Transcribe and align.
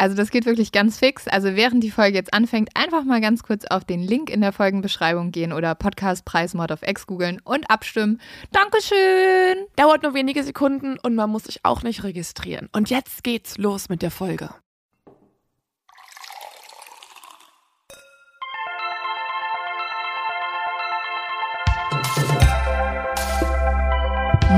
Also 0.00 0.16
das 0.16 0.30
geht 0.30 0.46
wirklich 0.46 0.72
ganz 0.72 0.98
fix. 0.98 1.28
Also 1.28 1.56
während 1.56 1.84
die 1.84 1.90
Folge 1.90 2.16
jetzt 2.16 2.32
anfängt, 2.32 2.70
einfach 2.74 3.04
mal 3.04 3.20
ganz 3.20 3.42
kurz 3.42 3.66
auf 3.66 3.84
den 3.84 4.00
Link 4.00 4.30
in 4.30 4.40
der 4.40 4.50
Folgenbeschreibung 4.50 5.30
gehen 5.30 5.52
oder 5.52 5.74
Podcastpreis 5.74 6.54
Mod 6.54 6.70
of 6.70 6.80
X 6.82 7.06
googeln 7.06 7.38
und 7.44 7.68
abstimmen. 7.70 8.18
Dankeschön! 8.50 9.66
Dauert 9.76 10.02
nur 10.02 10.14
wenige 10.14 10.42
Sekunden 10.42 10.98
und 10.98 11.14
man 11.16 11.28
muss 11.28 11.44
sich 11.44 11.60
auch 11.64 11.82
nicht 11.82 12.02
registrieren. 12.02 12.70
Und 12.72 12.88
jetzt 12.88 13.22
geht's 13.24 13.58
los 13.58 13.90
mit 13.90 14.00
der 14.00 14.10
Folge. 14.10 14.48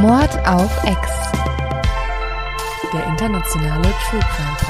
Mord 0.00 0.38
auf 0.46 0.84
X. 0.84 1.10
Der 2.92 3.06
internationale 3.06 3.92
True 4.08 4.20
Crime 4.20 4.61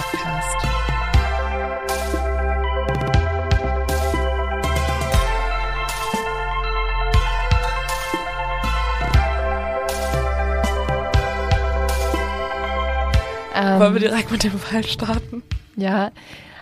Ähm, 13.54 13.80
Wollen 13.80 13.94
wir 13.94 14.00
direkt 14.00 14.30
mit 14.30 14.44
dem 14.44 14.58
Fall 14.58 14.84
starten? 14.84 15.42
Ja, 15.76 16.10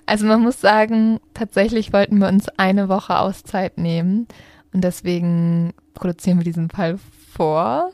also 0.06 0.26
man 0.26 0.40
muss 0.40 0.60
sagen, 0.60 1.20
tatsächlich 1.34 1.92
wollten 1.92 2.18
wir 2.18 2.28
uns 2.28 2.48
eine 2.58 2.88
Woche 2.88 3.18
Auszeit 3.18 3.78
nehmen 3.78 4.26
und 4.72 4.82
deswegen 4.82 5.72
produzieren 5.94 6.38
wir 6.38 6.44
diesen 6.44 6.70
Fall 6.70 6.98
vor. 7.32 7.90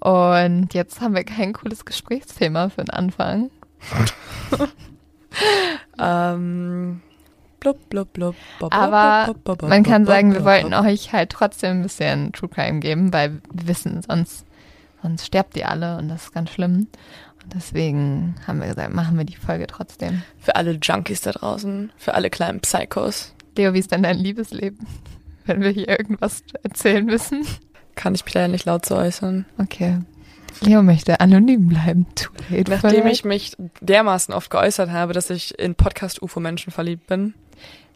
Und 0.00 0.72
jetzt 0.72 1.00
haben 1.00 1.14
wir 1.14 1.24
kein 1.24 1.52
cooles 1.52 1.84
Gesprächsthema 1.84 2.70
für 2.70 2.84
den 2.84 2.90
Anfang. 2.90 3.50
Ähm, 5.98 7.00
blub, 7.60 7.88
blub, 7.90 8.12
blub, 8.12 8.34
bob, 8.58 8.74
Aber 8.74 9.32
bob, 9.32 9.44
bob, 9.44 9.68
Man 9.68 9.82
kann 9.82 10.06
sagen, 10.06 10.32
wir 10.32 10.44
wollten 10.44 10.74
euch 10.74 11.12
halt 11.12 11.30
trotzdem 11.30 11.78
ein 11.78 11.82
bisschen 11.82 12.32
True 12.32 12.48
Crime 12.48 12.80
geben, 12.80 13.12
weil 13.12 13.40
wir 13.52 13.68
wissen, 13.68 14.02
sonst, 14.02 14.46
sonst 15.02 15.26
sterbt 15.26 15.56
ihr 15.56 15.68
alle 15.68 15.98
und 15.98 16.08
das 16.08 16.24
ist 16.24 16.32
ganz 16.32 16.50
schlimm. 16.50 16.88
Deswegen 17.54 18.34
haben 18.46 18.60
wir 18.60 18.68
gesagt, 18.68 18.94
machen 18.94 19.18
wir 19.18 19.24
die 19.24 19.36
Folge 19.36 19.66
trotzdem. 19.66 20.22
Für 20.38 20.56
alle 20.56 20.78
Junkies 20.80 21.20
da 21.20 21.32
draußen, 21.32 21.92
für 21.96 22.14
alle 22.14 22.30
kleinen 22.30 22.60
Psychos, 22.60 23.34
Leo, 23.60 23.74
wie 23.74 23.78
ist 23.78 23.92
denn 23.92 24.02
dein 24.02 24.16
Liebesleben? 24.16 24.86
Wenn 25.44 25.60
wir 25.60 25.68
hier 25.68 25.88
irgendwas 25.88 26.42
erzählen 26.62 27.04
müssen. 27.04 27.46
kann 27.94 28.14
ich 28.14 28.24
mich 28.24 28.32
leider 28.32 28.48
nicht 28.48 28.64
laut 28.64 28.86
zu 28.86 28.96
äußern. 28.96 29.44
Okay. 29.58 29.98
Leo 30.62 30.82
möchte 30.82 31.20
anonym 31.20 31.68
bleiben. 31.68 32.06
Too 32.14 32.30
late. 32.48 32.70
Nachdem 32.70 33.02
that. 33.02 33.12
ich 33.12 33.24
mich 33.24 33.56
dermaßen 33.82 34.32
oft 34.32 34.50
geäußert 34.50 34.90
habe, 34.90 35.12
dass 35.12 35.28
ich 35.28 35.58
in 35.58 35.74
Podcast-UFO-Menschen 35.74 36.72
verliebt 36.72 37.06
bin. 37.06 37.34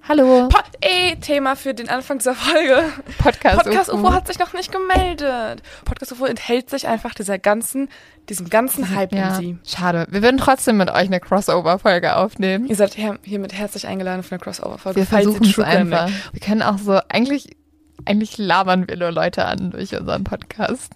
Hallo. 0.06 0.48
Po 0.50 0.58
Ey, 0.82 1.16
Thema 1.16 1.56
für 1.56 1.72
den 1.72 1.88
Anfang 1.88 2.18
dieser 2.18 2.34
Folge. 2.34 2.82
Podcast. 3.16 3.64
Podcast 3.64 3.88
UFO. 3.90 4.00
UFO 4.00 4.12
hat 4.12 4.26
sich 4.26 4.38
noch 4.38 4.52
nicht 4.52 4.70
gemeldet. 4.70 5.62
Podcast 5.86 6.12
UFO 6.12 6.26
enthält 6.26 6.68
sich 6.68 6.86
einfach 6.86 7.14
dieser 7.14 7.38
ganzen, 7.38 7.88
diesem 8.28 8.50
ganzen 8.50 8.94
Hype 8.94 9.14
ja, 9.14 9.38
um 9.38 9.40
sie. 9.40 9.58
schade. 9.64 10.06
Wir 10.10 10.22
würden 10.22 10.36
trotzdem 10.36 10.76
mit 10.76 10.90
euch 10.90 11.06
eine 11.06 11.20
Crossover-Folge 11.20 12.16
aufnehmen. 12.16 12.66
Ihr 12.66 12.76
seid 12.76 12.98
her 12.98 13.18
hiermit 13.22 13.54
herzlich 13.54 13.86
eingeladen 13.86 14.22
für 14.22 14.32
eine 14.32 14.40
Crossover-Folge. 14.40 15.00
Wir 15.00 15.06
versuchen 15.06 15.44
es 15.44 15.58
einfach. 15.58 16.10
Wir 16.32 16.40
können 16.40 16.60
auch 16.60 16.76
so, 16.76 17.00
eigentlich, 17.08 17.56
eigentlich 18.04 18.36
labern 18.36 18.86
wir 18.86 18.98
nur 18.98 19.10
Leute 19.10 19.46
an 19.46 19.70
durch 19.70 19.96
unseren 19.98 20.22
Podcast. 20.22 20.92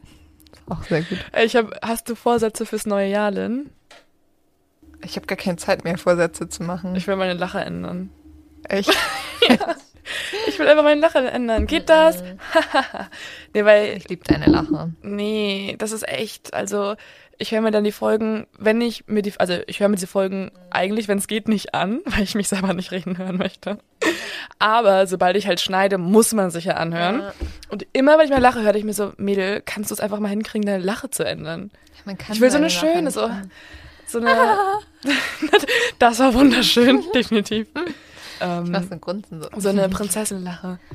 Auch 0.68 0.82
sehr 0.82 1.00
gut. 1.00 1.18
Ich 1.42 1.56
hab, 1.56 1.80
hast 1.80 2.10
du 2.10 2.14
Vorsätze 2.14 2.66
fürs 2.66 2.84
neue 2.84 3.08
Jahr, 3.08 3.30
Lynn? 3.30 3.70
Ich 5.02 5.16
habe 5.16 5.26
gar 5.26 5.38
keine 5.38 5.56
Zeit 5.56 5.84
mehr, 5.84 5.96
Vorsätze 5.96 6.50
zu 6.50 6.62
machen. 6.62 6.94
Ich 6.94 7.06
will 7.06 7.16
meine 7.16 7.32
Lache 7.34 7.60
ändern. 7.60 8.10
Echt? 8.68 8.90
Ich 10.46 10.58
will 10.58 10.66
einfach 10.66 10.84
meine 10.84 11.00
Lache 11.00 11.18
ändern. 11.18 11.66
Geht 11.66 11.88
das? 11.90 12.24
nee, 13.54 13.64
weil, 13.64 13.96
Ich 13.96 14.08
liebe 14.08 14.24
deine 14.24 14.46
Lache. 14.46 14.92
nee, 15.02 15.76
das 15.78 15.92
ist 15.92 16.08
echt, 16.08 16.54
also, 16.54 16.94
ich 17.38 17.52
höre 17.52 17.60
mir 17.60 17.70
dann 17.70 17.84
die 17.84 17.92
Folgen, 17.92 18.46
wenn 18.58 18.80
ich 18.80 19.06
mir 19.06 19.22
die, 19.22 19.32
also 19.38 19.58
ich 19.66 19.80
höre 19.80 19.88
mir 19.88 19.94
diese 19.94 20.06
Folgen 20.08 20.50
eigentlich, 20.70 21.06
wenn 21.08 21.18
es 21.18 21.28
geht, 21.28 21.46
nicht 21.46 21.74
an, 21.74 22.00
weil 22.04 22.22
ich 22.22 22.34
mich 22.34 22.48
selber 22.48 22.72
nicht 22.74 22.90
reden 22.90 23.18
hören 23.18 23.36
möchte. 23.36 23.78
Aber 24.58 25.06
sobald 25.06 25.36
ich 25.36 25.46
halt 25.46 25.60
schneide, 25.60 25.98
muss 25.98 26.32
man 26.32 26.50
sich 26.50 26.64
ja 26.64 26.74
anhören. 26.74 27.22
Und 27.68 27.86
immer, 27.92 28.18
wenn 28.18 28.24
ich 28.24 28.30
mal 28.30 28.40
lache, 28.40 28.62
höre 28.62 28.74
ich 28.74 28.84
mir 28.84 28.94
so, 28.94 29.12
Mädel, 29.18 29.62
kannst 29.64 29.90
du 29.90 29.94
es 29.94 30.00
einfach 30.00 30.18
mal 30.18 30.28
hinkriegen, 30.28 30.66
deine 30.66 30.82
Lache 30.82 31.10
zu 31.10 31.24
ändern? 31.24 31.70
Man 32.04 32.18
kann 32.18 32.34
Ich 32.34 32.40
will 32.40 32.50
so 32.50 32.56
eine 32.56 32.70
schöne, 32.70 33.10
so, 33.10 33.30
so 34.06 34.18
eine, 34.18 34.56
das 35.98 36.18
war 36.18 36.34
wunderschön, 36.34 37.04
definitiv. 37.14 37.68
Ähm, 38.40 38.66
so 38.66 38.72
einen 38.74 39.00
Grunzen 39.00 39.42
so. 39.42 39.48
so 39.56 39.68
eine 39.68 39.88
Prinzessinlache. 39.88 40.78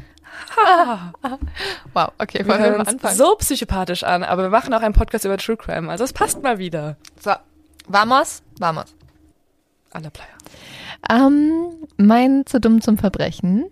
Wow, 1.94 2.12
okay, 2.18 2.40
Wir 2.40 2.48
wollen 2.48 2.60
wir 2.60 2.66
hören 2.66 2.72
mal 2.74 2.80
uns 2.80 2.90
anfangen? 2.90 3.16
so 3.16 3.36
psychopathisch 3.36 4.04
an, 4.04 4.24
aber 4.24 4.42
wir 4.44 4.50
machen 4.50 4.74
auch 4.74 4.82
einen 4.82 4.96
Podcast 4.96 5.26
über 5.26 5.38
True 5.38 5.58
Crime, 5.58 5.92
also 5.92 6.04
es 6.04 6.12
passt 6.12 6.42
mal 6.42 6.58
wieder. 6.58 6.98
So, 7.20 7.34
vamos, 7.88 8.42
vamos. 8.58 8.96
Aller 9.92 10.10
Player. 10.10 10.28
Ähm, 11.08 11.76
mein 11.98 12.48
zu 12.48 12.60
dumm 12.60 12.82
zum 12.82 12.98
Verbrechen. 12.98 13.66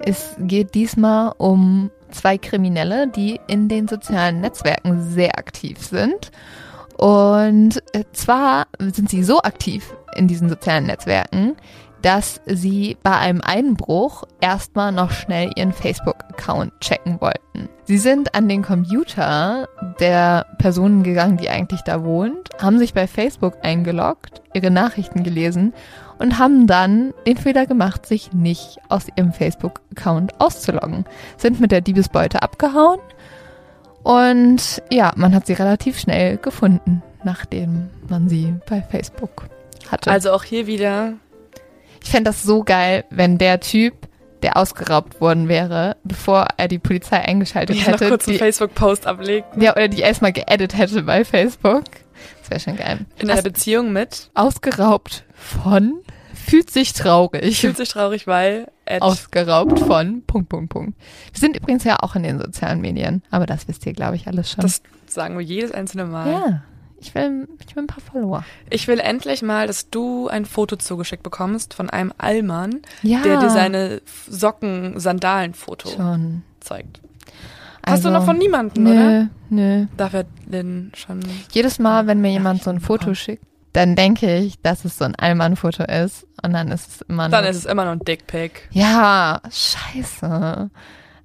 Es 0.00 0.34
geht 0.38 0.74
diesmal 0.74 1.32
um 1.38 1.90
zwei 2.10 2.38
Kriminelle, 2.38 3.06
die 3.08 3.40
in 3.46 3.68
den 3.68 3.86
sozialen 3.86 4.40
Netzwerken 4.40 5.10
sehr 5.10 5.38
aktiv 5.38 5.78
sind. 5.78 6.30
Und 7.00 7.82
äh, 7.94 8.04
zwar 8.12 8.66
sind 8.78 9.08
sie 9.08 9.24
so 9.24 9.40
aktiv 9.40 9.94
in 10.16 10.28
diesen 10.28 10.50
sozialen 10.50 10.84
Netzwerken, 10.84 11.56
dass 12.02 12.42
sie 12.44 12.98
bei 13.02 13.16
einem 13.16 13.40
Einbruch 13.40 14.24
erstmal 14.42 14.92
noch 14.92 15.10
schnell 15.10 15.50
ihren 15.56 15.72
Facebook-Account 15.72 16.78
checken 16.80 17.18
wollten. 17.22 17.70
Sie 17.84 17.96
sind 17.96 18.34
an 18.34 18.50
den 18.50 18.60
Computer 18.60 19.66
der 19.98 20.44
Person 20.58 21.02
gegangen, 21.02 21.38
die 21.38 21.48
eigentlich 21.48 21.80
da 21.82 22.04
wohnt, 22.04 22.50
haben 22.60 22.78
sich 22.78 22.92
bei 22.92 23.06
Facebook 23.06 23.54
eingeloggt, 23.62 24.42
ihre 24.52 24.70
Nachrichten 24.70 25.22
gelesen 25.22 25.72
und 26.18 26.38
haben 26.38 26.66
dann 26.66 27.14
den 27.26 27.38
Fehler 27.38 27.64
gemacht, 27.64 28.04
sich 28.04 28.34
nicht 28.34 28.78
aus 28.90 29.06
ihrem 29.16 29.32
Facebook-Account 29.32 30.38
auszuloggen. 30.38 31.06
Sind 31.38 31.60
mit 31.60 31.72
der 31.72 31.80
Diebesbeute 31.80 32.42
abgehauen 32.42 33.00
und 34.02 34.82
ja, 34.90 35.12
man 35.16 35.34
hat 35.34 35.46
sie 35.46 35.52
relativ 35.52 35.98
schnell 35.98 36.36
gefunden, 36.38 37.02
nachdem 37.24 37.90
man 38.08 38.28
sie 38.28 38.54
bei 38.68 38.82
Facebook 38.82 39.46
hatte. 39.90 40.10
Also 40.10 40.32
auch 40.32 40.44
hier 40.44 40.66
wieder, 40.66 41.14
Ich 42.02 42.10
fände 42.10 42.30
das 42.30 42.42
so 42.42 42.62
geil, 42.64 43.04
wenn 43.10 43.38
der 43.38 43.60
Typ, 43.60 43.94
der 44.42 44.56
ausgeraubt 44.56 45.20
worden 45.20 45.48
wäre, 45.48 45.96
bevor 46.02 46.48
er 46.56 46.66
die 46.68 46.78
Polizei 46.78 47.18
eingeschaltet 47.18 47.76
ja, 47.76 47.82
noch 47.82 47.92
hätte, 47.92 48.08
kurz 48.08 48.26
einen 48.26 48.38
Facebook-Post 48.38 49.06
ablegt. 49.06 49.48
ja, 49.56 49.72
oder 49.72 49.88
die 49.88 50.00
erstmal 50.00 50.32
geedit 50.32 50.76
hätte 50.76 51.02
bei 51.02 51.24
Facebook. 51.24 51.84
Das 52.40 52.50
wäre 52.50 52.60
schon 52.60 52.76
geil. 52.76 53.00
In 53.18 53.30
einer 53.30 53.42
Beziehung 53.42 53.92
mit, 53.92 54.30
ausgeraubt 54.34 55.24
von, 55.34 56.00
fühlt 56.34 56.70
sich 56.70 56.94
traurig. 56.94 57.60
fühlt 57.60 57.76
sich 57.76 57.90
traurig, 57.90 58.26
weil, 58.26 58.68
ausgeraubt 59.00 59.78
von, 59.78 60.22
Punkt, 60.26 60.48
Punkt, 60.48 60.70
Punkt. 60.70 60.98
Wir 61.32 61.38
sind 61.40 61.56
übrigens 61.56 61.84
ja 61.84 61.98
auch 62.00 62.16
in 62.16 62.22
den 62.22 62.38
sozialen 62.38 62.80
Medien, 62.80 63.22
aber 63.30 63.46
das 63.46 63.68
wisst 63.68 63.86
ihr, 63.86 63.92
glaube 63.92 64.16
ich, 64.16 64.26
alles 64.26 64.50
schon. 64.50 64.62
das 64.62 64.82
sagen 65.06 65.36
wir 65.38 65.44
jedes 65.44 65.72
einzelne 65.72 66.04
Mal. 66.06 66.30
ja, 66.30 66.62
ich 67.00 67.14
will, 67.14 67.48
ich 67.66 67.74
will 67.76 67.84
ein 67.84 67.86
paar 67.86 68.02
Follower. 68.02 68.44
Ich 68.68 68.86
will 68.86 68.98
endlich 69.00 69.40
mal, 69.42 69.66
dass 69.66 69.88
du 69.88 70.28
ein 70.28 70.44
Foto 70.44 70.76
zugeschickt 70.76 71.22
bekommst 71.22 71.72
von 71.74 71.88
einem 71.88 72.12
Allmann, 72.18 72.80
Ja, 73.02 73.22
der 73.22 73.38
dir 73.40 73.48
seine 73.50 74.02
Socken-Sandalen-Foto 74.28 75.88
zeigt. 76.60 77.00
Hast 77.86 78.04
du 78.04 78.08
Also, 78.08 78.10
noch 78.10 78.24
von 78.26 78.36
niemandem, 78.36 78.84
nö, 78.84 78.90
oder? 78.90 79.28
Nö. 79.48 79.86
Dafür 79.96 80.26
Lynn 80.46 80.92
schon. 80.94 81.20
Jedes 81.52 81.78
Mal, 81.78 82.06
wenn 82.06 82.20
mir 82.20 82.30
jemand 82.30 82.62
so 82.62 82.68
ein 82.70 82.80
Foto 82.80 82.98
bekommen. 82.98 83.14
schickt, 83.16 83.44
dann 83.72 83.94
denke 83.96 84.36
ich, 84.38 84.60
dass 84.62 84.84
es 84.84 84.98
so 84.98 85.04
ein 85.04 85.14
Allmann-Foto 85.14 85.84
ist 85.84 86.26
und 86.42 86.52
dann 86.52 86.68
ist 86.72 86.88
es 86.88 87.00
immer 87.02 87.28
noch. 87.28 87.38
Dann 87.38 87.44
ist 87.44 87.56
es 87.56 87.66
immer 87.66 87.84
noch 87.84 87.92
ein 87.92 88.00
Dickpick. 88.00 88.68
Ja, 88.72 89.40
scheiße. 89.50 90.70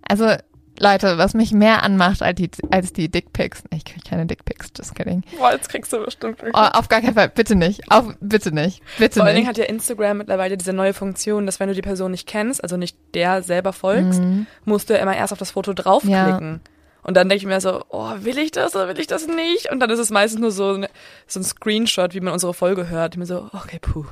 Also, 0.07 0.35
Leute, 0.77 1.17
was 1.17 1.33
mich 1.33 1.53
mehr 1.53 1.83
anmacht 1.83 2.21
als 2.21 2.35
die, 2.35 2.51
als 2.69 2.91
die 2.91 3.09
Dickpics. 3.09 3.63
Ich 3.73 3.85
kriege 3.85 4.01
keine 4.07 4.25
Dickpics, 4.25 4.71
just 4.77 4.93
kidding. 4.93 5.23
Boah, 5.37 5.53
jetzt 5.53 5.69
kriegst 5.69 5.93
du 5.93 6.03
bestimmt. 6.03 6.37
Oh, 6.53 6.57
auf 6.57 6.89
gar 6.89 6.99
keinen 7.01 7.13
Fall, 7.13 7.29
bitte 7.29 7.55
nicht. 7.55 7.89
Auf, 7.89 8.13
bitte 8.19 8.51
nicht. 8.53 8.81
Bitte 8.97 9.19
Vor 9.19 9.25
allen. 9.25 9.35
Dingen 9.37 9.47
hat 9.47 9.57
ja 9.57 9.63
Instagram 9.65 10.17
mittlerweile 10.17 10.57
diese 10.57 10.73
neue 10.73 10.93
Funktion, 10.93 11.45
dass 11.45 11.61
wenn 11.61 11.69
du 11.69 11.73
die 11.75 11.81
Person 11.81 12.11
nicht 12.11 12.27
kennst, 12.27 12.61
also 12.61 12.75
nicht 12.75 12.97
der 13.13 13.41
selber 13.41 13.71
folgst, 13.71 14.19
Mhm. 14.21 14.47
musst 14.65 14.89
du 14.89 14.97
immer 14.97 15.15
erst 15.15 15.31
auf 15.31 15.39
das 15.39 15.51
Foto 15.51 15.73
draufklicken. 15.73 16.59
Und 17.05 17.15
dann 17.15 17.29
denke 17.29 17.43
ich 17.43 17.45
mir 17.47 17.61
so, 17.61 17.83
oh, 17.89 18.11
will 18.19 18.37
ich 18.39 18.49
das 18.51 18.75
oder 18.75 18.87
will 18.89 18.99
ich 18.99 19.05
das 19.07 19.27
nicht? 19.27 19.71
Und 19.71 19.79
dann 19.79 19.89
ist 19.91 19.99
es 19.99 20.09
meistens 20.09 20.41
nur 20.41 20.51
so, 20.51 20.73
ein- 20.73 20.87
so 21.27 21.39
ein 21.39 21.43
Screenshot, 21.43 22.13
wie 22.15 22.19
man 22.19 22.33
unsere 22.33 22.53
Folge 22.53 22.89
hört. 22.89 23.13
Ich 23.13 23.19
mir 23.19 23.25
so, 23.27 23.47
okay, 23.53 23.77
puh. 23.79 24.05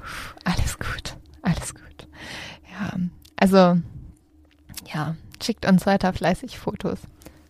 Alles 0.45 0.77
gut, 0.77 1.15
alles 1.41 1.73
gut. 1.73 2.07
Ja, 2.71 2.93
also, 3.35 3.81
ja, 4.93 5.15
schickt 5.43 5.65
uns 5.65 5.85
weiter 5.87 6.13
fleißig 6.13 6.59
Fotos. 6.59 6.99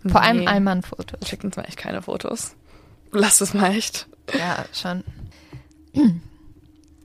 Vor 0.08 0.22
allem 0.22 0.38
Nee. 0.40 0.48
Allmann-Fotos. 0.48 1.28
Schickt 1.30 1.44
uns 1.46 1.56
mal 1.58 1.64
echt 1.64 1.78
keine 1.78 2.02
Fotos. 2.02 2.56
Lasst 3.12 3.42
es 3.42 3.54
mal 3.54 3.72
echt. 3.76 4.08
Ja, 4.38 4.66
schon. 4.74 5.04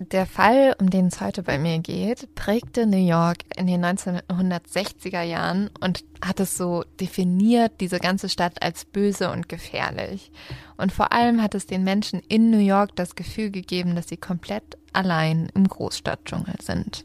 Der 0.01 0.27
Fall, 0.27 0.77
um 0.79 0.91
den 0.91 1.09
es 1.09 1.21
heute 1.21 1.43
bei 1.43 1.59
mir 1.59 1.81
geht, 1.81 2.33
prägte 2.37 2.87
New 2.87 3.05
York 3.05 3.39
in 3.57 3.67
den 3.67 3.85
1960er 3.85 5.23
Jahren 5.23 5.71
und 5.81 6.05
hat 6.25 6.39
es 6.39 6.57
so 6.57 6.85
definiert, 7.01 7.73
diese 7.81 7.99
ganze 7.99 8.29
Stadt 8.29 8.63
als 8.63 8.85
böse 8.85 9.29
und 9.33 9.49
gefährlich. 9.49 10.31
Und 10.77 10.93
vor 10.93 11.13
allem 11.13 11.43
hat 11.43 11.57
es 11.57 11.67
den 11.67 11.83
Menschen 11.83 12.23
in 12.29 12.51
New 12.51 12.61
York 12.61 12.95
das 12.95 13.17
Gefühl 13.17 13.51
gegeben, 13.51 13.97
dass 13.97 14.09
sie 14.09 14.17
komplett 14.17 14.79
allein 14.93 15.51
im 15.55 15.67
Großstadtdschungel 15.67 16.55
sind. 16.63 17.03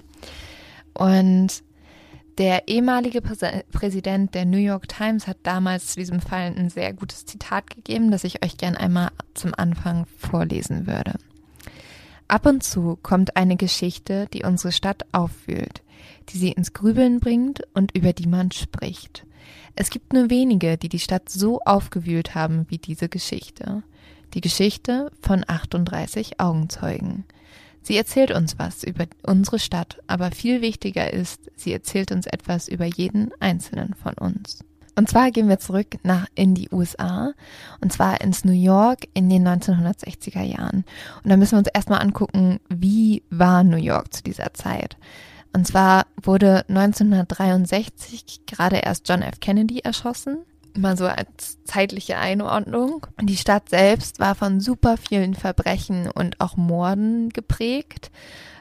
Und 0.94 1.64
der 2.38 2.68
ehemalige 2.68 3.22
Präsident 3.22 4.36
der 4.36 4.46
New 4.46 4.58
York 4.58 4.88
Times 4.88 5.26
hat 5.26 5.38
damals 5.42 5.88
zu 5.88 6.00
diesem 6.00 6.22
Fall 6.22 6.54
ein 6.56 6.70
sehr 6.70 6.94
gutes 6.94 7.26
Zitat 7.26 7.72
gegeben, 7.72 8.12
das 8.12 8.24
ich 8.24 8.46
euch 8.46 8.58
gern 8.58 8.78
einmal 8.78 9.10
zum 9.34 9.52
Anfang 9.56 10.06
vorlesen 10.20 10.86
würde. 10.86 11.14
Ab 12.34 12.48
und 12.48 12.64
zu 12.64 12.98
kommt 13.04 13.38
eine 13.38 13.58
Geschichte, 13.58 14.26
die 14.34 14.42
unsere 14.42 14.72
Stadt 14.72 15.06
aufwühlt, 15.12 15.84
die 16.30 16.40
sie 16.40 16.52
ins 16.52 16.74
Grübeln 16.74 17.20
bringt 17.20 17.62
und 17.76 17.96
über 17.96 18.12
die 18.12 18.26
man 18.26 18.50
spricht. 18.50 19.28
Es 19.76 19.92
gibt 19.92 20.14
nur 20.14 20.32
wenige, 20.32 20.80
die 20.80 20.90
die 20.90 20.98
Stadt 20.98 21.30
so 21.30 21.60
aufgewühlt 21.60 22.34
haben 22.34 22.66
wie 22.70 22.80
diese 22.80 23.08
Geschichte. 23.08 23.84
Die 24.34 24.42
Geschichte 24.42 25.12
von 25.22 25.46
38 25.46 26.40
Augenzeugen. 26.40 27.26
Sie 27.84 27.96
erzählt 27.96 28.32
uns 28.32 28.58
was 28.58 28.84
über 28.84 29.06
unsere 29.22 29.60
Stadt, 29.60 30.00
aber 30.08 30.32
viel 30.32 30.62
wichtiger 30.62 31.14
ist, 31.14 31.52
sie 31.56 31.72
erzählt 31.72 32.12
uns 32.12 32.26
etwas 32.26 32.68
über 32.68 32.86
jeden 32.86 33.32
einzelnen 33.42 33.94
von 33.94 34.16
uns. 34.16 34.66
Und 34.96 35.10
zwar 35.10 35.32
gehen 35.32 35.50
wir 35.50 35.60
zurück 35.60 35.98
nach 36.04 36.28
in 36.36 36.54
die 36.54 36.70
USA 36.72 37.34
und 37.82 37.92
zwar 37.92 38.22
ins 38.22 38.46
New 38.46 38.52
York 38.52 39.08
in 39.14 39.30
den 39.30 39.48
1960er 39.48 40.44
Jahren. 40.44 40.86
Und 41.24 41.30
da 41.30 41.38
müssen 41.38 41.54
wir 41.54 41.60
uns 41.60 41.70
erstmal 41.74 42.02
angucken, 42.02 42.60
wie 42.70 43.24
war 43.30 43.64
New 43.64 43.78
York 43.78 44.14
zu 44.14 44.24
dieser 44.24 44.54
Zeit. 44.54 44.98
Und 45.54 45.68
zwar 45.68 46.06
wurde 46.22 46.66
1963 46.68 48.46
gerade 48.46 48.78
erst 48.78 49.08
John 49.08 49.22
F. 49.22 49.40
Kennedy 49.40 49.80
erschossen. 49.80 50.40
Mal 50.76 50.98
so 50.98 51.06
als 51.06 51.64
zeitliche 51.66 52.18
Einordnung. 52.18 53.06
Die 53.22 53.38
Stadt 53.38 53.70
selbst 53.70 54.20
war 54.20 54.34
von 54.34 54.60
super 54.60 54.98
vielen 54.98 55.36
Verbrechen 55.36 56.10
und 56.10 56.42
auch 56.42 56.58
Morden 56.58 57.30
geprägt. 57.30 58.10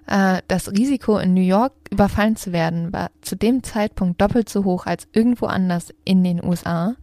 Äh, 0.07 0.43
Das 0.49 0.71
Risiko 0.71 1.19
in 1.19 1.35
New 1.35 1.41
York 1.43 1.73
überfallen 1.91 2.37
zu 2.37 2.53
werden 2.53 2.93
war 2.93 3.11
zu 3.21 3.37
dem 3.37 3.63
Zeitpunkt 3.63 4.21
doppelt 4.21 4.49
so 4.49 4.65
hoch 4.65 4.87
als 4.87 5.07
irgendwo 5.13 5.47
anders 5.47 5.93
in 6.05 6.25
den 6.25 6.43
USA. 6.45 6.95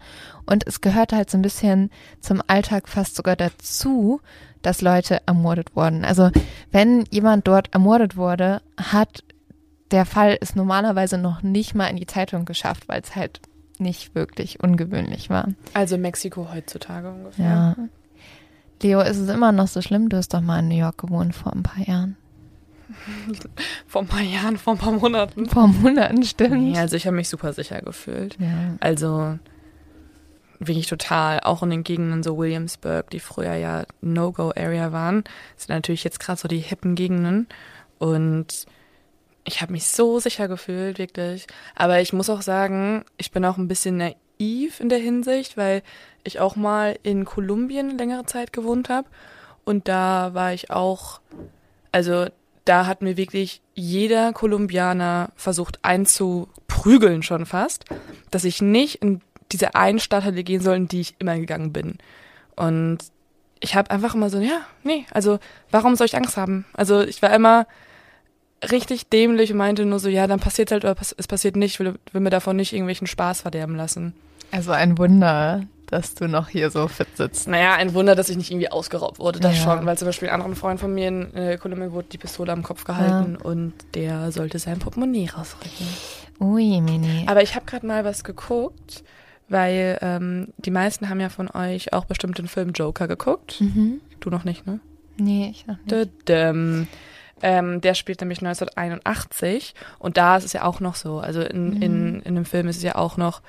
Und 0.46 0.66
es 0.68 0.82
gehörte 0.82 1.16
halt 1.16 1.30
so 1.30 1.38
ein 1.38 1.44
bisschen 1.44 1.92
zum 2.22 2.42
Alltag 2.48 2.90
fast 2.90 3.16
sogar 3.16 3.36
dazu, 3.36 4.20
dass 4.62 4.82
Leute 4.82 5.22
ermordet 5.26 5.76
wurden. 5.76 6.04
Also 6.04 6.32
wenn 6.72 7.06
jemand 7.12 7.48
dort 7.48 7.74
ermordet 7.74 8.18
wurde, 8.18 8.62
hat 8.78 9.24
der 9.92 10.06
Fall 10.06 10.38
es 10.42 10.56
normalerweise 10.56 11.18
noch 11.18 11.42
nicht 11.42 11.76
mal 11.76 11.88
in 11.88 11.98
die 11.98 12.06
Zeitung 12.08 12.46
geschafft, 12.46 12.88
weil 12.88 13.02
es 13.02 13.16
halt 13.16 13.42
nicht 13.80 14.14
wirklich 14.14 14.62
ungewöhnlich 14.62 15.30
war. 15.30 15.48
Also 15.74 15.98
Mexiko 15.98 16.50
heutzutage 16.54 17.10
ungefähr. 17.10 17.46
Ja. 17.46 17.76
Leo, 18.82 19.02
ist 19.02 19.18
es 19.18 19.30
immer 19.30 19.52
noch 19.52 19.68
so 19.68 19.82
schlimm? 19.82 20.10
Du 20.10 20.18
hast 20.18 20.34
doch 20.34 20.42
mal 20.42 20.60
in 20.60 20.68
New 20.70 20.78
York 20.78 20.98
gewohnt 21.00 21.36
vor 21.36 21.54
ein 21.54 21.64
paar 21.64 21.86
Jahren. 21.86 22.18
Vor 23.88 24.02
ein 24.02 24.08
paar 24.08 24.22
Jahren, 24.22 24.58
vor 24.58 24.74
ein 24.74 24.80
paar 24.80 24.92
Monaten. 24.92 25.48
Vor 25.48 25.68
Monaten, 25.68 26.24
stimmt. 26.24 26.76
Ja, 26.76 26.82
also 26.82 26.96
ich 26.96 27.06
habe 27.06 27.16
mich 27.16 27.30
super 27.30 27.54
sicher 27.54 27.82
gefühlt. 27.82 28.38
Ja. 28.40 28.76
Also 28.80 29.38
wirklich 30.60 30.88
total, 30.88 31.40
auch 31.42 31.64
in 31.64 31.70
den 31.70 31.84
Gegenden 31.84 32.22
so 32.22 32.38
Williamsburg, 32.38 33.10
die 33.10 33.20
früher 33.20 33.56
ja 33.56 33.86
No-Go-Area 34.02 34.92
waren, 34.92 35.24
sind 35.56 35.70
natürlich 35.70 36.04
jetzt 36.04 36.20
gerade 36.20 36.40
so 36.40 36.48
die 36.48 36.60
hippen 36.60 36.96
Gegenden. 36.96 37.48
Und 37.98 38.66
ich 39.46 39.62
habe 39.62 39.72
mich 39.72 39.88
so 39.88 40.20
sicher 40.20 40.48
gefühlt, 40.48 41.00
wirklich. 41.00 41.48
Aber 41.76 42.02
ich 42.02 42.14
muss 42.14 42.30
auch 42.30 42.42
sagen, 42.42 43.06
ich 43.18 43.32
bin 43.32 43.46
auch 43.46 43.58
ein 43.58 43.68
bisschen 43.68 43.98
naiv 43.98 44.80
in 44.80 44.90
der 44.90 45.00
Hinsicht, 45.00 45.58
weil 45.58 45.82
ich 46.24 46.40
auch 46.40 46.56
mal 46.56 47.00
in 47.04 47.26
Kolumbien 47.26 47.98
längere 47.98 48.26
Zeit 48.26 48.52
gewohnt 48.52 48.90
habe. 48.90 49.08
Und 49.64 49.88
da 49.88 50.34
war 50.34 50.54
ich 50.54 50.72
auch, 50.72 51.22
also 51.92 52.28
da 52.70 52.86
hat 52.86 53.02
mir 53.02 53.18
wirklich 53.18 53.62
jeder 53.74 54.32
Kolumbianer 54.32 55.32
versucht 55.36 55.80
einzuprügeln 55.82 57.24
schon 57.24 57.48
fast, 57.48 57.86
dass 58.30 58.44
ich 58.44 58.62
nicht 58.62 59.02
in 59.02 59.22
diese 59.52 59.74
einen 59.74 59.98
Stadt 59.98 60.24
hätte 60.24 60.44
gehen 60.44 60.62
sollen, 60.62 60.88
die 60.88 61.02
ich 61.02 61.16
immer 61.18 61.36
gegangen 61.36 61.74
bin. 61.74 61.98
Und 62.56 63.00
ich 63.60 63.74
habe 63.74 63.90
einfach 63.90 64.14
immer 64.14 64.30
so, 64.30 64.40
ja, 64.40 64.62
nee, 64.84 65.06
also 65.10 65.40
warum 65.72 65.96
soll 65.96 66.06
ich 66.06 66.16
Angst 66.16 66.38
haben? 66.38 66.66
Also 66.74 67.02
ich 67.02 67.24
war 67.24 67.34
immer 67.34 67.66
richtig 68.72 69.10
dämlich 69.10 69.52
und 69.52 69.58
meinte 69.58 69.86
nur 69.86 69.98
so, 69.98 70.08
ja, 70.08 70.28
dann 70.28 70.40
passiert 70.40 70.72
halt 70.72 70.86
oder 70.86 70.96
es 71.00 71.28
passiert 71.28 71.56
nicht, 71.56 71.80
will, 71.80 71.96
will 72.12 72.22
mir 72.22 72.30
davon 72.30 72.56
nicht 72.56 72.74
irgendwelchen 72.74 73.08
Spaß 73.08 73.42
verderben 73.42 73.76
lassen. 73.76 74.14
Also 74.52 74.74
ein 74.74 75.00
Wunder, 75.00 75.64
dass 75.92 76.14
du 76.16 76.28
noch 76.28 76.50
hier 76.50 76.70
so 76.72 76.88
fit 76.88 77.08
sitzt. 77.18 77.48
Naja, 77.48 77.74
ein 77.76 77.94
Wunder, 77.94 78.16
dass 78.16 78.30
ich 78.30 78.38
nicht 78.38 78.52
irgendwie 78.52 78.70
ausgeraubt 78.72 79.20
wurde, 79.20 79.40
das 79.40 79.58
Ja. 79.58 79.64
schon, 79.78 79.86
weil 79.86 79.98
zum 79.98 80.08
Beispiel 80.08 80.30
ein 80.30 80.42
anderer 80.42 80.56
Freund 80.56 80.80
von 80.80 80.94
mir 80.94 81.08
in 81.08 81.34
äh, 81.36 81.58
Kolumbien 81.58 81.92
wurde 81.92 82.08
die 82.12 82.18
Pistole 82.18 82.52
am 82.52 82.64
Kopf 82.64 82.84
gehalten 82.84 83.36
und 83.36 83.74
der 83.96 84.32
sollte 84.32 84.60
sein 84.60 84.80
Portemonnaie 84.80 85.28
rausrücken. 85.30 85.88
Ui, 86.40 86.82
Mini. 86.82 87.26
Aber 87.28 87.42
ich 87.44 87.56
habe 87.56 87.66
gerade 87.66 87.86
mal 87.86 88.06
was 88.06 88.24
geguckt, 88.24 89.04
weil 89.50 89.98
ähm, 90.02 90.50
die 90.58 90.72
meisten 90.72 91.10
haben 91.10 91.20
ja 91.20 91.30
von 91.30 91.50
euch 91.50 91.92
auch 91.94 92.06
bestimmt 92.06 92.38
den 92.38 92.48
Film 92.48 92.72
Joker 92.72 93.08
geguckt. 93.08 93.60
Mhm. 93.62 94.00
Du 94.20 94.30
noch 94.30 94.44
nicht, 94.44 94.66
ne? 94.68 94.80
Nee, 95.18 95.50
ich 95.52 95.68
noch 95.68 95.78
nicht. 95.78 95.92
Dödem. 95.92 96.88
Ähm, 97.42 97.80
der 97.82 97.94
spielt 97.94 98.20
nämlich 98.22 98.40
1981 98.42 99.74
und 99.98 100.18
da 100.18 100.38
ist 100.38 100.44
es 100.46 100.54
ja 100.54 100.64
auch 100.66 100.80
noch 100.80 100.96
so. 100.96 101.20
Also 101.20 101.42
in, 101.42 101.70
Mhm. 101.76 101.82
in, 101.82 102.20
in 102.22 102.36
dem 102.36 102.46
Film 102.46 102.68
ist 102.68 102.78
es 102.78 102.84
ja 102.84 102.96
auch 102.96 103.18
noch, 103.18 103.42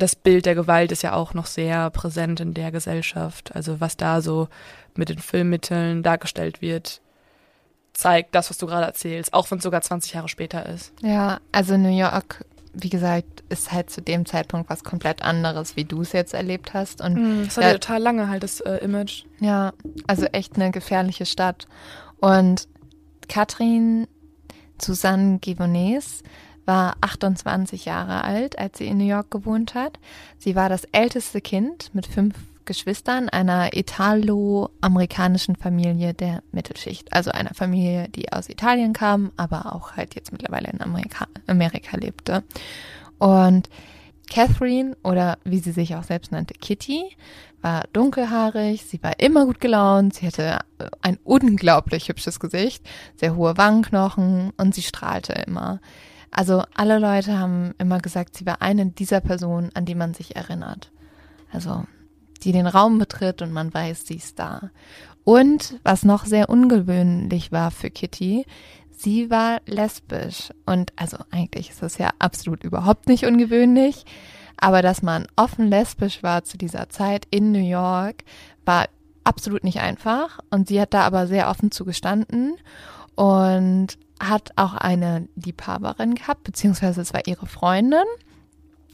das 0.00 0.16
Bild 0.16 0.46
der 0.46 0.54
Gewalt 0.56 0.90
ist 0.92 1.02
ja 1.02 1.12
auch 1.12 1.34
noch 1.34 1.46
sehr 1.46 1.90
präsent 1.90 2.40
in 2.40 2.54
der 2.54 2.72
Gesellschaft. 2.72 3.54
Also 3.54 3.80
was 3.80 3.96
da 3.96 4.20
so 4.20 4.48
mit 4.96 5.08
den 5.08 5.18
Filmmitteln 5.18 6.02
dargestellt 6.02 6.60
wird, 6.60 7.00
zeigt 7.92 8.34
das, 8.34 8.50
was 8.50 8.58
du 8.58 8.66
gerade 8.66 8.86
erzählst, 8.86 9.32
auch 9.32 9.50
wenn 9.50 9.58
es 9.58 9.64
sogar 9.64 9.82
20 9.82 10.14
Jahre 10.14 10.28
später 10.28 10.66
ist. 10.66 10.92
Ja, 11.02 11.38
also 11.52 11.76
New 11.76 11.96
York, 11.96 12.44
wie 12.72 12.88
gesagt, 12.88 13.42
ist 13.48 13.72
halt 13.72 13.90
zu 13.90 14.00
dem 14.00 14.26
Zeitpunkt 14.26 14.70
was 14.70 14.84
komplett 14.84 15.22
anderes, 15.22 15.76
wie 15.76 15.84
du 15.84 16.02
es 16.02 16.12
jetzt 16.12 16.34
erlebt 16.34 16.72
hast. 16.74 17.00
Und 17.00 17.44
Das 17.46 17.56
hat 17.56 17.64
Ja. 17.64 17.68
ja 17.70 17.74
total 17.78 18.00
lange 18.02 18.28
halt 18.28 18.42
das 18.42 18.60
äh, 18.60 18.76
Image. 18.76 19.24
ja, 19.40 19.72
also 20.06 20.26
echt 20.26 20.56
eine 20.56 20.70
gefährliche 20.70 21.26
Stadt. 21.26 21.66
Und 22.20 22.68
Katrin 23.28 24.06
Susanne 24.80 25.38
Givonnes 25.40 26.22
war 26.70 26.94
28 27.00 27.84
Jahre 27.84 28.22
alt, 28.22 28.56
als 28.56 28.78
sie 28.78 28.86
in 28.86 28.98
New 28.98 29.04
York 29.04 29.28
gewohnt 29.28 29.74
hat. 29.74 29.98
Sie 30.38 30.54
war 30.54 30.68
das 30.68 30.84
älteste 30.92 31.40
Kind 31.40 31.92
mit 31.94 32.06
fünf 32.06 32.36
Geschwistern 32.64 33.28
einer 33.28 33.76
italo-amerikanischen 33.76 35.56
Familie 35.56 36.14
der 36.14 36.44
Mittelschicht. 36.52 37.12
Also 37.12 37.32
einer 37.32 37.54
Familie, 37.54 38.08
die 38.08 38.32
aus 38.32 38.48
Italien 38.48 38.92
kam, 38.92 39.32
aber 39.36 39.74
auch 39.74 39.96
halt 39.96 40.14
jetzt 40.14 40.30
mittlerweile 40.30 40.70
in 40.70 40.80
Amerika, 40.80 41.26
Amerika 41.48 41.96
lebte. 41.96 42.44
Und 43.18 43.68
Catherine, 44.30 44.96
oder 45.02 45.38
wie 45.42 45.58
sie 45.58 45.72
sich 45.72 45.96
auch 45.96 46.04
selbst 46.04 46.30
nannte, 46.30 46.54
Kitty, 46.54 47.02
war 47.62 47.82
dunkelhaarig, 47.92 48.84
sie 48.84 49.02
war 49.02 49.18
immer 49.18 49.44
gut 49.44 49.58
gelaunt, 49.58 50.14
sie 50.14 50.28
hatte 50.28 50.60
ein 51.02 51.18
unglaublich 51.24 52.08
hübsches 52.08 52.38
Gesicht, 52.38 52.88
sehr 53.16 53.34
hohe 53.34 53.56
Wangenknochen 53.56 54.52
und 54.56 54.72
sie 54.72 54.82
strahlte 54.82 55.32
immer. 55.32 55.80
Also 56.30 56.64
alle 56.74 56.98
Leute 56.98 57.38
haben 57.38 57.74
immer 57.78 57.98
gesagt, 57.98 58.36
sie 58.36 58.46
war 58.46 58.62
eine 58.62 58.86
dieser 58.86 59.20
Personen, 59.20 59.70
an 59.74 59.84
die 59.84 59.94
man 59.94 60.14
sich 60.14 60.36
erinnert. 60.36 60.92
Also 61.52 61.84
die 62.42 62.52
den 62.52 62.66
Raum 62.66 62.98
betritt 62.98 63.42
und 63.42 63.52
man 63.52 63.72
weiß, 63.72 64.06
sie 64.06 64.16
ist 64.16 64.38
da. 64.38 64.70
Und 65.24 65.78
was 65.82 66.04
noch 66.04 66.24
sehr 66.24 66.48
ungewöhnlich 66.48 67.52
war 67.52 67.70
für 67.70 67.90
Kitty, 67.90 68.46
sie 68.90 69.30
war 69.30 69.60
lesbisch. 69.66 70.50
Und 70.66 70.92
also 70.96 71.18
eigentlich 71.30 71.70
ist 71.70 71.82
das 71.82 71.98
ja 71.98 72.10
absolut 72.18 72.64
überhaupt 72.64 73.08
nicht 73.08 73.26
ungewöhnlich. 73.26 74.04
Aber 74.56 74.82
dass 74.82 75.02
man 75.02 75.26
offen 75.36 75.68
lesbisch 75.68 76.22
war 76.22 76.44
zu 76.44 76.58
dieser 76.58 76.88
Zeit 76.90 77.26
in 77.30 77.52
New 77.52 77.66
York, 77.66 78.24
war 78.64 78.86
absolut 79.24 79.64
nicht 79.64 79.80
einfach. 79.80 80.38
Und 80.50 80.68
sie 80.68 80.80
hat 80.80 80.94
da 80.94 81.02
aber 81.02 81.26
sehr 81.26 81.48
offen 81.48 81.70
zugestanden 81.70 82.56
und 83.14 83.98
hat 84.20 84.52
auch 84.56 84.74
eine 84.74 85.28
Liebhaberin 85.34 86.14
gehabt, 86.14 86.44
beziehungsweise 86.44 87.00
es 87.00 87.14
war 87.14 87.26
ihre 87.26 87.46
Freundin. 87.46 88.04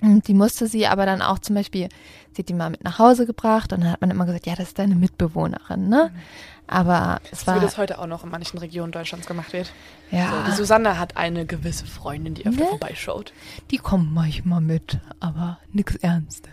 Und 0.03 0.29
die 0.29 0.35
musste 0.35 0.67
sie 0.67 0.87
aber 0.87 1.07
dann 1.07 1.23
auch 1.23 1.39
zum 1.39 1.57
Beispiel, 1.57 1.89
sie 2.33 2.43
hat 2.43 2.49
die 2.49 2.55
mal 2.55 2.71
mit 2.71 2.85
nach 2.85 2.99
Hause 2.99 3.27
gebracht 3.27 3.73
und 3.73 3.81
dann 3.81 3.93
hat 3.93 4.01
man 4.01 4.11
immer 4.11 4.27
gesagt, 4.27 4.47
ja, 4.47 4.55
das 4.55 4.69
ist 4.69 4.79
deine 4.79 4.95
Mitbewohnerin, 4.95 5.89
ne? 5.89 6.11
Mhm. 6.13 6.21
Aber 6.69 7.21
es 7.31 7.41
so 7.41 7.47
war. 7.47 7.57
Wie 7.57 7.61
das 7.61 7.79
heute 7.79 7.99
auch 7.99 8.07
noch 8.07 8.25
in 8.25 8.31
manchen 8.31 8.59
Regionen 8.59 8.93
Deutschlands 8.93 9.27
gemacht 9.27 9.53
wird. 9.53 9.73
Ja. 10.11 10.31
So, 10.31 10.51
die 10.51 10.57
Susanne 10.57 10.99
hat 10.99 11.17
eine 11.17 11.47
gewisse 11.47 11.87
Freundin, 11.87 12.35
die 12.35 12.47
öfter 12.47 12.65
ne? 12.65 12.69
vorbeischaut. 12.69 13.33
Die 13.71 13.79
kommt 13.79 14.13
manchmal 14.13 14.61
mit, 14.61 14.99
aber 15.21 15.59
nichts 15.73 15.97
Ernstes. 15.97 16.53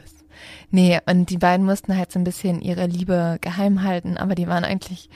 Nee, 0.71 0.99
und 1.05 1.29
die 1.29 1.37
beiden 1.37 1.65
mussten 1.65 1.97
halt 1.97 2.11
so 2.11 2.19
ein 2.19 2.23
bisschen 2.23 2.61
ihre 2.61 2.85
Liebe 2.85 3.37
geheim 3.41 3.83
halten, 3.83 4.17
aber 4.17 4.35
die 4.35 4.47
waren 4.47 4.63
eigentlich 4.63 5.09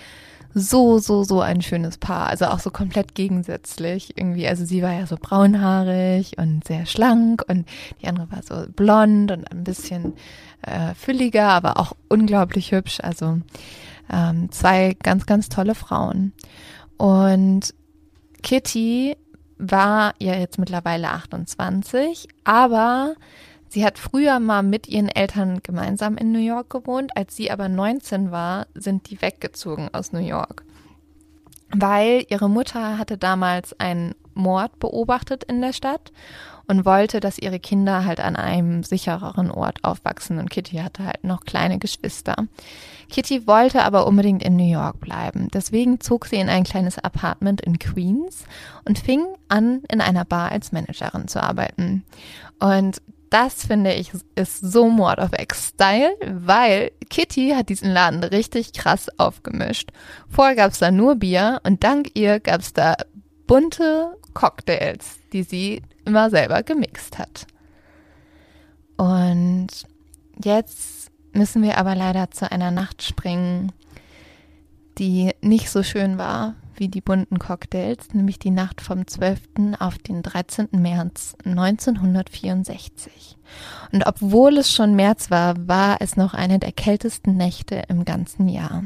so, 0.58 0.98
so, 0.98 1.24
so 1.24 1.42
ein 1.42 1.62
schönes 1.62 1.98
Paar. 1.98 2.28
Also 2.28 2.46
auch 2.46 2.60
so 2.60 2.72
komplett 2.72 3.16
gegensätzlich 3.16 4.18
irgendwie. 4.18 4.48
Also 4.48 4.66
sie 4.66 4.82
war 4.82 4.94
ja 4.94 5.06
so 5.06 5.18
braunhaarig 5.20 6.38
und 6.38 6.66
sehr 6.66 6.86
schlank 6.86 7.44
und 7.48 7.68
die 8.02 8.08
andere 8.08 8.32
war 8.32 8.42
so 8.44 8.70
blond 8.72 9.32
und 9.32 9.52
ein 9.52 9.64
bisschen 9.64 10.14
äh, 10.64 10.96
fülliger, 10.96 11.50
aber 11.50 11.78
auch 11.78 11.94
unglaublich 12.10 12.72
hübsch. 12.72 13.00
Also 13.02 13.40
ähm, 14.12 14.52
zwei 14.52 14.96
ganz, 15.04 15.26
ganz 15.26 15.50
tolle 15.50 15.76
Frauen. 15.76 16.34
Und 16.98 17.74
Kitty 18.42 19.16
war 19.60 20.14
ja 20.20 20.34
jetzt 20.36 20.58
mittlerweile 20.58 21.10
28, 21.10 22.28
aber 22.44 23.16
Sie 23.70 23.86
hat 23.86 24.00
früher 24.00 24.40
mal 24.40 24.64
mit 24.64 24.88
ihren 24.88 25.10
Eltern 25.10 25.60
gemeinsam 25.62 26.18
in 26.18 26.32
New 26.32 26.40
York 26.40 26.70
gewohnt. 26.70 27.16
Als 27.16 27.36
sie 27.36 27.52
aber 27.52 27.70
19 27.70 28.32
war, 28.32 28.68
sind 28.74 29.10
die 29.10 29.22
weggezogen 29.22 29.90
aus 29.94 30.14
New 30.14 30.20
York. 30.20 30.64
Weil 31.70 32.26
ihre 32.30 32.50
Mutter 32.50 32.98
hatte 32.98 33.18
damals 33.18 33.78
einen 33.80 34.16
Mord 34.34 34.80
beobachtet 34.80 35.44
in 35.44 35.62
der 35.62 35.74
Stadt 35.74 36.12
und 36.68 36.86
wollte, 36.86 37.20
dass 37.20 37.40
ihre 37.40 37.60
Kinder 37.60 38.06
halt 38.06 38.20
an 38.20 38.36
einem 38.36 38.84
sichereren 38.84 39.52
Ort 39.52 39.84
aufwachsen. 39.84 40.38
Und 40.38 40.50
Kitty 40.50 40.78
hatte 40.78 41.06
halt 41.06 41.24
noch 41.24 41.42
kleine 41.46 41.80
Geschwister. 41.80 42.36
Kitty 43.10 43.48
wollte 43.48 43.84
aber 43.84 44.06
unbedingt 44.06 44.44
in 44.44 44.56
New 44.56 44.70
York 44.70 45.00
bleiben. 45.00 45.48
Deswegen 45.54 46.00
zog 46.00 46.26
sie 46.26 46.36
in 46.38 46.50
ein 46.50 46.64
kleines 46.64 47.00
Apartment 47.00 47.62
in 47.62 47.80
Queens 47.80 48.44
und 48.86 49.00
fing 49.00 49.26
an, 49.48 49.82
in 49.90 50.02
einer 50.02 50.26
Bar 50.26 50.52
als 50.52 50.72
Managerin 50.72 51.28
zu 51.28 51.42
arbeiten. 51.42 52.04
Und 52.60 53.02
das 53.30 53.66
finde 53.66 53.94
ich 53.94 54.12
ist 54.36 54.60
so 54.60 54.90
Mord 54.90 55.20
of 55.20 55.32
X-Style, 55.38 56.16
weil 56.26 56.92
Kitty 57.10 57.54
hat 57.56 57.70
diesen 57.70 57.92
Laden 57.92 58.24
richtig 58.24 58.74
krass 58.74 59.10
aufgemischt. 59.18 59.92
Vorher 60.30 60.56
gab 60.56 60.72
es 60.72 60.80
da 60.80 60.92
nur 60.92 61.16
Bier 61.16 61.60
und 61.64 61.84
dank 61.84 62.12
ihr 62.14 62.40
gab 62.40 62.62
es 62.62 62.74
da 62.74 62.96
bunte 63.46 64.16
Cocktails, 64.34 65.20
die 65.34 65.44
sie 65.44 65.82
immer 66.06 66.30
selber 66.30 66.64
gemixt 66.64 67.18
hat. 67.18 67.48
Und 68.98 69.68
jetzt 70.44 71.12
müssen 71.34 71.64
wir 71.64 71.78
aber 71.78 71.96
leider 71.96 72.32
zu 72.32 72.52
einer 72.52 72.72
Nacht 72.72 73.04
springen, 73.04 73.72
die 74.98 75.32
nicht 75.42 75.70
so 75.70 75.84
schön 75.84 76.18
war 76.18 76.56
wie 76.78 76.88
die 76.88 77.02
bunten 77.02 77.40
Cocktails, 77.40 78.14
nämlich 78.14 78.40
die 78.40 78.52
Nacht 78.52 78.82
vom 78.82 79.08
12. 79.08 79.42
auf 79.80 79.98
den 79.98 80.24
13. 80.24 80.70
März 80.72 81.36
1964. 81.46 83.38
Und 83.92 84.06
obwohl 84.06 84.58
es 84.58 84.72
schon 84.72 84.96
März 84.96 85.32
war, 85.32 85.68
war 85.68 85.98
es 86.00 86.16
noch 86.16 86.34
eine 86.34 86.60
der 86.60 86.72
kältesten 86.72 87.36
Nächte 87.36 87.84
im 87.90 88.06
ganzen 88.06 88.48
Jahr. 88.48 88.84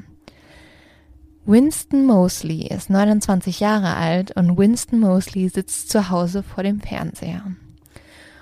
Winston 1.46 2.06
Mosley 2.06 2.68
ist 2.68 2.90
29 2.90 3.60
Jahre 3.60 3.96
alt 3.96 4.36
und 4.36 4.58
Winston 4.58 5.00
Mosley 5.00 5.50
sitzt 5.50 5.90
zu 5.90 6.10
Hause 6.10 6.44
vor 6.44 6.64
dem 6.64 6.80
Fernseher. 6.80 7.44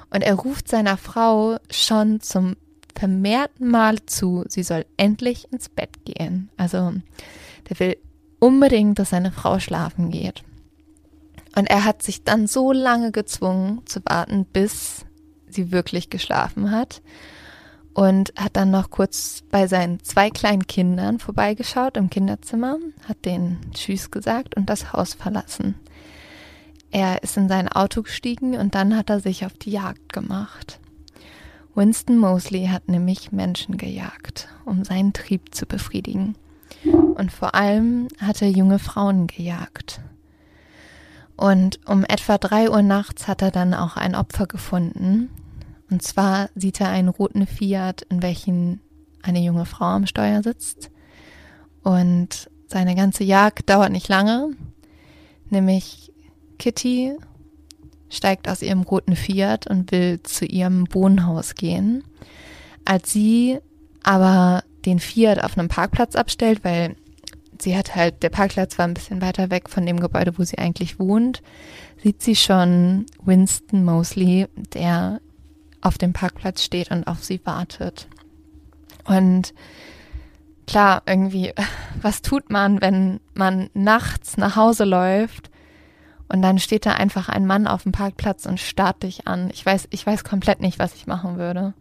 Und 0.09 0.21
er 0.21 0.35
ruft 0.35 0.67
seiner 0.67 0.97
Frau 0.97 1.57
schon 1.69 2.19
zum 2.19 2.55
vermehrten 2.95 3.69
Mal 3.69 4.05
zu, 4.05 4.43
sie 4.49 4.63
soll 4.63 4.85
endlich 4.97 5.51
ins 5.53 5.69
Bett 5.69 6.03
gehen. 6.03 6.49
Also, 6.57 6.93
der 7.69 7.79
will 7.79 7.97
unbedingt, 8.39 8.99
dass 8.99 9.11
seine 9.11 9.31
Frau 9.31 9.59
schlafen 9.59 10.09
geht. 10.09 10.43
Und 11.55 11.69
er 11.69 11.83
hat 11.83 12.03
sich 12.03 12.23
dann 12.23 12.47
so 12.47 12.71
lange 12.71 13.11
gezwungen 13.11 13.81
zu 13.85 14.01
warten, 14.05 14.45
bis 14.45 15.05
sie 15.47 15.71
wirklich 15.71 16.09
geschlafen 16.09 16.71
hat. 16.71 17.01
Und 17.93 18.31
hat 18.37 18.55
dann 18.55 18.71
noch 18.71 18.91
kurz 18.91 19.43
bei 19.49 19.67
seinen 19.67 20.01
zwei 20.03 20.29
kleinen 20.29 20.67
Kindern 20.67 21.19
vorbeigeschaut 21.19 21.97
im 21.97 22.09
Kinderzimmer, 22.09 22.77
hat 23.07 23.25
denen 23.25 23.59
Tschüss 23.73 24.11
gesagt 24.11 24.55
und 24.55 24.69
das 24.69 24.93
Haus 24.93 25.15
verlassen. 25.15 25.75
Er 26.91 27.23
ist 27.23 27.35
in 27.35 27.49
sein 27.49 27.67
Auto 27.67 28.03
gestiegen 28.03 28.55
und 28.55 28.73
dann 28.75 28.95
hat 28.95 29.09
er 29.09 29.19
sich 29.19 29.45
auf 29.45 29.53
die 29.53 29.71
Jagd 29.71 30.13
gemacht. 30.13 30.79
Winston 31.75 32.17
Mosley 32.17 32.67
hat 32.67 32.87
nämlich 32.87 33.31
Menschen 33.31 33.77
gejagt, 33.77 34.47
um 34.65 34.83
seinen 34.83 35.13
Trieb 35.13 35.53
zu 35.53 35.65
befriedigen. 35.65 36.35
Und 36.85 37.31
vor 37.31 37.55
allem 37.55 38.07
hat 38.19 38.41
er 38.41 38.49
junge 38.49 38.79
Frauen 38.79 39.27
gejagt. 39.27 40.01
Und 41.35 41.79
um 41.87 42.03
etwa 42.03 42.37
drei 42.37 42.69
Uhr 42.69 42.81
nachts 42.81 43.27
hat 43.27 43.41
er 43.41 43.51
dann 43.51 43.73
auch 43.73 43.95
ein 43.95 44.15
Opfer 44.15 44.45
gefunden. 44.45 45.29
Und 45.89 46.03
zwar 46.03 46.49
sieht 46.55 46.81
er 46.81 46.89
einen 46.89 47.09
roten 47.09 47.47
Fiat, 47.47 48.01
in 48.09 48.21
welchem 48.21 48.79
eine 49.23 49.39
junge 49.39 49.65
Frau 49.65 49.85
am 49.85 50.05
Steuer 50.05 50.43
sitzt. 50.43 50.91
Und 51.83 52.49
seine 52.67 52.95
ganze 52.95 53.23
Jagd 53.23 53.69
dauert 53.69 53.91
nicht 53.91 54.07
lange, 54.09 54.51
nämlich 55.49 56.11
Kitty 56.59 57.15
steigt 58.09 58.49
aus 58.49 58.61
ihrem 58.61 58.81
roten 58.81 59.15
Fiat 59.15 59.67
und 59.67 59.91
will 59.91 60.21
zu 60.23 60.45
ihrem 60.45 60.93
Wohnhaus 60.93 61.55
gehen. 61.55 62.03
Als 62.85 63.11
sie 63.11 63.59
aber 64.03 64.63
den 64.85 64.99
Fiat 64.99 65.43
auf 65.43 65.57
einem 65.57 65.67
Parkplatz 65.67 66.15
abstellt, 66.15 66.63
weil 66.63 66.95
sie 67.61 67.77
hat 67.77 67.95
halt, 67.95 68.23
der 68.23 68.29
Parkplatz 68.29 68.77
war 68.77 68.87
ein 68.87 68.93
bisschen 68.93 69.21
weiter 69.21 69.49
weg 69.49 69.69
von 69.69 69.85
dem 69.85 69.99
Gebäude, 69.99 70.37
wo 70.37 70.43
sie 70.43 70.57
eigentlich 70.57 70.99
wohnt, 70.99 71.41
sieht 72.01 72.21
sie 72.21 72.35
schon 72.35 73.05
Winston 73.21 73.83
Mosley, 73.83 74.47
der 74.73 75.19
auf 75.81 75.97
dem 75.97 76.13
Parkplatz 76.13 76.63
steht 76.63 76.91
und 76.91 77.07
auf 77.07 77.23
sie 77.23 77.41
wartet. 77.45 78.07
Und 79.05 79.53
klar, 80.67 81.03
irgendwie, 81.05 81.53
was 82.01 82.21
tut 82.21 82.49
man, 82.49 82.81
wenn 82.81 83.19
man 83.33 83.69
nachts 83.73 84.37
nach 84.37 84.55
Hause 84.55 84.85
läuft 84.85 85.49
und 86.27 86.41
dann 86.41 86.59
steht 86.59 86.85
da 86.85 86.91
einfach 86.91 87.27
ein 87.27 87.45
Mann 87.45 87.67
auf 87.67 87.83
dem 87.83 87.91
Parkplatz 87.91 88.45
und 88.45 88.59
starrt 88.59 89.03
dich 89.03 89.27
an? 89.27 89.49
Ich 89.51 89.65
weiß, 89.65 89.87
ich 89.89 90.05
weiß 90.05 90.23
komplett 90.23 90.61
nicht, 90.61 90.79
was 90.79 90.95
ich 90.95 91.07
machen 91.07 91.37
würde. 91.37 91.73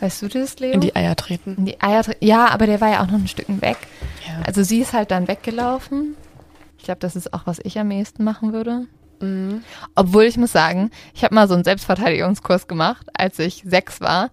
Weißt 0.00 0.22
du 0.22 0.28
das, 0.28 0.58
Leo? 0.58 0.72
In 0.72 0.80
die 0.80 0.94
Eier 0.94 1.16
treten. 1.16 1.54
In 1.56 1.66
die 1.66 1.80
Eier 1.80 2.02
treten. 2.02 2.24
Ja, 2.24 2.48
aber 2.48 2.66
der 2.66 2.80
war 2.80 2.90
ja 2.90 3.02
auch 3.02 3.06
noch 3.06 3.14
ein 3.14 3.28
Stück 3.28 3.46
weg. 3.48 3.78
Ja. 4.26 4.42
Also 4.46 4.62
sie 4.62 4.80
ist 4.80 4.92
halt 4.92 5.10
dann 5.10 5.28
weggelaufen. 5.28 6.16
Ich 6.78 6.84
glaube, 6.84 7.00
das 7.00 7.16
ist 7.16 7.32
auch, 7.32 7.46
was 7.46 7.58
ich 7.62 7.78
am 7.78 7.90
ehesten 7.90 8.22
machen 8.22 8.52
würde. 8.52 8.86
Mhm. 9.20 9.62
Obwohl 9.94 10.24
ich 10.24 10.36
muss 10.36 10.52
sagen, 10.52 10.90
ich 11.14 11.24
habe 11.24 11.34
mal 11.34 11.48
so 11.48 11.54
einen 11.54 11.64
Selbstverteidigungskurs 11.64 12.68
gemacht, 12.68 13.06
als 13.14 13.38
ich 13.38 13.62
sechs 13.64 14.00
war. 14.00 14.30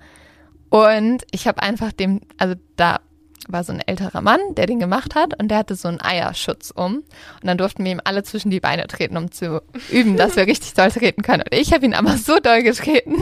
Und 0.70 1.24
ich 1.32 1.48
habe 1.48 1.62
einfach 1.62 1.92
dem, 1.92 2.22
also 2.38 2.56
da 2.76 3.00
war 3.48 3.64
so 3.64 3.74
ein 3.74 3.82
älterer 3.82 4.22
Mann, 4.22 4.40
der 4.52 4.66
den 4.66 4.80
gemacht 4.80 5.16
hat 5.16 5.40
und 5.40 5.50
der 5.50 5.60
hatte 5.60 5.76
so 5.76 5.88
einen 5.88 6.02
Eierschutz 6.02 6.72
um. 6.72 6.98
Und 6.98 7.06
dann 7.44 7.58
durften 7.58 7.84
wir 7.84 7.92
ihm 7.92 8.02
alle 8.04 8.24
zwischen 8.24 8.50
die 8.50 8.60
Beine 8.60 8.88
treten, 8.88 9.18
um 9.18 9.32
zu 9.32 9.62
üben, 9.90 10.18
dass 10.18 10.36
wir 10.36 10.48
richtig 10.48 10.74
doll 10.74 10.92
treten 10.92 11.22
können. 11.22 11.44
Und 11.44 11.54
ich 11.58 11.74
habe 11.74 11.86
ihn 11.86 11.94
aber 11.94 12.18
so 12.18 12.40
doll 12.40 12.64
getreten, 12.64 13.18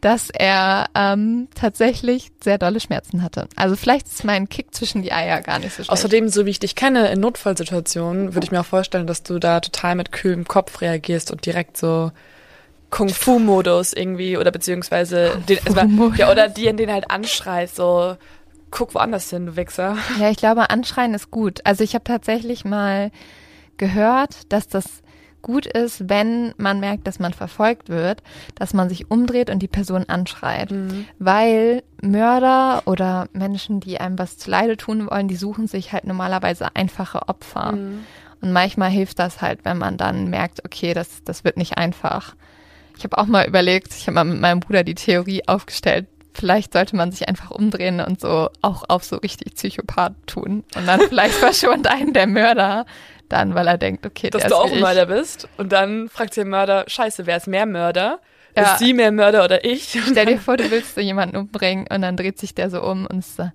dass 0.00 0.30
er 0.30 0.86
ähm, 0.94 1.48
tatsächlich 1.54 2.30
sehr 2.42 2.58
dolle 2.58 2.80
Schmerzen 2.80 3.22
hatte. 3.22 3.48
Also 3.56 3.76
vielleicht 3.76 4.06
ist 4.06 4.24
mein 4.24 4.48
Kick 4.48 4.74
zwischen 4.74 5.02
die 5.02 5.12
Eier 5.12 5.40
gar 5.40 5.58
nicht 5.58 5.70
so 5.70 5.76
schlecht. 5.76 5.90
Außerdem, 5.90 6.28
so 6.28 6.46
wie 6.46 6.50
ich 6.50 6.58
dich 6.58 6.74
kenne, 6.74 7.08
in 7.10 7.20
Notfallsituationen, 7.20 8.34
würde 8.34 8.44
ich 8.44 8.50
mir 8.50 8.60
auch 8.60 8.66
vorstellen, 8.66 9.06
dass 9.06 9.22
du 9.22 9.38
da 9.38 9.60
total 9.60 9.94
mit 9.94 10.12
kühlem 10.12 10.46
Kopf 10.46 10.80
reagierst 10.80 11.30
und 11.30 11.46
direkt 11.46 11.76
so 11.76 12.12
Kung-Fu-Modus 12.90 13.92
irgendwie 13.92 14.36
oder 14.36 14.50
beziehungsweise 14.50 15.42
den, 15.48 15.58
also, 15.66 16.12
ja, 16.16 16.30
oder 16.30 16.48
die, 16.48 16.66
in 16.66 16.76
den 16.76 16.92
halt 16.92 17.10
anschreist, 17.10 17.76
so 17.76 18.16
guck 18.70 18.94
woanders 18.94 19.30
hin, 19.30 19.46
du 19.46 19.56
Wichser. 19.56 19.96
Ja, 20.20 20.30
ich 20.30 20.36
glaube, 20.36 20.70
anschreien 20.70 21.14
ist 21.14 21.30
gut. 21.30 21.60
Also 21.64 21.84
ich 21.84 21.94
habe 21.94 22.04
tatsächlich 22.04 22.64
mal 22.64 23.10
gehört, 23.76 24.52
dass 24.52 24.68
das 24.68 25.02
gut 25.42 25.66
ist, 25.66 26.08
wenn 26.08 26.54
man 26.56 26.80
merkt, 26.80 27.06
dass 27.06 27.20
man 27.20 27.32
verfolgt 27.32 27.88
wird, 27.88 28.22
dass 28.56 28.74
man 28.74 28.88
sich 28.88 29.12
umdreht 29.12 29.48
und 29.48 29.60
die 29.60 29.68
Person 29.68 30.08
anschreit. 30.08 30.72
Mhm. 30.72 31.06
Weil 31.20 31.84
Mörder 32.02 32.82
oder 32.86 33.28
Menschen, 33.32 33.78
die 33.78 34.00
einem 34.00 34.18
was 34.18 34.38
zuleide 34.38 34.76
tun 34.76 35.08
wollen, 35.08 35.28
die 35.28 35.36
suchen 35.36 35.68
sich 35.68 35.92
halt 35.92 36.04
normalerweise 36.04 36.74
einfache 36.74 37.28
Opfer. 37.28 37.72
Mhm. 37.72 38.04
Und 38.40 38.52
manchmal 38.52 38.90
hilft 38.90 39.20
das 39.20 39.40
halt, 39.40 39.64
wenn 39.64 39.78
man 39.78 39.96
dann 39.96 40.28
merkt, 40.30 40.64
okay, 40.64 40.94
das, 40.94 41.22
das 41.24 41.44
wird 41.44 41.56
nicht 41.56 41.78
einfach. 41.78 42.34
Ich 42.98 43.04
habe 43.04 43.16
auch 43.16 43.26
mal 43.26 43.46
überlegt, 43.46 43.94
ich 43.94 44.08
habe 44.08 44.16
mal 44.16 44.24
mit 44.24 44.40
meinem 44.40 44.60
Bruder 44.60 44.82
die 44.82 44.94
Theorie 44.96 45.46
aufgestellt, 45.46 46.08
vielleicht 46.36 46.72
sollte 46.72 46.96
man 46.96 47.10
sich 47.10 47.28
einfach 47.28 47.50
umdrehen 47.50 48.00
und 48.00 48.20
so 48.20 48.50
auch 48.62 48.84
auf 48.88 49.04
so 49.04 49.16
richtig 49.16 49.54
Psychopath 49.54 50.14
tun. 50.26 50.64
Und 50.74 50.86
dann 50.86 51.00
vielleicht 51.00 51.34
verschont 51.34 51.86
einen 51.90 52.12
der 52.12 52.26
Mörder 52.26 52.86
dann, 53.28 53.54
weil 53.54 53.66
er 53.66 53.78
denkt, 53.78 54.06
okay, 54.06 54.30
Dass 54.30 54.44
du 54.44 54.54
auch 54.54 54.70
ein. 54.70 54.80
Mörder 54.80 55.06
bist 55.06 55.48
und 55.56 55.72
dann 55.72 56.08
fragt 56.08 56.36
der 56.36 56.44
Mörder, 56.44 56.84
scheiße, 56.86 57.26
wer 57.26 57.38
ist 57.38 57.48
mehr 57.48 57.66
Mörder? 57.66 58.20
Ja. 58.56 58.72
Ist 58.72 58.78
sie 58.78 58.94
mehr 58.94 59.12
Mörder 59.12 59.44
oder 59.44 59.66
ich? 59.66 59.98
Stell 60.10 60.24
dir 60.24 60.38
vor, 60.38 60.56
du 60.56 60.70
willst 60.70 60.94
so 60.94 61.02
jemanden 61.02 61.36
umbringen 61.36 61.86
und 61.92 62.00
dann 62.00 62.16
dreht 62.16 62.38
sich 62.38 62.54
der 62.54 62.70
so 62.70 62.82
um 62.82 63.06
und 63.06 63.18
ist 63.18 63.36
so, 63.36 63.50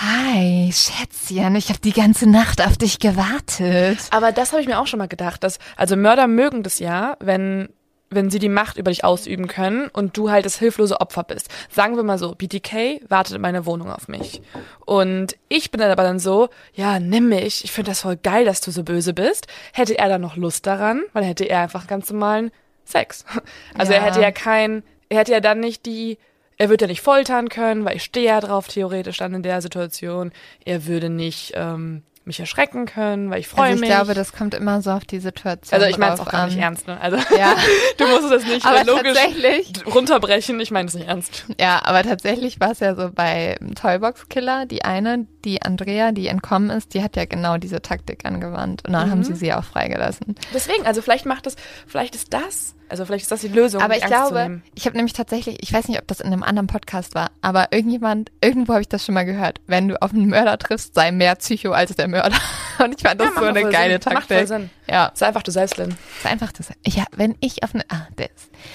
hi, 0.00 0.72
Schätzchen, 0.72 1.56
ich 1.56 1.68
habe 1.68 1.80
die 1.80 1.92
ganze 1.92 2.26
Nacht 2.26 2.64
auf 2.64 2.78
dich 2.78 2.98
gewartet. 2.98 3.98
Aber 4.10 4.32
das 4.32 4.52
habe 4.52 4.62
ich 4.62 4.68
mir 4.68 4.80
auch 4.80 4.86
schon 4.86 4.98
mal 4.98 5.08
gedacht, 5.08 5.44
dass 5.44 5.58
also 5.76 5.96
Mörder 5.96 6.26
mögen 6.26 6.62
das 6.62 6.78
ja, 6.78 7.16
wenn 7.20 7.68
wenn 8.10 8.30
sie 8.30 8.38
die 8.38 8.48
Macht 8.48 8.76
über 8.78 8.90
dich 8.90 9.04
ausüben 9.04 9.48
können 9.48 9.88
und 9.88 10.16
du 10.16 10.30
halt 10.30 10.44
das 10.46 10.58
hilflose 10.58 11.00
Opfer 11.00 11.24
bist. 11.24 11.48
Sagen 11.70 11.96
wir 11.96 12.02
mal 12.04 12.18
so, 12.18 12.34
BTK 12.36 13.00
wartet 13.08 13.34
in 13.34 13.40
meiner 13.40 13.66
Wohnung 13.66 13.90
auf 13.90 14.06
mich. 14.08 14.40
Und 14.84 15.36
ich 15.48 15.70
bin 15.70 15.80
dann 15.80 15.90
aber 15.90 16.04
dann 16.04 16.18
so, 16.20 16.48
ja, 16.74 17.00
nimm 17.00 17.28
mich, 17.28 17.64
ich 17.64 17.72
finde 17.72 17.90
das 17.90 18.02
voll 18.02 18.16
geil, 18.16 18.44
dass 18.44 18.60
du 18.60 18.70
so 18.70 18.84
böse 18.84 19.12
bist. 19.12 19.48
Hätte 19.72 19.98
er 19.98 20.08
dann 20.08 20.20
noch 20.20 20.36
Lust 20.36 20.66
daran, 20.66 21.02
weil 21.12 21.24
hätte 21.24 21.44
er 21.44 21.60
einfach 21.62 21.86
ganz 21.86 22.10
normalen 22.10 22.50
Sex. 22.84 23.24
Also 23.76 23.92
Ja. 23.92 23.98
er 23.98 24.04
hätte 24.04 24.20
ja 24.20 24.30
kein, 24.30 24.82
er 25.08 25.18
hätte 25.18 25.32
ja 25.32 25.40
dann 25.40 25.58
nicht 25.60 25.84
die, 25.86 26.18
er 26.58 26.68
würde 26.68 26.84
ja 26.84 26.88
nicht 26.88 27.02
foltern 27.02 27.48
können, 27.48 27.84
weil 27.84 27.96
ich 27.96 28.04
stehe 28.04 28.26
ja 28.26 28.40
drauf 28.40 28.68
theoretisch 28.68 29.18
dann 29.18 29.34
in 29.34 29.42
der 29.42 29.60
Situation. 29.60 30.30
Er 30.64 30.86
würde 30.86 31.10
nicht 31.10 31.52
ähm, 31.56 32.02
mich 32.26 32.40
erschrecken 32.40 32.86
können, 32.86 33.30
weil 33.30 33.40
ich 33.40 33.48
freue 33.48 33.64
Also 33.64 33.74
ich 33.76 33.80
mich. 33.80 33.88
glaube, 33.90 34.14
das 34.14 34.32
kommt 34.32 34.54
immer 34.54 34.82
so 34.82 34.90
auf 34.90 35.04
die 35.04 35.18
Situation 35.20 35.74
Also 35.80 35.86
ich 35.90 35.96
meine 35.98 36.14
es 36.14 36.20
auch 36.20 36.28
gar 36.30 36.46
nicht 36.46 36.56
an. 36.56 36.62
ernst, 36.62 36.86
ne? 36.86 37.00
Also 37.00 37.16
Ja, 37.36 37.54
du 37.98 38.06
musst 38.08 38.30
es 38.32 38.44
nicht 38.46 38.64
aber 38.66 38.84
logisch 38.84 39.14
tatsächlich, 39.14 39.72
runterbrechen. 39.86 40.60
Ich 40.60 40.70
meine 40.70 40.88
es 40.88 40.94
nicht 40.94 41.08
ernst. 41.08 41.46
ja, 41.60 41.80
aber 41.84 42.02
tatsächlich 42.02 42.60
war 42.60 42.72
es 42.72 42.80
ja 42.80 42.94
so 42.94 43.10
bei 43.12 43.56
Toybox 43.80 44.28
Killer, 44.28 44.66
die 44.66 44.84
eine, 44.84 45.26
die 45.44 45.62
Andrea, 45.62 46.12
die 46.12 46.26
entkommen 46.28 46.70
ist, 46.70 46.94
die 46.94 47.02
hat 47.02 47.16
ja 47.16 47.24
genau 47.24 47.56
diese 47.58 47.82
Taktik 47.82 48.24
angewandt 48.24 48.84
und 48.86 48.92
dann 48.92 49.06
Mhm. 49.08 49.10
haben 49.12 49.24
sie 49.24 49.34
sie 49.34 49.52
auch 49.52 49.64
freigelassen. 49.64 50.34
Deswegen, 50.54 50.86
also 50.86 51.02
vielleicht 51.02 51.26
macht 51.26 51.46
das, 51.46 51.56
vielleicht 51.86 52.14
ist 52.14 52.32
das, 52.32 52.74
also 52.88 53.04
vielleicht 53.04 53.22
ist 53.24 53.32
das 53.32 53.40
die 53.40 53.48
Lösung. 53.48 53.82
Aber 53.82 53.96
ich 53.96 54.04
Angst 54.04 54.14
glaube, 54.14 54.60
ich 54.74 54.86
habe 54.86 54.96
nämlich 54.96 55.12
tatsächlich, 55.12 55.62
ich 55.62 55.72
weiß 55.72 55.88
nicht, 55.88 55.98
ob 56.00 56.06
das 56.06 56.20
in 56.20 56.26
einem 56.26 56.42
anderen 56.42 56.66
Podcast 56.66 57.14
war, 57.14 57.30
aber 57.42 57.68
irgendjemand, 57.72 58.30
irgendwo 58.40 58.72
habe 58.74 58.82
ich 58.82 58.88
das 58.88 59.04
schon 59.04 59.14
mal 59.14 59.24
gehört. 59.24 59.60
Wenn 59.66 59.88
du 59.88 60.00
auf 60.00 60.12
einen 60.12 60.28
Mörder 60.28 60.58
triffst, 60.58 60.94
sei 60.94 61.10
mehr 61.12 61.34
Psycho 61.36 61.72
als 61.72 61.94
der 61.96 62.08
Mörder. 62.08 62.36
Und 62.78 62.94
ich 62.94 63.02
fand 63.06 63.20
das 63.20 63.28
Ja, 63.34 63.40
so 63.40 63.46
eine 63.46 63.62
geile 63.70 64.00
Sinn. 64.02 64.12
Macht 64.12 64.26
voll 64.28 64.36
Taktik. 64.36 64.48
Sinn. 64.48 64.70
Ja, 64.88 65.10
Sei 65.14 65.26
einfach 65.26 65.42
du 65.42 65.50
selbst, 65.50 65.78
Lynn. 65.78 65.96
ist 66.18 66.26
einfach 66.26 66.52
das. 66.52 66.68
Ja, 66.86 67.04
wenn 67.16 67.34
ich 67.40 67.62
auf 67.62 67.74
eine, 67.74 67.84
ah, 67.88 68.06
das. 68.16 68.28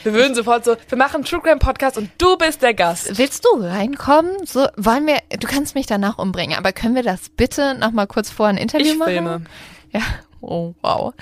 Wir 0.03 0.13
würden 0.13 0.33
sofort 0.33 0.65
so, 0.65 0.75
wir 0.89 0.97
machen 0.97 1.17
einen 1.17 1.25
True 1.25 1.39
Crime 1.41 1.59
Podcast 1.59 1.97
und 1.97 2.09
du 2.17 2.35
bist 2.37 2.61
der 2.63 2.73
Gast. 2.73 3.17
Willst 3.17 3.45
du 3.45 3.61
reinkommen? 3.61 4.31
So, 4.45 4.67
wollen 4.75 5.05
wir, 5.05 5.19
du 5.37 5.47
kannst 5.47 5.75
mich 5.75 5.85
danach 5.85 6.17
umbringen, 6.17 6.57
aber 6.57 6.73
können 6.73 6.95
wir 6.95 7.03
das 7.03 7.29
bitte 7.29 7.75
noch 7.75 7.91
mal 7.91 8.07
kurz 8.07 8.31
vor 8.31 8.47
ein 8.47 8.57
Interview 8.57 8.87
Ich 8.87 8.97
machen? 8.97 9.11
filme. 9.11 9.41
Ja, 9.91 10.01
oh, 10.41 10.73
wow. 10.81 11.13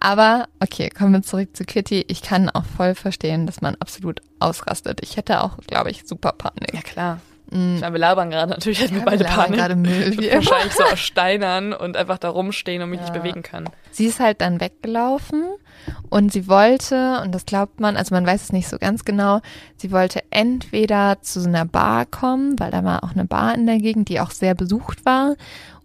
Aber, 0.00 0.46
okay, 0.60 0.88
kommen 0.90 1.12
wir 1.12 1.22
zurück 1.22 1.56
zu 1.56 1.64
Kitty. 1.64 2.04
Ich 2.08 2.22
kann 2.22 2.48
auch 2.50 2.64
voll 2.64 2.94
verstehen, 2.94 3.46
dass 3.46 3.60
man 3.60 3.74
absolut 3.76 4.20
ausrastet. 4.38 5.00
Ich 5.02 5.16
hätte 5.16 5.42
auch, 5.42 5.56
glaube 5.66 5.90
ich, 5.90 6.04
super 6.06 6.32
Panik. 6.32 6.74
Ja 6.74 6.82
klar. 6.82 7.20
Mm. 7.50 7.76
Ich 7.76 7.80
meine, 7.80 7.94
wir 7.94 7.98
labern 8.00 8.30
gerade, 8.30 8.50
natürlich 8.50 8.80
hätten 8.80 8.92
wir 8.94 8.98
Ja, 9.00 9.04
beide 9.06 9.24
wir 9.24 9.30
Panik. 9.30 9.56
gerade 9.58 9.74
Müll, 9.74 10.16
Ich 10.20 10.32
wahrscheinlich 10.34 10.74
so 10.74 10.84
aus 10.84 10.98
Steinern 11.00 11.72
und 11.72 11.96
einfach 11.96 12.18
da 12.18 12.28
rumstehen 12.28 12.82
und 12.82 12.90
mich 12.90 13.00
nicht 13.00 13.14
Ja. 13.14 13.20
bewegen 13.20 13.42
können. 13.42 13.70
Sie 13.90 14.04
ist 14.04 14.20
halt 14.20 14.42
dann 14.42 14.60
weggelaufen 14.60 15.44
und 16.10 16.30
sie 16.30 16.46
wollte, 16.46 17.20
und 17.22 17.34
das 17.34 17.46
glaubt 17.46 17.80
man, 17.80 17.96
also 17.96 18.14
man 18.14 18.26
weiß 18.26 18.42
es 18.42 18.52
nicht 18.52 18.68
so 18.68 18.76
ganz 18.78 19.06
genau, 19.06 19.40
sie 19.78 19.90
wollte 19.92 20.22
entweder 20.30 21.22
zu 21.22 21.40
so 21.40 21.48
einer 21.48 21.64
Bar 21.64 22.04
kommen, 22.04 22.60
weil 22.60 22.70
da 22.70 22.84
war 22.84 23.02
auch 23.02 23.12
eine 23.12 23.24
Bar 23.24 23.54
in 23.54 23.66
der 23.66 23.78
Gegend, 23.78 24.10
die 24.10 24.20
auch 24.20 24.30
sehr 24.30 24.54
besucht 24.54 25.06
war, 25.06 25.34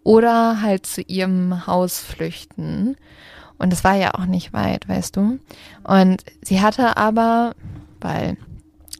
oder 0.04 0.62
halt 0.62 0.86
zu 0.86 1.02
ihrem 1.02 1.66
Haus 1.68 2.00
flüchten. 2.00 2.98
Und 3.58 3.72
das 3.72 3.84
war 3.84 3.96
ja 3.96 4.14
auch 4.16 4.26
nicht 4.26 4.54
weit, 4.54 4.88
weißt 4.88 5.16
du. 5.16 5.40
Und 5.84 6.24
sie 6.42 6.62
hatte 6.62 6.98
aber, 6.98 7.54
weil 8.02 8.38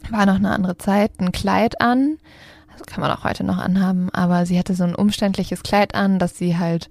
war 0.10 0.26
noch 0.26 0.36
eine 0.36 0.52
andere 0.52 0.78
Zeit, 0.78 1.12
ein 1.20 1.32
Kleid 1.32 1.82
an. 1.82 2.18
Das 2.72 2.86
kann 2.86 3.02
man 3.02 3.12
auch 3.12 3.24
heute 3.24 3.44
noch 3.44 3.58
anhaben, 3.58 4.10
aber 4.12 4.46
sie 4.46 4.58
hatte 4.58 4.76
so 4.76 4.84
ein 4.84 4.96
umständliches 4.96 5.64
Kleid 5.64 5.96
an, 5.96 6.20
das 6.20 6.38
sie 6.38 6.58
halt 6.58 6.90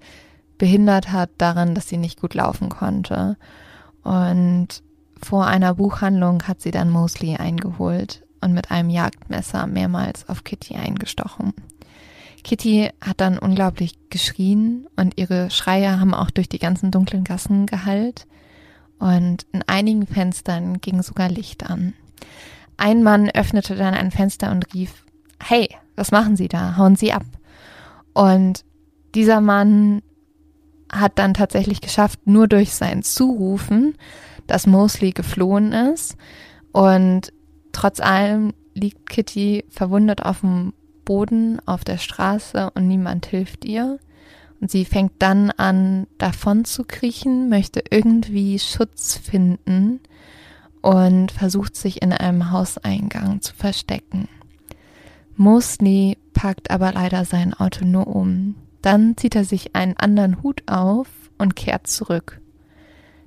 behindert 0.57 1.11
hat 1.11 1.29
daran, 1.37 1.75
dass 1.75 1.89
sie 1.89 1.97
nicht 1.97 2.21
gut 2.21 2.33
laufen 2.33 2.69
konnte. 2.69 3.37
Und 4.03 4.67
vor 5.21 5.47
einer 5.47 5.75
Buchhandlung 5.75 6.43
hat 6.43 6.61
sie 6.61 6.71
dann 6.71 6.89
Mosley 6.89 7.35
eingeholt 7.35 8.23
und 8.41 8.53
mit 8.53 8.71
einem 8.71 8.89
Jagdmesser 8.89 9.67
mehrmals 9.67 10.27
auf 10.27 10.43
Kitty 10.43 10.75
eingestochen. 10.75 11.53
Kitty 12.43 12.89
hat 13.01 13.21
dann 13.21 13.37
unglaublich 13.39 13.97
geschrien 14.09 14.87
und 14.95 15.17
ihre 15.17 15.49
Schreie 15.49 15.99
haben 15.99 16.13
auch 16.13 16.29
durch 16.29 16.49
die 16.49 16.59
ganzen 16.59 16.91
dunklen 16.91 17.23
Gassen 17.23 17.65
gehallt. 17.65 18.27
Und 18.99 19.45
in 19.51 19.63
einigen 19.67 20.05
Fenstern 20.05 20.79
ging 20.79 21.01
sogar 21.01 21.29
Licht 21.29 21.69
an. 21.69 21.93
Ein 22.77 23.03
Mann 23.03 23.29
öffnete 23.29 23.75
dann 23.75 23.93
ein 23.93 24.11
Fenster 24.11 24.51
und 24.51 24.73
rief, 24.73 25.05
hey, 25.41 25.69
was 25.95 26.11
machen 26.11 26.35
Sie 26.35 26.47
da? 26.47 26.77
Hauen 26.77 26.95
Sie 26.95 27.13
ab. 27.13 27.25
Und 28.13 28.65
dieser 29.15 29.41
Mann 29.41 30.01
hat 30.91 31.17
dann 31.19 31.33
tatsächlich 31.33 31.81
geschafft, 31.81 32.19
nur 32.25 32.47
durch 32.47 32.73
sein 32.73 33.03
Zurufen, 33.03 33.95
dass 34.47 34.67
Mosley 34.67 35.11
geflohen 35.11 35.71
ist. 35.71 36.15
Und 36.71 37.33
trotz 37.71 37.99
allem 37.99 38.53
liegt 38.73 39.09
Kitty 39.09 39.65
verwundet 39.69 40.23
auf 40.23 40.41
dem 40.41 40.73
Boden 41.05 41.59
auf 41.65 41.83
der 41.83 41.97
Straße 41.97 42.71
und 42.73 42.87
niemand 42.87 43.25
hilft 43.25 43.65
ihr. 43.65 43.99
Und 44.59 44.71
sie 44.71 44.85
fängt 44.85 45.13
dann 45.19 45.51
an, 45.51 46.07
davon 46.17 46.63
zu 46.63 46.85
kriechen, 46.85 47.49
möchte 47.49 47.83
irgendwie 47.89 48.59
Schutz 48.59 49.17
finden 49.17 49.99
und 50.81 51.31
versucht 51.31 51.75
sich 51.75 52.01
in 52.01 52.13
einem 52.13 52.51
Hauseingang 52.51 53.41
zu 53.41 53.53
verstecken. 53.53 54.29
Mosley 55.35 56.17
packt 56.33 56.71
aber 56.71 56.93
leider 56.93 57.25
sein 57.25 57.53
Auto 57.53 57.85
nur 57.85 58.07
um. 58.07 58.55
Dann 58.81 59.17
zieht 59.17 59.35
er 59.35 59.45
sich 59.45 59.75
einen 59.75 59.97
anderen 59.97 60.43
Hut 60.43 60.63
auf 60.67 61.07
und 61.37 61.55
kehrt 61.55 61.87
zurück. 61.87 62.39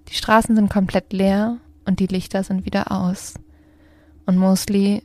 Die 0.08 0.14
Straßen 0.14 0.54
sind 0.54 0.70
komplett 0.70 1.12
leer 1.12 1.58
und 1.84 2.00
die 2.00 2.06
Lichter 2.06 2.44
sind 2.44 2.64
wieder 2.64 2.92
aus. 2.92 3.34
Und 4.26 4.36
Mosley 4.36 5.02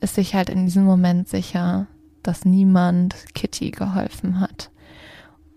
ist 0.00 0.14
sich 0.14 0.34
halt 0.34 0.50
in 0.50 0.66
diesem 0.66 0.84
Moment 0.84 1.28
sicher, 1.28 1.86
dass 2.22 2.44
niemand 2.44 3.14
Kitty 3.34 3.70
geholfen 3.70 4.40
hat. 4.40 4.70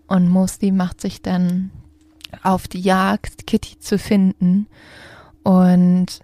Und 0.06 0.28
Mosley 0.28 0.72
macht 0.72 1.00
sich 1.00 1.22
dann 1.22 1.70
auf 2.42 2.68
die 2.68 2.80
Jagd, 2.80 3.46
Kitty 3.46 3.78
zu 3.78 3.98
finden. 3.98 4.66
Und 5.42 6.20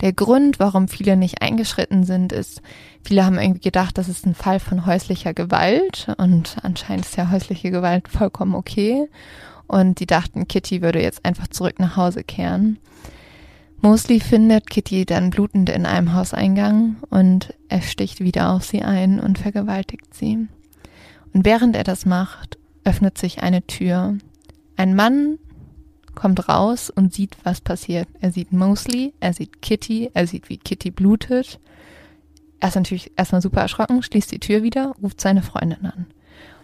der 0.00 0.12
Grund, 0.12 0.58
warum 0.58 0.88
viele 0.88 1.16
nicht 1.16 1.42
eingeschritten 1.42 2.04
sind, 2.04 2.32
ist, 2.32 2.60
viele 3.04 3.24
haben 3.24 3.38
irgendwie 3.38 3.60
gedacht, 3.60 3.98
das 3.98 4.08
ist 4.08 4.26
ein 4.26 4.34
Fall 4.34 4.58
von 4.58 4.84
häuslicher 4.86 5.32
Gewalt 5.32 6.08
und 6.18 6.56
anscheinend 6.62 7.06
ist 7.06 7.16
ja 7.16 7.30
häusliche 7.30 7.70
Gewalt 7.70 8.08
vollkommen 8.08 8.54
okay. 8.54 9.08
Und 9.68 10.00
die 10.00 10.06
dachten, 10.06 10.48
Kitty 10.48 10.82
würde 10.82 11.00
jetzt 11.00 11.24
einfach 11.24 11.48
zurück 11.48 11.78
nach 11.78 11.96
Hause 11.96 12.24
kehren. 12.24 12.78
Mosley 13.82 14.20
findet 14.20 14.70
Kitty 14.70 15.04
dann 15.04 15.30
blutend 15.30 15.68
in 15.68 15.86
einem 15.86 16.14
Hauseingang 16.14 16.98
und 17.10 17.52
er 17.68 17.82
sticht 17.82 18.20
wieder 18.20 18.52
auf 18.52 18.62
sie 18.62 18.82
ein 18.82 19.18
und 19.18 19.38
vergewaltigt 19.40 20.14
sie. 20.14 20.46
Und 21.34 21.44
während 21.44 21.74
er 21.74 21.82
das 21.82 22.06
macht, 22.06 22.58
öffnet 22.84 23.18
sich 23.18 23.42
eine 23.42 23.66
Tür. 23.66 24.18
Ein 24.76 24.94
Mann 24.94 25.40
kommt 26.14 26.48
raus 26.48 26.90
und 26.90 27.12
sieht, 27.12 27.36
was 27.42 27.60
passiert. 27.60 28.06
Er 28.20 28.30
sieht 28.30 28.52
Mosley, 28.52 29.14
er 29.18 29.32
sieht 29.32 29.62
Kitty, 29.62 30.12
er 30.14 30.28
sieht, 30.28 30.48
wie 30.48 30.58
Kitty 30.58 30.92
blutet. 30.92 31.58
Er 32.60 32.68
ist 32.68 32.76
natürlich 32.76 33.10
erstmal 33.16 33.42
super 33.42 33.62
erschrocken, 33.62 34.04
schließt 34.04 34.30
die 34.30 34.38
Tür 34.38 34.62
wieder, 34.62 34.94
ruft 35.02 35.20
seine 35.20 35.42
Freundin 35.42 35.84
an 35.86 36.06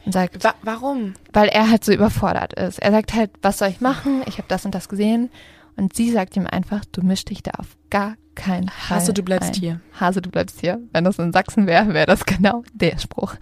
und 0.06 0.12
sagt, 0.12 0.44
Wa 0.44 0.54
warum? 0.62 1.14
weil 1.32 1.48
er 1.48 1.68
halt 1.68 1.84
so 1.84 1.90
überfordert 1.92 2.52
ist. 2.52 2.78
Er 2.78 2.92
sagt 2.92 3.12
halt, 3.14 3.32
was 3.42 3.58
soll 3.58 3.68
ich 3.68 3.80
machen? 3.80 4.22
Ich 4.26 4.38
habe 4.38 4.46
das 4.46 4.64
und 4.64 4.72
das 4.74 4.88
gesehen. 4.88 5.30
Und 5.78 5.94
sie 5.94 6.10
sagt 6.10 6.36
ihm 6.36 6.46
einfach, 6.46 6.84
du 6.92 7.02
misch 7.02 7.24
dich 7.24 7.42
da 7.42 7.52
auf 7.58 7.76
gar 7.88 8.16
keinen 8.34 8.68
Fall. 8.68 8.98
Hase, 8.98 9.12
du 9.12 9.22
bleibst 9.22 9.54
ein. 9.54 9.60
hier. 9.60 9.80
Hase, 9.98 10.20
du 10.20 10.28
bleibst 10.30 10.60
hier. 10.60 10.80
Wenn 10.92 11.04
das 11.04 11.18
in 11.18 11.32
Sachsen 11.32 11.66
wäre, 11.66 11.94
wäre 11.94 12.06
das 12.06 12.26
genau 12.26 12.64
der 12.74 12.98
Spruch. 12.98 13.34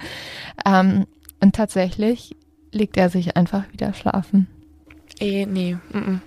Ähm, 0.64 1.07
und 1.40 1.55
tatsächlich 1.55 2.37
legt 2.72 2.96
er 2.96 3.09
sich 3.11 3.37
einfach 3.37 3.64
wieder 3.72 3.94
schlafen. 3.94 4.46
Eh, 5.18 5.46
nee. 5.46 5.77
Mm 5.92 5.96
-mm. 5.99 6.18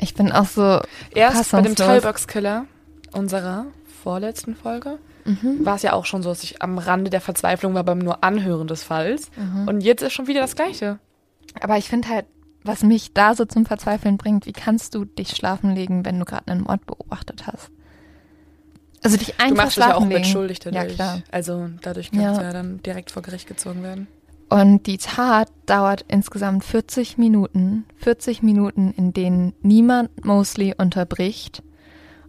Ich 0.00 0.14
bin 0.14 0.32
auch 0.32 0.46
so 0.46 0.80
Erst 1.14 1.52
bei 1.52 1.62
dem. 1.62 1.76
Toybox-Killer 1.76 2.66
unserer 3.12 3.66
vorletzten 4.02 4.56
Folge 4.56 4.98
Mhm. 5.24 5.64
war 5.64 5.76
es 5.76 5.82
ja 5.82 5.92
auch 5.92 6.04
schon 6.04 6.24
so, 6.24 6.30
dass 6.30 6.42
ich 6.42 6.62
am 6.62 6.78
Rande 6.78 7.08
der 7.08 7.20
Verzweiflung 7.20 7.74
war 7.74 7.84
beim 7.84 7.98
nur 8.00 8.24
Anhören 8.24 8.66
des 8.66 8.82
Falls. 8.82 9.30
Mhm. 9.36 9.68
Und 9.68 9.80
jetzt 9.82 10.02
ist 10.02 10.12
schon 10.12 10.26
wieder 10.26 10.40
das 10.40 10.56
Gleiche. 10.56 10.98
Aber 11.60 11.78
ich 11.78 11.88
finde 11.88 12.08
halt, 12.08 12.26
was 12.64 12.82
mich 12.82 13.12
da 13.12 13.34
so 13.34 13.44
zum 13.44 13.66
Verzweifeln 13.66 14.16
bringt, 14.16 14.46
wie 14.46 14.52
kannst 14.52 14.94
du 14.94 15.04
dich 15.04 15.30
schlafen 15.30 15.74
legen, 15.74 16.04
wenn 16.04 16.18
du 16.18 16.24
gerade 16.24 16.48
einen 16.50 16.62
Mord 16.62 16.84
beobachtet 16.86 17.46
hast? 17.46 17.70
Also 19.04 19.16
dich 19.16 19.34
einfach 19.40 19.48
du 19.48 19.54
machst 19.56 19.76
dich 19.76 19.82
ja 19.84 19.88
auch 19.88 19.90
schlafen 19.96 20.08
legen. 20.10 20.20
mitschuldig 20.20 20.64
Ja, 20.64 20.70
dadurch. 20.70 20.94
klar. 20.94 21.22
Also 21.32 21.68
dadurch 21.82 22.10
kannst 22.10 22.24
Ja. 22.24 22.38
du 22.38 22.42
ja 22.44 22.52
dann 22.52 22.82
direkt 22.82 23.10
vor 23.10 23.22
Gericht 23.22 23.48
gezogen 23.48 23.82
werden. 23.82 24.06
Und 24.48 24.86
die 24.86 24.98
Tat 24.98 25.48
dauert 25.66 26.04
insgesamt 26.08 26.62
40 26.64 27.16
Minuten. 27.18 27.84
40 27.96 28.42
Minuten, 28.42 28.92
in 28.96 29.12
denen 29.12 29.54
niemand 29.62 30.24
Mosley 30.24 30.74
unterbricht. 30.76 31.62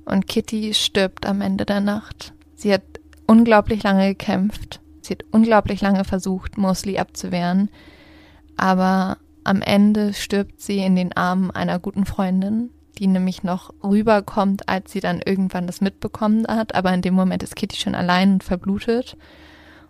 Und 0.06 0.28
Kitty 0.28 0.74
stirbt 0.74 1.26
am 1.26 1.42
Ende 1.42 1.66
der 1.66 1.82
Nacht. 1.82 2.34
Sie 2.56 2.74
hat 2.74 2.82
unglaublich 3.28 3.84
lange 3.84 4.08
gekämpft. 4.10 4.80
Sie 5.02 5.14
hat 5.14 5.24
unglaublich 5.32 5.82
lange 5.82 6.06
versucht, 6.06 6.58
Mosley 6.58 6.98
abzuwehren. 6.98 7.70
Aber 8.56 9.18
am 9.44 9.62
Ende 9.62 10.14
stirbt 10.14 10.62
sie 10.62 10.80
in 10.80 10.96
den 10.96 11.16
Armen 11.16 11.52
einer 11.52 11.80
guten 11.80 12.06
Freundin, 12.06 12.70
die 12.98 13.08
nämlich 13.08 13.44
noch 13.44 13.74
rüberkommt, 13.84 14.70
als 14.70 14.92
sie 14.92 15.00
dann 15.00 15.22
irgendwann 15.26 15.68
das 15.68 15.82
mitbekommen 15.82 16.46
hat. 16.48 16.76
Aber 16.76 16.94
in 16.94 17.02
dem 17.02 17.14
Moment 17.14 17.44
ist 17.44 17.56
Kitty 17.56 17.76
schon 17.78 17.96
allein 17.96 18.34
und 18.34 18.44
verblutet. 18.44 19.18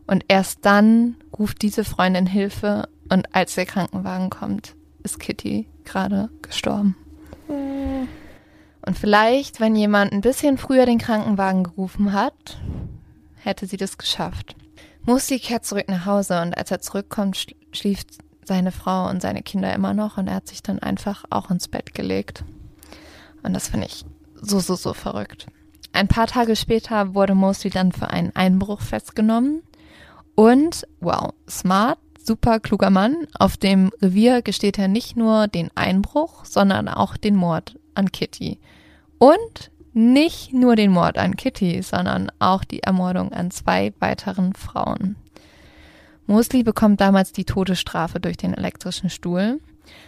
Und 0.08 0.26
erst 0.28 0.66
dann 0.66 1.16
ruft 1.38 1.62
diese 1.62 1.84
Freundin 1.84 2.26
Hilfe 2.26 2.88
und 3.10 3.34
als 3.36 3.56
der 3.56 3.66
Krankenwagen 3.66 4.30
kommt, 4.30 4.76
ist 5.04 5.20
Kitty 5.20 5.68
gerade 5.84 6.30
gestorben. 6.42 6.96
Und 8.86 8.98
vielleicht, 8.98 9.60
wenn 9.60 9.76
jemand 9.76 10.12
ein 10.12 10.22
bisschen 10.22 10.58
früher 10.58 10.86
den 10.86 10.98
Krankenwagen 10.98 11.64
gerufen 11.64 12.14
hat, 12.14 12.58
hätte 13.36 13.66
sie 13.66 13.78
das 13.78 13.98
geschafft. 13.98 14.56
Musti 15.06 15.40
kehrt 15.40 15.66
zurück 15.66 15.88
nach 15.90 16.06
Hause 16.06 16.42
und 16.42 16.58
als 16.58 16.72
er 16.72 16.80
zurückkommt, 16.80 17.36
sch- 17.36 17.56
schlief 17.74 18.04
seine 18.48 18.72
Frau 18.72 19.10
und 19.10 19.22
seine 19.22 19.44
Kinder 19.44 19.74
immer 19.74 19.94
noch 19.94 20.18
und 20.18 20.28
er 20.28 20.36
hat 20.36 20.48
sich 20.48 20.64
dann 20.64 20.80
einfach 20.80 21.26
auch 21.30 21.50
ins 21.50 21.68
Bett 21.68 21.94
gelegt. 21.94 22.44
Und 23.44 23.54
das 23.54 23.68
finde 23.70 23.88
ich 23.88 24.06
so, 24.36 24.60
so, 24.60 24.76
so 24.76 24.94
verrückt. 24.94 25.48
Ein 25.92 26.08
paar 26.08 26.28
Tage 26.28 26.56
später 26.56 27.14
wurde 27.14 27.36
Mosley 27.36 27.70
dann 27.70 27.92
für 27.92 28.10
einen 28.10 28.36
Einbruch 28.36 28.82
festgenommen 28.82 29.62
und, 30.36 30.88
wow, 31.00 31.34
smart, 31.48 32.00
super 32.18 32.60
kluger 32.60 32.90
Mann. 32.90 33.28
Auf 33.38 33.58
dem 33.58 33.92
Revier 34.02 34.42
gesteht 34.42 34.80
er 34.80 34.88
nicht 34.88 35.16
nur 35.16 35.48
den 35.48 35.70
Einbruch, 35.76 36.46
sondern 36.46 36.88
auch 36.88 37.18
den 37.18 37.36
Mord 37.36 37.78
an 37.94 38.12
Kitty. 38.12 38.60
Und 39.20 39.72
nicht 39.94 40.54
nur 40.54 40.76
den 40.76 40.92
Mord 40.92 41.20
an 41.20 41.36
Kitty, 41.36 41.84
sondern 41.84 42.32
auch 42.40 42.64
die 42.64 42.82
Ermordung 42.82 43.32
an 43.32 43.52
zwei 43.52 43.94
weiteren 44.00 44.54
Frauen. 44.54 45.16
Mosley 46.26 46.64
bekommt 46.64 47.02
damals 47.02 47.32
die 47.32 47.46
Todesstrafe 47.46 48.20
durch 48.20 48.38
den 48.38 48.54
elektrischen 48.54 49.10
Stuhl. 49.10 49.60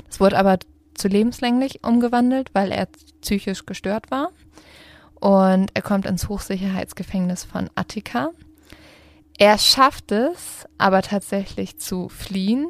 Das 0.08 0.20
wurde 0.20 0.38
aber 0.38 0.60
zu 0.94 1.08
lebenslänglich 1.08 1.84
umgewandelt, 1.84 2.50
weil 2.54 2.72
er 2.72 2.88
psychisch 3.22 3.66
gestört 3.66 4.12
war. 4.12 4.30
Und 5.20 5.72
er 5.74 5.82
kommt 5.82 6.06
ins 6.06 6.30
Hochsicherheitsgefängnis 6.30 7.44
von 7.44 7.70
Attika. 7.76 8.32
Er 9.38 9.58
schafft 9.58 10.12
es 10.12 10.66
aber 10.78 11.02
tatsächlich 11.02 11.78
zu 11.78 12.08
fliehen, 12.10 12.70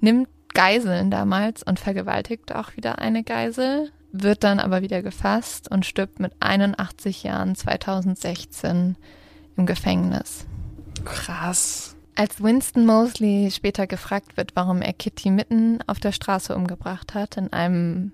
nimmt 0.00 0.28
Geiseln 0.54 1.10
damals 1.10 1.62
und 1.62 1.80
vergewaltigt 1.80 2.54
auch 2.54 2.76
wieder 2.76 2.98
eine 2.98 3.24
Geisel, 3.24 3.90
wird 4.12 4.44
dann 4.44 4.60
aber 4.60 4.82
wieder 4.82 5.02
gefasst 5.02 5.70
und 5.70 5.86
stirbt 5.86 6.20
mit 6.20 6.34
81 6.40 7.22
Jahren 7.22 7.54
2016 7.56 8.96
im 9.56 9.66
Gefängnis. 9.66 10.46
Krass. 11.04 11.96
Als 12.14 12.42
Winston 12.42 12.84
Mosley 12.84 13.50
später 13.50 13.86
gefragt 13.86 14.36
wird, 14.36 14.54
warum 14.54 14.82
er 14.82 14.92
Kitty 14.92 15.30
mitten 15.30 15.78
auf 15.86 15.98
der 15.98 16.12
Straße 16.12 16.54
umgebracht 16.54 17.14
hat, 17.14 17.36
in 17.36 17.52
einem 17.52 18.12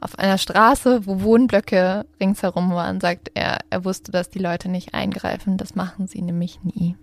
auf 0.00 0.18
einer 0.18 0.38
Straße, 0.38 1.06
wo 1.06 1.20
Wohnblöcke 1.20 2.06
ringsherum 2.18 2.70
waren, 2.70 3.00
sagt 3.00 3.30
er, 3.34 3.58
er 3.68 3.84
wusste, 3.84 4.10
dass 4.10 4.30
die 4.30 4.38
Leute 4.38 4.70
nicht 4.70 4.94
eingreifen. 4.94 5.58
Das 5.58 5.74
machen 5.74 6.06
sie 6.06 6.22
nämlich 6.22 6.60
nie. 6.62 6.96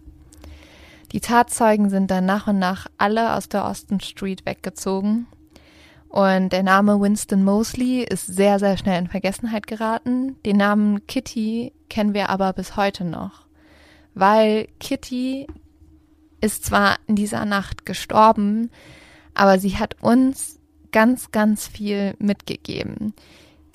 Die 1.11 1.19
Tatzeugen 1.19 1.89
sind 1.89 2.09
dann 2.09 2.25
nach 2.25 2.47
und 2.47 2.59
nach 2.59 2.87
alle 2.97 3.35
aus 3.35 3.49
der 3.49 3.65
Austin 3.65 3.99
Street 3.99 4.45
weggezogen. 4.45 5.27
Und 6.09 6.51
der 6.53 6.63
Name 6.63 6.99
Winston 6.99 7.43
Mosley 7.43 8.01
ist 8.03 8.25
sehr, 8.25 8.59
sehr 8.59 8.77
schnell 8.77 8.99
in 8.99 9.07
Vergessenheit 9.07 9.67
geraten. 9.67 10.35
Den 10.43 10.57
Namen 10.57 11.05
Kitty 11.05 11.73
kennen 11.89 12.13
wir 12.13 12.29
aber 12.29 12.51
bis 12.53 12.75
heute 12.75 13.03
noch. 13.05 13.45
Weil 14.15 14.67
Kitty 14.79 15.47
ist 16.41 16.65
zwar 16.65 16.97
in 17.07 17.15
dieser 17.15 17.45
Nacht 17.45 17.85
gestorben, 17.85 18.69
aber 19.33 19.59
sie 19.59 19.77
hat 19.77 19.95
uns 20.01 20.59
ganz, 20.91 21.31
ganz 21.31 21.67
viel 21.67 22.15
mitgegeben. 22.19 23.13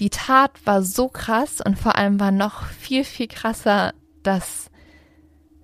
Die 0.01 0.11
Tat 0.11 0.53
war 0.65 0.83
so 0.83 1.09
krass 1.09 1.61
und 1.65 1.79
vor 1.79 1.97
allem 1.97 2.19
war 2.19 2.33
noch 2.33 2.67
viel, 2.67 3.05
viel 3.05 3.29
krasser, 3.29 3.93
dass 4.23 4.71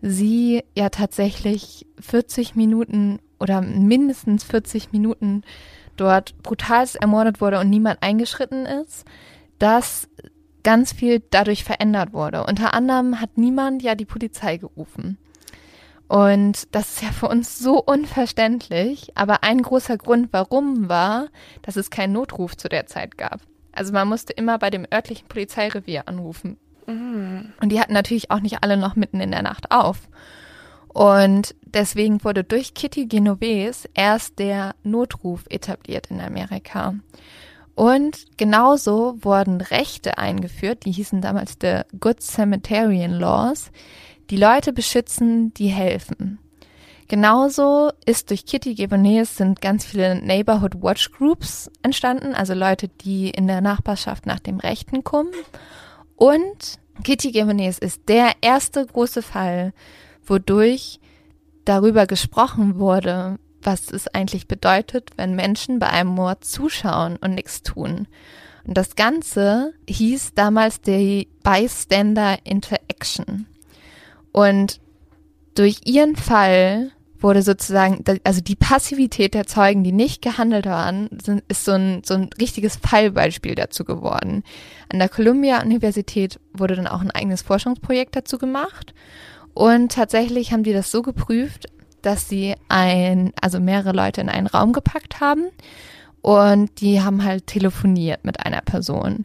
sie 0.00 0.62
ja 0.76 0.90
tatsächlich 0.90 1.86
40 2.00 2.54
Minuten 2.54 3.18
oder 3.40 3.60
mindestens 3.60 4.44
40 4.44 4.92
Minuten 4.92 5.42
dort 5.96 6.40
brutalst 6.42 6.96
ermordet 6.96 7.40
wurde 7.40 7.58
und 7.58 7.70
niemand 7.70 8.02
eingeschritten 8.02 8.66
ist, 8.66 9.04
dass 9.58 10.08
ganz 10.62 10.92
viel 10.92 11.22
dadurch 11.30 11.64
verändert 11.64 12.12
wurde. 12.12 12.44
Unter 12.44 12.74
anderem 12.74 13.20
hat 13.20 13.36
niemand 13.36 13.82
ja 13.82 13.94
die 13.94 14.04
Polizei 14.04 14.58
gerufen. 14.58 15.18
Und 16.08 16.74
das 16.74 16.94
ist 16.94 17.02
ja 17.02 17.12
für 17.12 17.28
uns 17.28 17.58
so 17.58 17.82
unverständlich. 17.82 19.12
Aber 19.14 19.44
ein 19.44 19.62
großer 19.62 19.98
Grund, 19.98 20.28
warum 20.32 20.88
war, 20.88 21.28
dass 21.62 21.76
es 21.76 21.90
keinen 21.90 22.14
Notruf 22.14 22.56
zu 22.56 22.68
der 22.68 22.86
Zeit 22.86 23.18
gab. 23.18 23.40
Also 23.72 23.92
man 23.92 24.08
musste 24.08 24.32
immer 24.32 24.58
bei 24.58 24.70
dem 24.70 24.86
örtlichen 24.92 25.28
Polizeirevier 25.28 26.08
anrufen. 26.08 26.56
Und 27.60 27.68
die 27.68 27.80
hatten 27.80 27.92
natürlich 27.92 28.30
auch 28.30 28.40
nicht 28.40 28.62
alle 28.62 28.78
noch 28.78 28.96
mitten 28.96 29.20
in 29.20 29.30
der 29.30 29.42
Nacht 29.42 29.70
auf. 29.70 30.08
Und 30.88 31.54
deswegen 31.62 32.24
wurde 32.24 32.42
durch 32.42 32.72
Kitty 32.72 33.06
Genovese 33.06 33.88
erst 33.92 34.38
der 34.38 34.74
Notruf 34.82 35.44
etabliert 35.50 36.06
in 36.10 36.20
Amerika. 36.20 36.94
Und 37.74 38.38
genauso 38.38 39.18
wurden 39.20 39.60
Rechte 39.60 40.18
eingeführt, 40.18 40.84
die 40.84 40.90
hießen 40.90 41.20
damals 41.20 41.58
the 41.60 41.82
Good 42.00 42.22
Cemeterian 42.22 43.12
Laws, 43.12 43.70
die 44.30 44.36
Leute 44.36 44.72
beschützen, 44.72 45.52
die 45.54 45.68
helfen. 45.68 46.38
Genauso 47.08 47.90
ist 48.04 48.28
durch 48.28 48.44
Kitty 48.44 48.74
Genovese 48.74 49.32
sind 49.32 49.62
ganz 49.62 49.86
viele 49.86 50.20
Neighborhood 50.20 50.82
Watch 50.82 51.10
Groups 51.12 51.70
entstanden, 51.82 52.34
also 52.34 52.52
Leute, 52.52 52.88
die 52.88 53.30
in 53.30 53.46
der 53.46 53.62
Nachbarschaft 53.62 54.26
nach 54.26 54.40
dem 54.40 54.58
Rechten 54.58 55.04
kommen. 55.04 55.32
Und 56.16 56.78
Kitty 57.04 57.32
Genovese 57.32 57.80
ist 57.80 58.08
der 58.08 58.32
erste 58.42 58.84
große 58.84 59.22
Fall, 59.22 59.72
wodurch 60.26 61.00
darüber 61.64 62.06
gesprochen 62.06 62.78
wurde, 62.78 63.38
was 63.62 63.90
es 63.90 64.06
eigentlich 64.08 64.46
bedeutet, 64.46 65.10
wenn 65.16 65.34
Menschen 65.34 65.78
bei 65.78 65.88
einem 65.88 66.10
Mord 66.10 66.44
zuschauen 66.44 67.16
und 67.16 67.34
nichts 67.34 67.62
tun. 67.62 68.06
Und 68.66 68.76
das 68.76 68.96
Ganze 68.96 69.72
hieß 69.88 70.34
damals 70.34 70.82
die 70.82 71.28
Bystander 71.42 72.36
Interaction. 72.44 73.46
Und 74.32 74.80
durch 75.54 75.80
ihren 75.84 76.16
Fall 76.16 76.92
wurde 77.20 77.42
sozusagen, 77.42 78.04
also 78.24 78.40
die 78.40 78.54
Passivität 78.54 79.34
der 79.34 79.46
Zeugen, 79.46 79.82
die 79.82 79.92
nicht 79.92 80.22
gehandelt 80.22 80.66
waren, 80.66 81.08
sind, 81.20 81.42
ist 81.48 81.64
so 81.64 81.72
ein, 81.72 82.02
so 82.04 82.14
ein 82.14 82.30
richtiges 82.40 82.76
Fallbeispiel 82.76 83.54
dazu 83.54 83.84
geworden. 83.84 84.44
An 84.92 85.00
der 85.00 85.08
Columbia-Universität 85.08 86.38
wurde 86.52 86.76
dann 86.76 86.86
auch 86.86 87.00
ein 87.00 87.10
eigenes 87.10 87.42
Forschungsprojekt 87.42 88.14
dazu 88.14 88.38
gemacht. 88.38 88.94
Und 89.54 89.92
tatsächlich 89.92 90.52
haben 90.52 90.62
die 90.62 90.72
das 90.72 90.92
so 90.92 91.02
geprüft, 91.02 91.66
dass 92.02 92.28
sie 92.28 92.54
ein, 92.68 93.32
also 93.40 93.58
mehrere 93.58 93.92
Leute 93.92 94.20
in 94.20 94.28
einen 94.28 94.46
Raum 94.46 94.72
gepackt 94.72 95.20
haben 95.20 95.48
und 96.22 96.80
die 96.80 97.00
haben 97.02 97.24
halt 97.24 97.46
telefoniert 97.46 98.24
mit 98.24 98.44
einer 98.44 98.60
Person. 98.60 99.24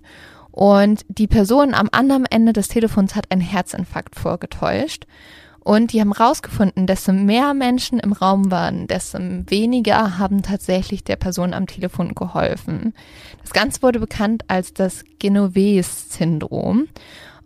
Und 0.53 1.03
die 1.07 1.25
Person 1.25 1.73
am 1.73 1.89
anderen 1.91 2.27
Ende 2.27 2.53
des 2.53 2.67
Telefons 2.67 3.15
hat 3.15 3.31
einen 3.31 3.41
Herzinfarkt 3.41 4.15
vorgetäuscht. 4.19 5.07
Und 5.61 5.93
die 5.93 5.99
haben 5.99 6.11
rausgefunden, 6.11 6.85
desto 6.85 7.11
mehr 7.11 7.55
Menschen 7.55 7.99
im 7.99 8.13
Raum 8.13 8.51
waren, 8.51 8.85
desto 8.85 9.17
weniger 9.17 10.19
haben 10.19 10.43
tatsächlich 10.43 11.03
der 11.03 11.15
Person 11.15 11.55
am 11.55 11.65
Telefon 11.65 12.13
geholfen. 12.13 12.93
Das 13.41 13.51
Ganze 13.51 13.81
wurde 13.81 13.99
bekannt 13.99 14.43
als 14.47 14.73
das 14.73 15.03
Genovese-Syndrom. 15.17 16.87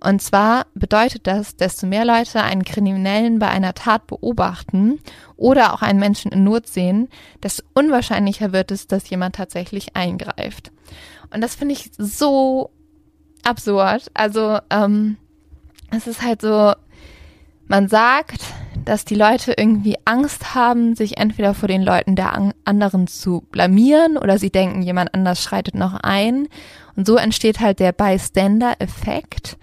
Und 0.01 0.21
zwar 0.21 0.65
bedeutet 0.73 1.27
das, 1.27 1.55
desto 1.55 1.87
mehr 1.87 2.03
Leute 2.03 2.43
einen 2.43 2.65
Kriminellen 2.65 3.39
bei 3.39 3.47
einer 3.47 3.73
Tat 3.73 4.05
beobachten 4.07 4.99
oder 5.37 5.73
auch 5.73 5.81
einen 5.81 5.99
Menschen 5.99 6.33
in 6.33 6.43
Not 6.43 6.67
sehen, 6.67 7.07
desto 7.41 7.63
unwahrscheinlicher 7.73 8.51
wird 8.51 8.71
es, 8.71 8.87
dass 8.87 9.09
jemand 9.09 9.35
tatsächlich 9.35 9.95
eingreift. 9.95 10.71
Und 11.33 11.41
das 11.41 11.55
finde 11.55 11.73
ich 11.73 11.91
so 11.97 12.71
absurd. 13.47 14.11
Also 14.13 14.59
ähm, 14.69 15.17
es 15.91 16.07
ist 16.07 16.21
halt 16.21 16.41
so, 16.41 16.73
man 17.67 17.87
sagt, 17.87 18.41
dass 18.85 19.05
die 19.05 19.15
Leute 19.15 19.53
irgendwie 19.57 19.95
Angst 20.05 20.55
haben, 20.55 20.95
sich 20.95 21.17
entweder 21.17 21.53
vor 21.53 21.67
den 21.67 21.81
Leuten 21.81 22.15
der 22.15 22.53
anderen 22.65 23.07
zu 23.07 23.41
blamieren 23.51 24.17
oder 24.17 24.37
sie 24.37 24.49
denken, 24.49 24.81
jemand 24.81 25.13
anders 25.13 25.41
schreitet 25.41 25.75
noch 25.75 25.95
ein. 25.95 26.47
Und 26.95 27.05
so 27.05 27.15
entsteht 27.17 27.59
halt 27.59 27.79
der 27.79 27.91
Bystander-Effekt, 27.91 29.57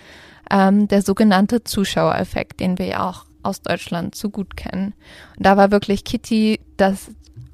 ähm, 0.50 0.88
der 0.88 1.02
sogenannte 1.02 1.64
Zuschauereffekt, 1.64 2.60
den 2.60 2.78
wir 2.78 2.86
ja 2.86 3.08
auch 3.08 3.24
aus 3.42 3.62
Deutschland 3.62 4.14
zu 4.14 4.30
gut 4.30 4.56
kennen. 4.56 4.94
Und 5.36 5.46
da 5.46 5.56
war 5.56 5.70
wirklich 5.70 6.04
Kitty 6.04 6.60
das 6.76 7.10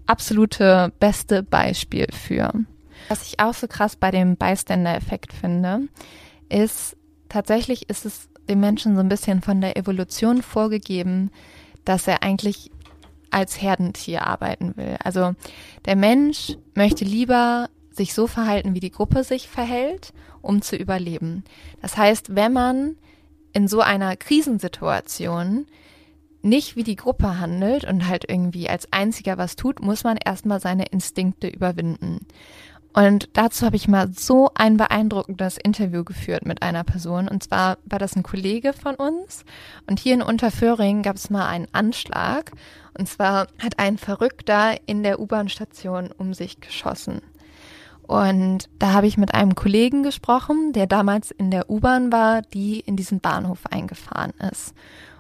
absolute 0.07 0.93
beste 0.99 1.43
Beispiel 1.43 2.07
für. 2.13 2.53
Was 3.11 3.27
ich 3.27 3.41
auch 3.41 3.55
so 3.55 3.67
krass 3.67 3.97
bei 3.97 4.13
dem 4.13 4.37
Bystander-Effekt 4.37 5.33
finde, 5.33 5.89
ist, 6.49 6.97
tatsächlich 7.29 7.91
ist 7.91 8.07
es 8.07 8.29
dem 8.49 8.61
Menschen 8.61 8.95
so 8.95 9.01
ein 9.01 9.09
bisschen 9.09 9.43
von 9.43 9.61
der 9.61 9.77
Evolution 9.77 10.43
vorgegeben, 10.43 11.33
dass 11.85 12.07
er 12.07 12.23
eigentlich 12.23 12.71
als 13.33 13.61
Herdentier 13.61 14.29
arbeiten 14.29 14.77
will. 14.77 14.97
Also 15.03 15.35
der 15.87 15.97
Mensch 15.97 16.57
möchte 16.75 17.05
lieber 17.05 17.69
sich 17.91 18.15
so 18.15 18.29
verhalten, 18.29 18.77
wie 18.77 18.81
die 18.81 18.93
Gruppe 18.93 19.25
sich 19.25 19.49
verhält, 19.49 20.13
um 20.41 20.63
zu 20.63 20.77
überleben. 20.77 21.43
Das 21.83 21.97
heißt, 21.97 22.37
wenn 22.37 22.53
man 22.53 22.95
in 23.53 23.67
so 23.67 23.81
einer 23.81 24.17
Krisensituation 24.17 25.67
nicht 26.43 26.77
wie 26.77 26.85
die 26.85 26.97
Gruppe 26.97 27.41
handelt 27.41 27.85
und 27.85 28.07
halt 28.07 28.25
irgendwie 28.29 28.69
als 28.69 28.93
einziger 28.93 29.37
was 29.37 29.57
tut, 29.57 29.81
muss 29.83 30.05
man 30.05 30.17
erstmal 30.17 30.61
seine 30.61 30.87
Instinkte 30.87 31.49
überwinden. 31.49 32.27
Und 32.93 33.29
dazu 33.35 33.67
habe 33.67 33.77
ich 33.77 33.87
mal 33.87 34.09
so 34.13 34.51
ein 34.55 34.77
beeindruckendes 34.77 35.59
Interview 35.59 36.03
geführt 36.03 36.45
mit 36.45 36.63
einer 36.63 36.83
Person. 36.83 37.29
Und 37.29 37.45
zwar 37.45 37.79
war 37.85 38.01
das 38.01 38.17
ein 38.17 38.25
Kollege 38.25 38.73
von 38.73 38.97
uns. 38.97 39.45
Und 39.89 40.01
hier 40.01 40.15
in 40.15 40.23
Unterföhring 40.23 41.03
gab 41.03 41.17
es 41.17 41.31
mal 41.31 41.47
einen 41.47 41.69
Anschlag. 41.73 42.51
Und 42.99 43.09
zwar 43.09 43.47
hat 43.63 43.79
ein 43.79 43.97
Verrückter 43.97 44.75
in 44.87 45.05
der 45.05 45.21
U-Bahn-Station 45.21 46.11
um 46.17 46.35
sich 46.35 46.61
geschossen. 46.61 47.23
Und 48.03 48.69
da 48.81 48.93
habe 48.93 49.07
ich 49.07 49.17
mit 49.17 49.35
einem 49.35 49.55
Kollegen 49.55 50.03
gesprochen, 50.03 50.73
der 50.73 50.89
damals 50.89 51.31
in 51.31 51.53
der 51.53 51.71
U-Bahn 51.71 52.11
war, 52.11 52.43
die 52.43 52.81
in 52.81 52.97
diesen 52.97 53.21
Bahnhof 53.21 53.67
eingefahren 53.71 54.33
ist. 54.51 54.75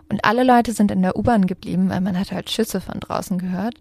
Und 0.09 0.25
alle 0.25 0.43
Leute 0.43 0.73
sind 0.73 0.91
in 0.91 1.03
der 1.03 1.17
U-Bahn 1.17 1.47
geblieben, 1.47 1.89
weil 1.89 2.01
man 2.01 2.19
hat 2.19 2.33
halt 2.33 2.51
Schüsse 2.51 2.81
von 2.81 2.99
draußen 2.99 3.39
gehört 3.39 3.77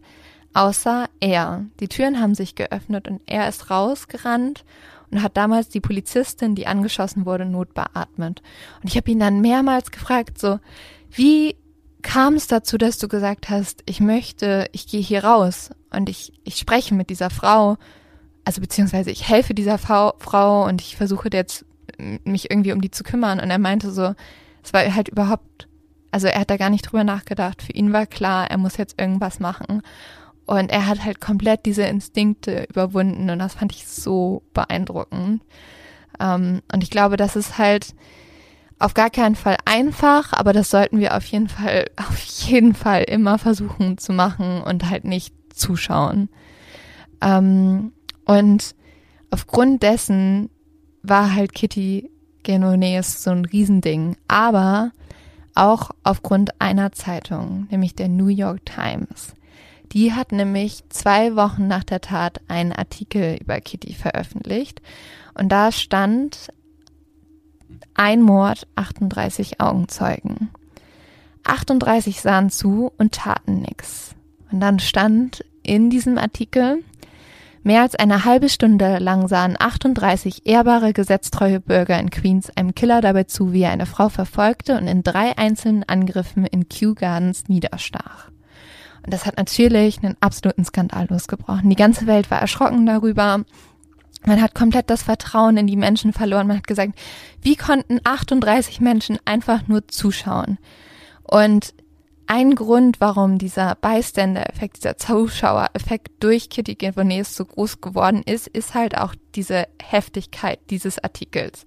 außer 0.54 1.08
er. 1.20 1.66
Die 1.80 1.88
Türen 1.88 2.20
haben 2.20 2.36
sich 2.36 2.56
geöffnet 2.56 3.08
und 3.08 3.22
er 3.26 3.48
ist 3.48 3.70
rausgerannt 3.70 4.66
und 5.12 5.24
hat 5.24 5.38
damals 5.38 5.70
die 5.70 5.82
Polizistin, 5.82 6.56
die 6.56 6.68
angeschossen 6.68 7.26
wurde, 7.26 7.46
notbeatmet. 7.46 8.42
Und 8.82 8.88
ich 8.88 8.98
habe 8.98 9.10
ihn 9.12 9.20
dann 9.20 9.42
mehrmals 9.42 9.92
gefragt, 9.92 10.38
so, 10.40 10.60
wie 11.12 11.56
kam 12.02 12.36
es 12.36 12.48
dazu, 12.48 12.78
dass 12.78 12.98
du 12.98 13.08
gesagt 13.08 13.50
hast, 13.50 13.84
ich 13.86 14.00
möchte, 14.00 14.68
ich 14.72 14.88
gehe 14.88 15.02
hier 15.02 15.24
raus 15.24 15.72
und 15.92 16.10
ich, 16.10 16.34
ich 16.44 16.56
spreche 16.58 16.94
mit 16.96 17.10
dieser 17.10 17.30
Frau, 17.30 17.78
also 18.46 18.62
beziehungsweise 18.62 19.12
ich 19.12 19.28
helfe 19.28 19.54
dieser 19.54 19.78
Frau, 19.78 20.14
Frau 20.18 20.66
und 20.66 20.82
ich 20.82 20.96
versuche 20.96 21.30
jetzt 21.32 21.66
mich 22.24 22.50
irgendwie 22.50 22.72
um 22.72 22.82
die 22.82 22.92
zu 22.92 23.04
kümmern. 23.04 23.40
Und 23.40 23.50
er 23.50 23.60
meinte 23.60 23.92
so, 23.92 24.14
es 24.64 24.74
war 24.74 24.94
halt 24.94 25.10
überhaupt, 25.10 25.68
also 26.12 26.28
er 26.28 26.40
hat 26.40 26.50
da 26.50 26.58
gar 26.58 26.70
nicht 26.70 26.84
drüber 26.84 27.04
nachgedacht. 27.04 27.62
Für 27.62 27.74
ihn 27.74 27.92
war 27.94 28.06
klar, 28.06 28.50
er 28.50 28.58
muss 28.58 28.78
jetzt 28.78 29.00
irgendwas 29.00 29.40
machen. 29.40 29.82
Und 30.50 30.72
er 30.72 30.88
hat 30.88 31.06
halt 31.06 31.22
komplett 31.22 31.68
diese 31.68 31.84
Instinkte 31.84 32.66
überwunden 32.72 33.30
und 33.30 33.38
das 33.38 33.54
fand 33.54 33.72
ich 33.72 33.86
so 33.86 34.42
beeindruckend. 34.56 35.44
Ähm, 36.20 36.64
und 36.74 36.82
ich 36.82 36.90
glaube, 36.90 37.18
das 37.18 37.36
ist 37.36 37.60
halt 37.60 37.94
auf 38.80 38.96
gar 38.96 39.12
keinen 39.12 39.36
Fall 39.36 39.58
einfach, 39.66 40.34
aber 40.34 40.52
das 40.52 40.72
sollten 40.72 41.00
wir 41.00 41.16
auf 41.16 41.26
jeden 41.26 41.50
Fall, 41.50 41.86
auf 41.98 42.18
jeden 42.18 42.74
Fall 42.74 43.04
immer 43.04 43.38
versuchen 43.38 44.00
zu 44.00 44.12
machen 44.12 44.64
und 44.64 44.90
halt 44.90 45.06
nicht 45.06 45.36
zuschauen. 45.54 46.30
Ähm, 47.22 47.92
und 48.26 48.74
aufgrund 49.30 49.84
dessen 49.84 50.50
war 51.04 51.36
halt 51.36 51.54
Kitty 51.54 52.10
Genones 52.42 53.22
so 53.22 53.30
ein 53.30 53.46
Riesending, 53.46 54.18
aber 54.28 54.94
auch 55.54 55.92
aufgrund 56.04 56.60
einer 56.60 56.92
Zeitung, 56.92 57.68
nämlich 57.70 57.94
der 57.94 58.10
New 58.10 58.30
York 58.30 58.66
Times. 58.66 59.36
Die 59.92 60.14
hat 60.14 60.32
nämlich 60.32 60.84
zwei 60.90 61.36
Wochen 61.36 61.68
nach 61.68 61.84
der 61.84 62.02
Tat 62.02 62.42
einen 62.48 62.72
Artikel 62.72 63.38
über 63.42 63.60
Kitty 63.60 63.94
veröffentlicht 63.94 64.82
und 65.34 65.50
da 65.50 65.72
stand 65.72 66.50
ein 67.96 68.22
Mord, 68.22 68.68
38 68.76 69.60
Augenzeugen. 69.60 70.50
38 71.44 72.22
sahen 72.22 72.50
zu 72.50 72.92
und 72.98 73.14
taten 73.14 73.62
nichts. 73.62 74.16
Und 74.52 74.60
dann 74.60 74.80
stand 74.80 75.44
in 75.64 75.90
diesem 75.90 76.18
Artikel, 76.18 76.84
mehr 77.64 77.82
als 77.82 77.96
eine 77.96 78.26
halbe 78.26 78.50
Stunde 78.50 79.00
lang 79.00 79.28
sahen 79.28 79.56
38 79.60 80.46
ehrbare, 80.46 80.94
gesetztreue 80.94 81.60
Bürger 81.60 82.00
in 82.00 82.10
Queens 82.10 82.50
einem 82.56 82.76
Killer 82.76 83.02
dabei 83.02 83.24
zu, 83.24 83.54
wie 83.54 83.64
er 83.64 83.72
eine 83.72 83.86
Frau 83.86 84.10
verfolgte 84.10 84.78
und 84.78 84.88
in 84.88 85.04
drei 85.04 85.38
einzelnen 85.38 85.84
Angriffen 85.84 86.46
in 86.46 86.70
Kew 86.70 86.94
Gardens 86.94 87.48
niederstach. 87.48 88.32
Und 89.10 89.14
das 89.14 89.26
hat 89.26 89.38
natürlich 89.38 90.04
einen 90.04 90.16
absoluten 90.20 90.64
Skandal 90.64 91.08
losgebrochen. 91.10 91.68
Die 91.68 91.76
ganze 91.76 92.06
Welt 92.06 92.30
war 92.30 92.40
erschrocken 92.40 92.86
darüber. 92.86 93.44
Man 94.24 94.40
hat 94.40 94.54
komplett 94.54 94.92
das 94.92 95.02
Vertrauen 95.02 95.58
in 95.58 95.66
die 95.66 95.78
Menschen 95.78 96.14
verloren. 96.14 96.46
Man 96.46 96.58
hat 96.58 96.68
gesagt, 96.68 96.94
wie 97.42 97.56
konnten 97.56 98.00
38 98.04 98.82
Menschen 98.82 99.18
einfach 99.26 99.68
nur 99.68 99.88
zuschauen? 99.88 100.60
Und 101.24 101.74
ein 102.28 102.54
Grund, 102.54 103.02
warum 103.02 103.40
dieser 103.40 103.74
Bystander-Effekt, 103.74 104.78
dieser 104.78 104.98
Zuschauer-Effekt 104.98 106.12
durch 106.20 106.52
Kitty 106.52 106.76
Gavonese 106.76 107.34
so 107.34 107.46
groß 107.46 107.82
geworden 107.82 108.22
ist, 108.24 108.46
ist 108.46 108.76
halt 108.76 108.96
auch 108.96 109.16
diese 109.34 109.68
Heftigkeit 109.82 110.60
dieses 110.70 111.04
Artikels. 111.04 111.66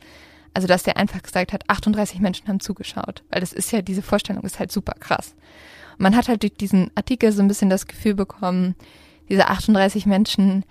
Also, 0.54 0.68
dass 0.68 0.84
der 0.84 0.96
einfach 0.96 1.24
gesagt 1.24 1.52
hat, 1.52 1.68
38 1.68 2.20
Menschen 2.20 2.46
haben 2.46 2.60
zugeschaut. 2.60 3.24
Weil 3.30 3.40
das 3.40 3.52
ist 3.52 3.72
ja, 3.72 3.82
diese 3.82 4.02
Vorstellung 4.02 4.44
ist 4.44 4.60
halt 4.60 4.70
super 4.70 4.94
krass 5.00 5.34
man 5.98 6.16
hat 6.16 6.28
halt 6.28 6.42
durch 6.42 6.54
diesen 6.54 6.90
Artikel 6.94 7.32
so 7.32 7.42
ein 7.42 7.48
bisschen 7.48 7.70
das 7.70 7.86
Gefühl 7.86 8.14
bekommen, 8.14 8.74
diese 9.28 9.48
38 9.48 10.06
Menschen 10.06 10.64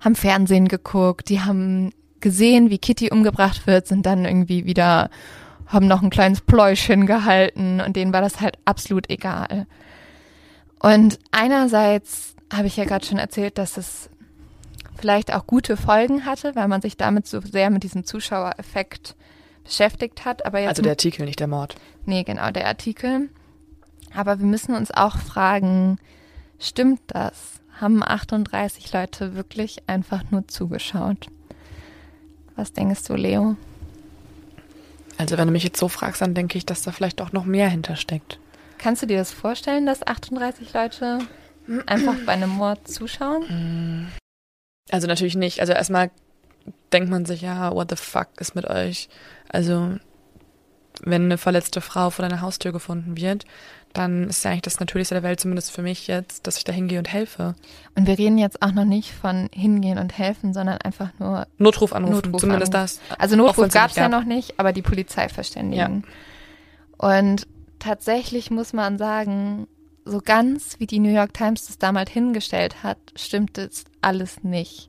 haben 0.00 0.14
Fernsehen 0.14 0.68
geguckt, 0.68 1.28
die 1.28 1.40
haben 1.40 1.90
gesehen, 2.20 2.70
wie 2.70 2.78
Kitty 2.78 3.10
umgebracht 3.10 3.66
wird, 3.66 3.86
sind 3.86 4.06
dann 4.06 4.24
irgendwie 4.24 4.64
wieder, 4.64 5.10
haben 5.66 5.86
noch 5.86 6.02
ein 6.02 6.10
kleines 6.10 6.40
Pläuschen 6.40 7.06
gehalten 7.06 7.80
und 7.80 7.96
denen 7.96 8.12
war 8.12 8.20
das 8.20 8.40
halt 8.40 8.58
absolut 8.64 9.10
egal. 9.10 9.66
Und 10.80 11.18
einerseits 11.32 12.34
habe 12.52 12.66
ich 12.66 12.76
ja 12.76 12.84
gerade 12.84 13.04
schon 13.04 13.18
erzählt, 13.18 13.58
dass 13.58 13.76
es 13.76 14.08
vielleicht 14.96 15.32
auch 15.32 15.46
gute 15.46 15.76
Folgen 15.76 16.24
hatte, 16.24 16.54
weil 16.56 16.68
man 16.68 16.82
sich 16.82 16.96
damit 16.96 17.26
so 17.26 17.40
sehr 17.40 17.70
mit 17.70 17.82
diesem 17.82 18.04
Zuschauereffekt 18.04 19.16
beschäftigt 19.64 20.24
hat. 20.24 20.44
Aber 20.46 20.60
jetzt 20.60 20.70
also 20.70 20.82
der 20.82 20.92
Artikel, 20.92 21.24
nicht 21.26 21.40
der 21.40 21.46
Mord. 21.46 21.76
Nee, 22.04 22.24
genau, 22.24 22.50
der 22.50 22.66
Artikel. 22.66 23.28
Aber 24.14 24.38
wir 24.38 24.46
müssen 24.46 24.74
uns 24.74 24.90
auch 24.90 25.16
fragen, 25.18 25.98
stimmt 26.58 27.00
das? 27.08 27.60
Haben 27.80 28.02
38 28.02 28.92
Leute 28.92 29.34
wirklich 29.34 29.88
einfach 29.88 30.24
nur 30.30 30.48
zugeschaut? 30.48 31.28
Was 32.56 32.72
denkst 32.72 33.04
du, 33.04 33.14
Leo? 33.14 33.56
Also 35.16 35.36
wenn 35.36 35.46
du 35.46 35.52
mich 35.52 35.64
jetzt 35.64 35.78
so 35.78 35.88
fragst, 35.88 36.22
dann 36.22 36.34
denke 36.34 36.58
ich, 36.58 36.66
dass 36.66 36.82
da 36.82 36.92
vielleicht 36.92 37.20
auch 37.20 37.32
noch 37.32 37.44
mehr 37.44 37.68
hintersteckt. 37.68 38.38
Kannst 38.78 39.02
du 39.02 39.06
dir 39.06 39.18
das 39.18 39.32
vorstellen, 39.32 39.86
dass 39.86 40.06
38 40.06 40.72
Leute 40.72 41.18
einfach 41.86 42.14
bei 42.24 42.32
einem 42.32 42.50
Mord 42.50 42.88
zuschauen? 42.88 44.08
Also 44.90 45.06
natürlich 45.06 45.34
nicht. 45.36 45.60
Also 45.60 45.72
erstmal 45.72 46.10
denkt 46.92 47.10
man 47.10 47.26
sich, 47.26 47.42
ja, 47.42 47.72
what 47.72 47.90
the 47.90 47.96
fuck 47.96 48.28
ist 48.38 48.54
mit 48.54 48.66
euch? 48.66 49.08
Also 49.48 49.96
wenn 51.02 51.24
eine 51.24 51.38
verletzte 51.38 51.80
Frau 51.80 52.10
vor 52.10 52.24
deiner 52.24 52.40
Haustür 52.40 52.72
gefunden 52.72 53.16
wird, 53.16 53.44
dann 53.92 54.28
ist 54.28 54.44
ja 54.44 54.50
eigentlich 54.50 54.62
das 54.62 54.80
Natürlichste 54.80 55.14
der 55.14 55.22
Welt, 55.22 55.40
zumindest 55.40 55.72
für 55.72 55.82
mich 55.82 56.06
jetzt, 56.06 56.46
dass 56.46 56.58
ich 56.58 56.64
da 56.64 56.72
hingehe 56.72 56.98
und 56.98 57.12
helfe. 57.12 57.54
Und 57.94 58.06
wir 58.06 58.18
reden 58.18 58.38
jetzt 58.38 58.62
auch 58.62 58.72
noch 58.72 58.84
nicht 58.84 59.12
von 59.12 59.48
hingehen 59.52 59.98
und 59.98 60.16
helfen, 60.16 60.52
sondern 60.52 60.78
einfach 60.78 61.10
nur 61.18 61.46
Notruf 61.58 61.92
anrufen, 61.92 62.14
Notruf 62.14 62.40
zumindest 62.40 62.74
anrufen. 62.74 63.00
das. 63.08 63.18
Also 63.18 63.36
Notruf 63.36 63.68
gab 63.72 63.90
es 63.90 63.96
ja 63.96 64.08
noch 64.08 64.24
nicht, 64.24 64.58
aber 64.58 64.72
die 64.72 64.82
Polizei 64.82 65.28
verständigen. 65.28 66.04
Ja. 66.04 67.08
Und 67.16 67.46
tatsächlich 67.78 68.50
muss 68.50 68.72
man 68.72 68.98
sagen, 68.98 69.66
so 70.04 70.20
ganz 70.24 70.78
wie 70.78 70.86
die 70.86 71.00
New 71.00 71.12
York 71.12 71.34
Times 71.34 71.66
das 71.66 71.78
damals 71.78 72.10
hingestellt 72.10 72.82
hat, 72.82 72.98
stimmt 73.16 73.58
es 73.58 73.84
alles 74.00 74.42
nicht. 74.42 74.88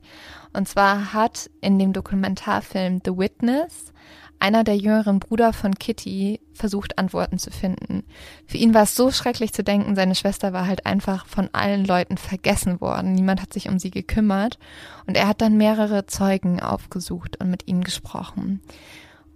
Und 0.52 0.68
zwar 0.68 1.12
hat 1.12 1.50
in 1.60 1.78
dem 1.78 1.92
Dokumentarfilm 1.92 3.00
The 3.04 3.16
Witness 3.16 3.92
einer 4.40 4.64
der 4.64 4.76
jüngeren 4.76 5.20
Brüder 5.20 5.52
von 5.52 5.74
Kitty 5.74 6.40
versucht 6.52 6.98
Antworten 6.98 7.38
zu 7.38 7.50
finden. 7.50 8.04
Für 8.46 8.56
ihn 8.56 8.74
war 8.74 8.82
es 8.82 8.96
so 8.96 9.10
schrecklich 9.10 9.52
zu 9.52 9.62
denken, 9.62 9.94
seine 9.94 10.14
Schwester 10.14 10.52
war 10.52 10.66
halt 10.66 10.86
einfach 10.86 11.26
von 11.26 11.50
allen 11.52 11.84
Leuten 11.84 12.16
vergessen 12.16 12.80
worden. 12.80 13.12
Niemand 13.12 13.42
hat 13.42 13.52
sich 13.52 13.68
um 13.68 13.78
sie 13.78 13.90
gekümmert. 13.90 14.58
Und 15.06 15.16
er 15.16 15.28
hat 15.28 15.40
dann 15.40 15.56
mehrere 15.56 16.06
Zeugen 16.06 16.60
aufgesucht 16.60 17.38
und 17.38 17.50
mit 17.50 17.68
ihnen 17.68 17.84
gesprochen. 17.84 18.60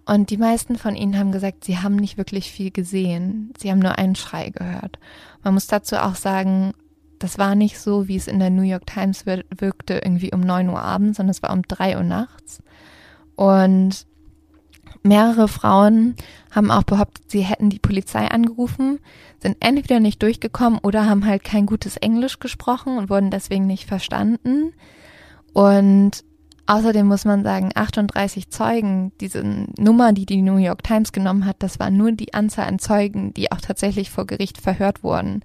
Und 0.07 0.31
die 0.31 0.37
meisten 0.37 0.77
von 0.77 0.97
ihnen 0.97 1.19
haben 1.19 1.33
gesagt, 1.33 1.65
sie 1.65 1.79
haben 1.79 1.97
nicht 1.97 2.19
wirklich 2.19 2.51
viel 2.51 2.71
gesehen. 2.71 3.53
Sie 3.59 3.71
haben 3.71 3.79
nur 3.79 3.99
einen 3.99 4.17
Schrei 4.17 4.51
gehört. 4.51 4.99
Man 5.43 5.55
muss 5.55 5.67
dazu 5.67 5.97
auch 5.97 6.15
sagen, 6.15 6.73
das 7.19 7.39
war 7.39 7.55
nicht 7.55 7.79
so, 7.79 8.09
wie 8.09 8.17
es 8.17 8.27
in 8.27 8.39
der 8.39 8.51
New 8.51 8.63
York 8.63 8.87
Times 8.87 9.25
wirkte, 9.27 10.01
irgendwie 10.05 10.33
um 10.33 10.41
neun 10.41 10.69
Uhr 10.69 10.81
abends, 10.81 11.17
sondern 11.17 11.31
es 11.31 11.43
war 11.43 11.53
um 11.53 11.63
drei 11.63 11.97
Uhr 11.97 12.03
nachts. 12.03 12.63
Und 13.35 14.07
Mehrere 15.03 15.49
Frauen 15.49 16.15
haben 16.51 16.71
auch 16.71 16.85
behauptet, 16.85 17.31
sie 17.31 17.41
hätten 17.41 17.71
die 17.71 17.79
Polizei 17.79 18.29
angerufen, 18.29 19.01
sind 19.41 19.57
entweder 19.61 20.01
nicht 20.01 20.23
durchgekommen 20.23 20.79
oder 20.83 21.07
haben 21.07 21.27
halt 21.27 21.45
kein 21.45 21.67
gutes 21.67 21.97
Englisch 21.97 22.39
gesprochen 22.39 22.99
und 22.99 23.11
wurden 23.11 23.31
deswegen 23.31 23.67
nicht 23.67 23.87
verstanden. 23.87 24.73
Und 25.53 26.25
außerdem 26.67 27.07
muss 27.07 27.25
man 27.25 27.43
sagen, 27.43 27.71
38 27.75 28.51
Zeugen, 28.51 29.13
diese 29.21 29.45
Nummer, 29.79 30.13
die 30.13 30.27
die 30.27 30.43
New 30.43 30.57
York 30.57 30.83
Times 30.83 31.13
genommen 31.13 31.45
hat, 31.45 31.57
das 31.59 31.79
war 31.79 31.91
nur 31.91 32.13
die 32.13 32.35
Anzahl 32.35 32.67
an 32.67 32.79
Zeugen, 32.79 33.35
die 33.35 33.53
auch 33.53 33.61
tatsächlich 33.61 34.11
vor 34.11 34.27
Gericht 34.27 34.59
verhört 34.59 35.03
wurden, 35.03 35.43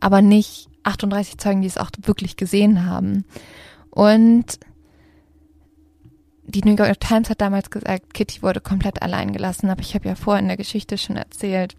aber 0.00 0.22
nicht 0.22 0.68
38 0.82 1.38
Zeugen, 1.38 1.62
die 1.62 1.68
es 1.68 1.78
auch 1.78 1.90
wirklich 2.02 2.36
gesehen 2.36 2.86
haben. 2.86 3.24
Und 3.90 4.58
die 6.46 6.62
New 6.62 6.76
York 6.76 7.00
Times 7.00 7.28
hat 7.30 7.40
damals 7.40 7.70
gesagt, 7.70 8.14
Kitty 8.14 8.42
wurde 8.42 8.60
komplett 8.60 9.02
allein 9.02 9.32
gelassen, 9.32 9.68
aber 9.68 9.80
ich 9.80 9.94
habe 9.94 10.08
ja 10.08 10.14
vorhin 10.14 10.44
in 10.44 10.48
der 10.48 10.56
Geschichte 10.56 10.96
schon 10.96 11.16
erzählt, 11.16 11.76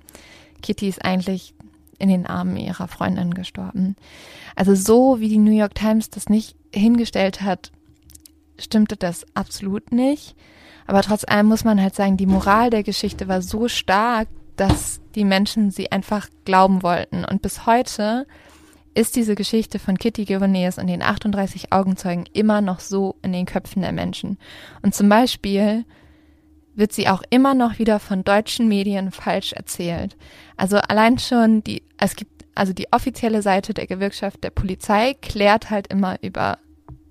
Kitty 0.62 0.89
ist 0.89 1.03
eigentlich 1.03 1.53
in 1.99 2.10
den 2.10 2.27
Armen 2.27 2.58
ihrer 2.58 2.88
Freundin 2.88 3.34
gestorben. 3.34 3.95
Also 4.56 4.75
so 4.75 5.19
wie 5.19 5.30
die 5.30 5.38
New 5.38 5.58
York 5.58 5.75
Times 5.75 6.10
das 6.10 6.30
nicht 6.30 6.56
hingestellt 6.73 7.41
hat, 7.41 7.71
stimmte 8.60 8.97
das 8.97 9.25
absolut 9.34 9.91
nicht. 9.91 10.36
Aber 10.86 11.01
trotz 11.01 11.23
allem 11.23 11.47
muss 11.47 11.63
man 11.63 11.82
halt 11.82 11.95
sagen, 11.95 12.17
die 12.17 12.25
Moral 12.25 12.69
der 12.69 12.84
Geschichte 12.84 13.27
war 13.27 13.41
so 13.41 13.67
stark, 13.67 14.27
dass 14.56 15.01
die 15.15 15.25
Menschen 15.25 15.71
sie 15.71 15.91
einfach 15.91 16.27
glauben 16.45 16.84
wollten. 16.84 17.25
Und 17.25 17.41
bis 17.41 17.65
heute 17.65 18.25
ist 18.97 19.15
diese 19.15 19.36
Geschichte 19.36 19.77
von 19.77 19.99
Kitty 19.99 20.25
Giovannes 20.25 20.79
und 20.79 20.88
den 20.88 21.03
38 21.03 21.71
Augenzeugen 21.71 22.25
immer 22.33 22.62
noch 22.62 22.79
so 22.79 23.15
in 23.21 23.31
den 23.31 23.45
Köpfen 23.45 23.83
der 23.83 23.91
Menschen. 23.91 24.39
Und 24.81 24.95
zum 24.95 25.07
Beispiel 25.07 25.86
wird 26.73 26.93
sie 26.93 27.07
auch 27.07 27.21
immer 27.29 27.53
noch 27.53 27.77
wieder 27.77 27.99
von 27.99 28.23
deutschen 28.23 28.67
Medien 28.67 29.12
falsch 29.12 29.53
erzählt. 29.53 30.17
Also 30.57 30.77
allein 30.77 31.19
schon 31.19 31.63
die, 31.63 31.83
es 31.99 32.15
gibt, 32.15 32.45
also 32.55 32.73
die 32.73 32.91
offizielle 32.91 33.43
Seite 33.43 33.75
der 33.75 33.86
Gewerkschaft 33.86 34.43
der 34.43 34.49
Polizei 34.49 35.13
klärt 35.21 35.69
halt 35.69 35.88
immer 35.88 36.17
über 36.23 36.57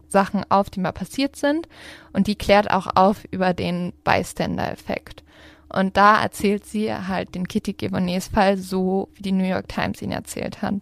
Sachen 0.09 0.44
auf, 0.51 0.70
die 0.70 0.81
mal 0.81 0.90
passiert 0.90 1.37
sind 1.37 1.68
und 2.12 2.27
die 2.27 2.37
klärt 2.37 2.68
auch 2.68 2.88
auf 2.96 3.25
über 3.31 3.55
den 3.55 3.92
Bystander-Effekt. 4.03 5.22
Und 5.68 5.96
da 5.96 6.20
erzählt 6.20 6.66
sie 6.66 6.92
halt 6.92 7.37
den 7.37 7.46
Kitty 7.46 7.75
Giovannes 7.75 8.27
Fall 8.27 8.57
so, 8.57 9.09
wie 9.14 9.22
die 9.22 9.33
New 9.33 9.49
York 9.49 9.68
Times 9.68 10.03
ihn 10.03 10.11
erzählt 10.11 10.62
hat. 10.62 10.75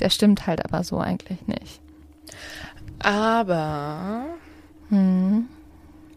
Der 0.00 0.10
stimmt 0.10 0.46
halt 0.46 0.64
aber 0.64 0.84
so 0.84 0.98
eigentlich 0.98 1.46
nicht. 1.46 1.80
Aber 2.98 4.26
hm. 4.88 5.46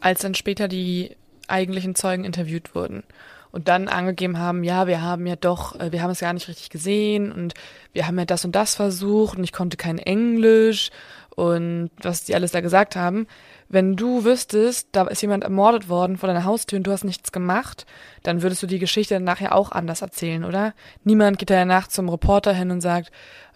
als 0.02 0.22
dann 0.22 0.36
später 0.36 0.68
die 0.68 1.16
eigentlichen 1.48 1.96
Zeugen 1.96 2.24
interviewt 2.24 2.76
wurden 2.76 3.04
und 3.52 3.68
dann 3.68 3.88
angegeben 3.88 4.38
haben, 4.38 4.64
ja, 4.64 4.88
wir 4.88 5.02
haben 5.02 5.26
ja 5.26 5.36
doch, 5.36 5.80
äh, 5.80 5.92
wir 5.92 6.02
haben 6.02 6.12
es 6.12 6.20
gar 6.20 6.34
nicht 6.34 6.48
richtig 6.48 6.70
gesehen 6.70 7.32
und 7.32 7.54
wir 7.94 8.08
haben 8.08 8.18
ja 8.20 8.26
das 8.26 8.46
und 8.46 8.56
das 8.56 8.76
versucht 8.76 9.38
und 9.38 9.44
ich 9.44 9.54
konnte 9.54 9.78
kein 9.78 9.98
Englisch 9.98 10.92
und 11.36 11.90
was 12.02 12.26
die 12.26 12.36
alles 12.36 12.52
da 12.52 12.62
gesagt 12.62 12.96
haben. 12.96 13.26
Wenn 13.70 13.96
du 13.96 14.26
wüsstest, 14.26 14.90
da 14.92 15.08
ist 15.08 15.22
jemand 15.22 15.44
ermordet 15.44 15.90
worden 15.90 16.18
vor 16.18 16.28
deiner 16.28 16.44
Haustür 16.44 16.78
und 16.78 16.84
du 16.84 16.92
hast 16.92 17.04
nichts 17.04 17.32
gemacht, 17.32 17.86
dann 18.24 18.42
würdest 18.42 18.62
du 18.64 18.68
die 18.68 18.80
Geschichte 18.80 19.14
dann 19.16 19.24
nachher 19.24 19.56
auch 19.56 19.72
anders 19.72 20.02
erzählen, 20.02 20.44
oder? 20.44 20.74
Niemand 21.04 21.38
geht 21.38 21.50
da 21.50 21.56
ja 21.56 21.66
nach 21.66 21.88
zum 21.88 22.10
Reporter 22.10 22.54
hin 22.54 22.72
und 22.72 22.82
sagt, 22.82 23.12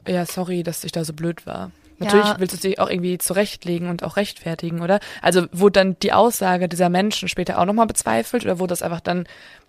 ja, 0.07 0.25
sorry, 0.25 0.63
dass 0.63 0.83
ich 0.83 0.91
da 0.91 1.03
so 1.03 1.13
blöd 1.13 1.45
war. 1.45 1.71
Natürlich 1.99 2.25
ja. 2.25 2.39
willst 2.39 2.63
du 2.63 2.67
dich 2.67 2.79
auch 2.79 2.89
irgendwie 2.89 3.17
zurechtlegen 3.17 3.89
und 3.89 4.03
auch 4.03 4.17
rechtfertigen, 4.17 4.81
oder? 4.81 4.99
Also 5.21 5.45
wurde 5.51 5.79
dann 5.79 5.97
die 6.01 6.13
Aussage 6.13 6.67
dieser 6.67 6.89
Menschen 6.89 7.29
später 7.29 7.59
auch 7.59 7.65
nochmal 7.65 7.87
bezweifelt 7.87 8.43
oder 8.43 8.59
wurde 8.59 8.71
das 8.71 8.81
einfach 8.81 8.99
dann 8.99 9.25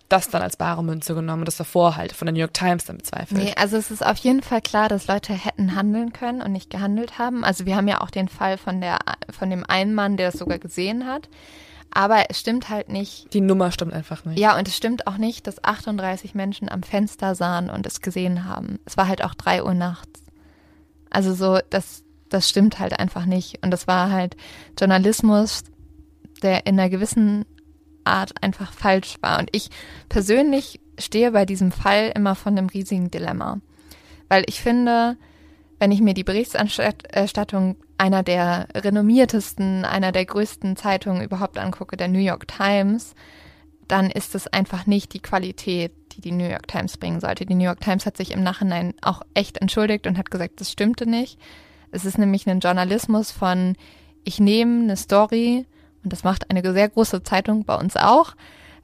das 0.09 0.29
dann 0.29 0.43
als 0.43 0.55
bare 0.55 0.83
Münze 0.83 1.15
genommen 1.15 1.41
und 1.41 1.47
das 1.47 1.57
davor 1.57 1.95
halt 1.95 2.13
von 2.13 2.27
der 2.27 2.33
New 2.33 2.39
York 2.39 2.53
Times 2.53 2.85
dann 2.85 2.97
bezweifelt? 2.97 3.41
Nee, 3.41 3.53
also 3.57 3.77
es 3.77 3.89
ist 3.89 4.05
auf 4.05 4.17
jeden 4.17 4.43
Fall 4.43 4.61
klar, 4.61 4.87
dass 4.87 5.07
Leute 5.07 5.33
hätten 5.33 5.75
handeln 5.75 6.13
können 6.13 6.41
und 6.41 6.51
nicht 6.51 6.69
gehandelt 6.69 7.17
haben. 7.17 7.43
Also 7.43 7.65
wir 7.65 7.75
haben 7.75 7.87
ja 7.87 8.01
auch 8.01 8.11
den 8.11 8.27
Fall 8.27 8.57
von 8.57 8.81
der 8.81 8.99
von 9.31 9.49
dem 9.49 9.63
einen 9.67 9.95
Mann, 9.95 10.17
der 10.17 10.29
es 10.29 10.35
sogar 10.35 10.59
gesehen 10.59 11.07
hat. 11.07 11.29
Aber 11.91 12.25
es 12.29 12.39
stimmt 12.39 12.69
halt 12.69 12.89
nicht. 12.89 13.33
Die 13.33 13.39
Nummer 13.39 13.71
stimmt 13.71 13.93
einfach 13.93 14.25
nicht. 14.25 14.37
Ja, 14.37 14.57
und 14.57 14.67
es 14.67 14.75
stimmt 14.75 15.07
auch 15.07 15.17
nicht, 15.17 15.47
dass 15.47 15.63
38 15.63 16.35
Menschen 16.35 16.69
am 16.69 16.83
Fenster 16.83 17.35
sahen 17.35 17.69
und 17.69 17.87
es 17.87 18.01
gesehen 18.01 18.43
haben. 18.43 18.79
Es 18.85 18.97
war 18.97 19.07
halt 19.07 19.23
auch 19.23 19.33
drei 19.33 19.63
Uhr 19.63 19.73
nachts. 19.73 20.24
Also 21.15 21.33
so, 21.33 21.59
das, 21.69 22.03
das 22.27 22.49
stimmt 22.49 22.79
halt 22.79 22.99
einfach 22.99 23.25
nicht. 23.25 23.63
Und 23.63 23.71
das 23.71 23.87
war 23.87 24.11
halt 24.11 24.35
Journalismus, 24.77 25.63
der 26.43 26.65
in 26.65 26.77
einer 26.77 26.89
gewissen 26.89 27.45
Art 28.03 28.33
einfach 28.43 28.73
falsch 28.73 29.15
war. 29.21 29.39
Und 29.39 29.49
ich 29.53 29.69
persönlich 30.09 30.81
stehe 30.99 31.31
bei 31.31 31.45
diesem 31.45 31.71
Fall 31.71 32.11
immer 32.13 32.35
von 32.35 32.57
einem 32.57 32.67
riesigen 32.67 33.09
Dilemma. 33.11 33.61
Weil 34.27 34.43
ich 34.47 34.59
finde, 34.59 35.15
wenn 35.79 35.93
ich 35.93 36.01
mir 36.01 36.13
die 36.13 36.25
Berichterstattung 36.25 37.77
einer 37.97 38.21
der 38.21 38.67
renommiertesten, 38.75 39.85
einer 39.85 40.11
der 40.11 40.25
größten 40.25 40.75
Zeitungen 40.75 41.23
überhaupt 41.23 41.57
angucke, 41.57 41.95
der 41.95 42.09
New 42.09 42.19
York 42.19 42.45
Times, 42.49 43.15
dann 43.87 44.09
ist 44.09 44.35
es 44.35 44.47
einfach 44.47 44.85
nicht 44.85 45.13
die 45.13 45.19
Qualität, 45.19 45.91
die 46.13 46.21
die 46.21 46.31
New 46.31 46.47
York 46.47 46.67
Times 46.67 46.97
bringen 46.97 47.19
sollte. 47.19 47.45
Die 47.45 47.55
New 47.55 47.65
York 47.65 47.81
Times 47.81 48.05
hat 48.05 48.17
sich 48.17 48.31
im 48.31 48.43
Nachhinein 48.43 48.93
auch 49.01 49.21
echt 49.33 49.57
entschuldigt 49.57 50.07
und 50.07 50.17
hat 50.17 50.31
gesagt, 50.31 50.61
das 50.61 50.71
stimmte 50.71 51.05
nicht. 51.05 51.37
Es 51.91 52.05
ist 52.05 52.17
nämlich 52.17 52.47
ein 52.47 52.59
Journalismus 52.59 53.31
von, 53.31 53.75
ich 54.23 54.39
nehme 54.39 54.83
eine 54.83 54.97
Story, 54.97 55.65
und 56.03 56.13
das 56.13 56.23
macht 56.23 56.49
eine 56.49 56.73
sehr 56.73 56.89
große 56.89 57.23
Zeitung 57.23 57.65
bei 57.65 57.75
uns 57.75 57.95
auch, 57.95 58.35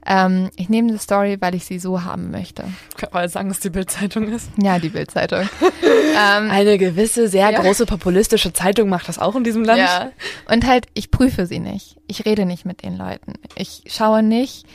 ähm, 0.04 0.50
ich 0.56 0.68
nehme 0.68 0.88
eine 0.88 0.98
Story, 0.98 1.36
weil 1.40 1.54
ich 1.54 1.64
sie 1.64 1.78
so 1.78 2.02
haben 2.02 2.30
möchte. 2.30 2.64
Kann 2.96 3.10
man 3.12 3.28
sagen, 3.28 3.48
dass 3.48 3.60
die 3.60 3.70
Bildzeitung 3.70 4.28
ist? 4.28 4.50
Ja, 4.60 4.78
die 4.78 4.88
Bildzeitung. 4.88 5.42
ähm, 5.62 6.50
eine 6.50 6.76
gewisse, 6.76 7.28
sehr 7.28 7.50
ja. 7.50 7.60
große 7.60 7.86
populistische 7.86 8.52
Zeitung 8.52 8.88
macht 8.88 9.08
das 9.08 9.20
auch 9.20 9.36
in 9.36 9.44
diesem 9.44 9.62
Land. 9.62 9.78
Ja. 9.78 10.10
Und 10.50 10.66
halt, 10.66 10.86
ich 10.94 11.12
prüfe 11.12 11.46
sie 11.46 11.60
nicht. 11.60 11.98
Ich 12.08 12.24
rede 12.24 12.46
nicht 12.46 12.64
mit 12.64 12.82
den 12.82 12.96
Leuten. 12.96 13.34
Ich 13.54 13.84
schaue 13.86 14.24
nicht, 14.24 14.66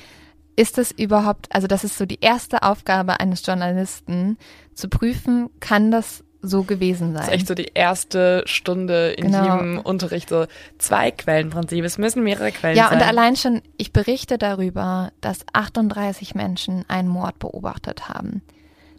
ist 0.58 0.78
das 0.78 0.92
überhaupt, 0.92 1.54
also 1.56 1.68
das 1.68 1.86
ist 1.86 1.98
so 1.98 2.06
die 2.06 2.20
erste 2.20 2.64
Aufgabe 2.64 3.20
eines 3.22 3.46
Journalisten, 3.46 4.38
zu 4.74 4.90
prüfen, 4.90 5.50
kann 5.60 5.92
das 5.92 6.24
so 6.42 6.64
gewesen 6.64 7.14
sein. 7.14 7.16
Das 7.16 7.28
ist 7.28 7.34
echt 7.34 7.48
so 7.48 7.54
die 7.54 7.72
erste 7.74 8.44
Stunde 8.46 9.12
in 9.12 9.28
genau. 9.32 9.44
jedem 9.44 9.80
Unterricht, 9.80 10.30
so 10.30 10.46
zwei 10.78 11.12
Quellenprinzip. 11.12 11.84
Es 11.86 11.98
müssen 11.98 12.24
mehrere 12.24 12.52
Quellen 12.52 12.76
ja, 12.76 12.90
sein. 12.90 13.00
Ja, 13.00 13.06
und 13.06 13.10
allein 13.10 13.36
schon, 13.36 13.62
ich 13.78 13.94
berichte 13.94 14.38
darüber, 14.38 15.12
dass 15.22 15.46
38 15.54 16.36
Menschen 16.36 16.86
einen 16.88 17.08
Mord 17.08 17.40
beobachtet 17.40 18.10
haben. 18.10 18.42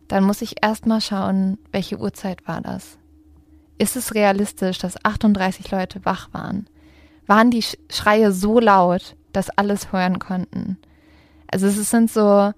Dann 0.06 0.24
muss 0.24 0.42
ich 0.42 0.62
erstmal 0.62 1.00
schauen, 1.00 1.58
welche 1.72 1.98
Uhrzeit 1.98 2.46
war 2.46 2.60
das? 2.60 2.98
Ist 3.78 3.96
es 3.96 4.14
realistisch, 4.14 4.78
dass 4.78 5.04
38 5.04 5.70
Leute 5.70 6.04
wach 6.04 6.28
waren? 6.32 6.68
Waren 7.26 7.50
die 7.50 7.64
Schreie 7.90 8.32
so 8.32 8.58
laut, 8.58 9.16
dass 9.32 9.50
alles 9.50 9.92
hören 9.92 10.18
konnten? 10.18 10.78
Also 11.50 11.66
es 11.66 11.90
sind 11.90 12.10
so 12.10 12.52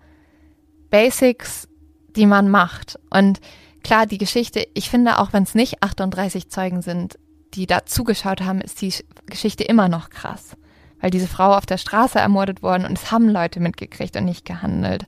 Basics, 0.90 1.68
die 2.16 2.26
man 2.26 2.48
macht. 2.48 2.98
Und 3.10 3.40
klar, 3.82 4.06
die 4.06 4.18
Geschichte, 4.18 4.66
ich 4.74 4.90
finde, 4.90 5.18
auch 5.18 5.32
wenn 5.32 5.44
es 5.44 5.54
nicht 5.54 5.82
38 5.82 6.48
Zeugen 6.48 6.82
sind, 6.82 7.18
die 7.54 7.66
da 7.66 7.86
zugeschaut 7.86 8.42
haben, 8.42 8.60
ist 8.60 8.80
die 8.80 8.94
Geschichte 9.26 9.64
immer 9.64 9.88
noch 9.88 10.10
krass. 10.10 10.56
Weil 11.00 11.10
diese 11.10 11.28
Frau 11.28 11.54
auf 11.56 11.66
der 11.66 11.78
Straße 11.78 12.18
ermordet 12.18 12.62
worden 12.62 12.84
und 12.84 12.98
es 12.98 13.10
haben 13.10 13.28
Leute 13.28 13.60
mitgekriegt 13.60 14.16
und 14.16 14.24
nicht 14.24 14.44
gehandelt. 14.44 15.06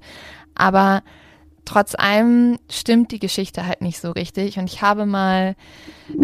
Aber 0.55 1.03
trotz 1.65 1.95
allem 1.95 2.59
stimmt 2.71 3.13
die 3.13 3.19
Geschichte 3.19 3.67
halt 3.67 3.83
nicht 3.83 4.01
so 4.01 4.11
richtig. 4.11 4.59
Und 4.59 4.65
ich 4.65 4.83
habe 4.83 5.07
mal, 5.07 5.55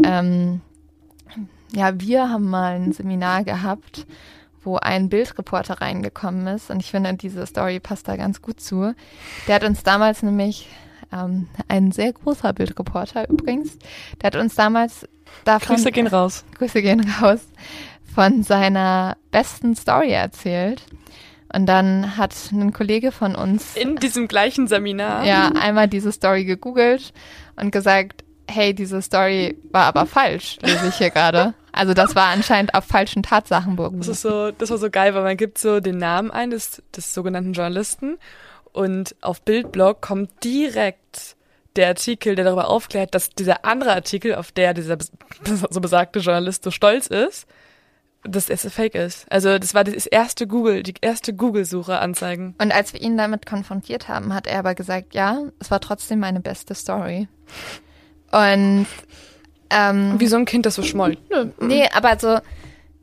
ähm, 0.04 0.62
ja, 1.72 2.00
wir 2.00 2.30
haben 2.30 2.48
mal 2.48 2.76
ein 2.76 2.92
Seminar 2.92 3.44
gehabt, 3.44 4.06
wo 4.62 4.76
ein 4.76 5.08
Bildreporter 5.08 5.80
reingekommen 5.80 6.46
ist. 6.48 6.70
Und 6.70 6.80
ich 6.80 6.90
finde, 6.90 7.14
diese 7.14 7.46
Story 7.46 7.80
passt 7.80 8.08
da 8.08 8.16
ganz 8.16 8.42
gut 8.42 8.60
zu. 8.60 8.94
Der 9.46 9.54
hat 9.56 9.64
uns 9.64 9.82
damals 9.82 10.22
nämlich, 10.22 10.68
ähm, 11.12 11.48
ein 11.68 11.92
sehr 11.92 12.12
großer 12.12 12.52
Bildreporter 12.52 13.28
übrigens, 13.28 13.78
der 14.20 14.28
hat 14.28 14.36
uns 14.36 14.54
damals 14.54 15.08
davon. 15.44 15.76
Grüße 15.76 15.92
gehen 15.92 16.06
raus. 16.06 16.44
Grüße 16.58 16.82
gehen 16.82 17.06
raus. 17.20 17.40
Von 18.14 18.42
seiner 18.42 19.16
besten 19.30 19.76
Story 19.76 20.10
erzählt. 20.10 20.82
Und 21.54 21.66
dann 21.66 22.16
hat 22.16 22.34
ein 22.52 22.72
Kollege 22.72 23.10
von 23.10 23.34
uns 23.34 23.74
In 23.74 23.96
diesem 23.96 24.28
gleichen 24.28 24.66
Seminar. 24.68 25.24
ja 25.24 25.48
einmal 25.48 25.88
diese 25.88 26.12
Story 26.12 26.44
gegoogelt 26.44 27.14
und 27.56 27.70
gesagt, 27.70 28.24
hey, 28.50 28.74
diese 28.74 29.00
Story 29.00 29.56
war 29.70 29.84
aber 29.86 30.04
falsch, 30.06 30.58
lese 30.62 30.88
ich 30.88 30.96
hier 30.96 31.10
gerade. 31.10 31.54
Also 31.78 31.94
das 31.94 32.16
war 32.16 32.26
anscheinend 32.26 32.74
auf 32.74 32.84
falschen 32.84 33.22
Tatsachen 33.22 33.76
beruht. 33.76 34.00
Das 34.00 34.08
ist 34.08 34.22
so, 34.22 34.50
das 34.50 34.70
war 34.70 34.78
so 34.78 34.90
geil, 34.90 35.14
weil 35.14 35.22
man 35.22 35.36
gibt 35.36 35.58
so 35.58 35.78
den 35.78 35.96
Namen 35.98 36.32
ein 36.32 36.50
des, 36.50 36.82
des 36.96 37.14
sogenannten 37.14 37.52
Journalisten 37.52 38.18
und 38.72 39.14
auf 39.20 39.42
Bildblog 39.42 40.00
kommt 40.00 40.42
direkt 40.42 41.36
der 41.76 41.86
Artikel, 41.86 42.34
der 42.34 42.46
darüber 42.46 42.68
aufklärt, 42.68 43.14
dass 43.14 43.30
dieser 43.30 43.64
andere 43.64 43.92
Artikel, 43.92 44.34
auf 44.34 44.50
der 44.50 44.74
dieser 44.74 44.98
so 45.70 45.80
besagte 45.80 46.18
Journalist 46.18 46.64
so 46.64 46.72
stolz 46.72 47.06
ist, 47.06 47.46
dass 48.24 48.50
es 48.50 48.66
fake 48.72 48.96
ist. 48.96 49.30
Also 49.30 49.60
das 49.60 49.72
war 49.72 49.84
das 49.84 50.06
erste 50.06 50.48
Google, 50.48 50.82
die 50.82 50.94
erste 51.00 51.32
Google-Suche 51.32 52.00
anzeigen. 52.00 52.56
Und 52.60 52.72
als 52.72 52.92
wir 52.92 53.00
ihn 53.00 53.16
damit 53.16 53.46
konfrontiert 53.46 54.08
haben, 54.08 54.34
hat 54.34 54.48
er 54.48 54.58
aber 54.58 54.74
gesagt, 54.74 55.14
ja, 55.14 55.42
es 55.60 55.70
war 55.70 55.78
trotzdem 55.78 56.18
meine 56.18 56.40
beste 56.40 56.74
Story. 56.74 57.28
Und 58.32 58.86
ähm, 59.70 60.14
Wie 60.18 60.26
so 60.26 60.36
ein 60.36 60.44
Kind, 60.44 60.66
das 60.66 60.74
so 60.74 60.82
schmollt. 60.82 61.18
Nö. 61.30 61.50
nee, 61.60 61.88
aber 61.94 62.18
so, 62.18 62.38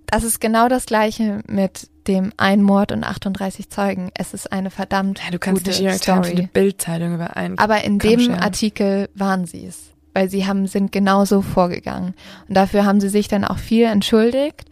das 0.08 0.24
ist 0.24 0.40
genau 0.40 0.68
das 0.68 0.86
gleiche 0.86 1.42
mit 1.48 1.90
dem 2.08 2.32
ein 2.38 2.62
Mord 2.62 2.92
und 2.92 3.04
38 3.04 3.70
Zeugen. 3.70 4.12
Es 4.14 4.34
ist 4.34 4.52
eine 4.52 4.70
verdammt 4.70 5.22
Ja, 5.24 5.32
du 5.32 5.40
kannst 5.40 5.64
gute 5.64 5.72
nicht 5.72 5.90
York 5.90 6.02
Times 6.02 6.30
und 6.30 6.38
die 6.38 6.44
Story. 6.44 6.50
Bildzeitung 6.54 7.16
über 7.16 7.36
einen. 7.36 7.58
Aber 7.58 7.84
in 7.84 8.00
dem 8.00 8.20
scheren. 8.20 8.40
Artikel 8.40 9.10
waren 9.16 9.46
sie 9.46 9.66
es, 9.66 9.92
weil 10.14 10.30
sie 10.30 10.46
haben 10.46 10.68
sind 10.68 10.92
genauso 10.92 11.42
vorgegangen 11.42 12.14
und 12.48 12.56
dafür 12.56 12.86
haben 12.86 13.00
sie 13.00 13.10
sich 13.10 13.28
dann 13.28 13.44
auch 13.44 13.58
viel 13.58 13.86
entschuldigt 13.86 14.66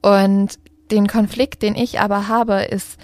und 0.00 0.58
den 0.90 1.06
Konflikt, 1.06 1.62
den 1.62 1.74
ich 1.74 2.00
aber 2.00 2.28
habe, 2.28 2.62
ist 2.62 2.98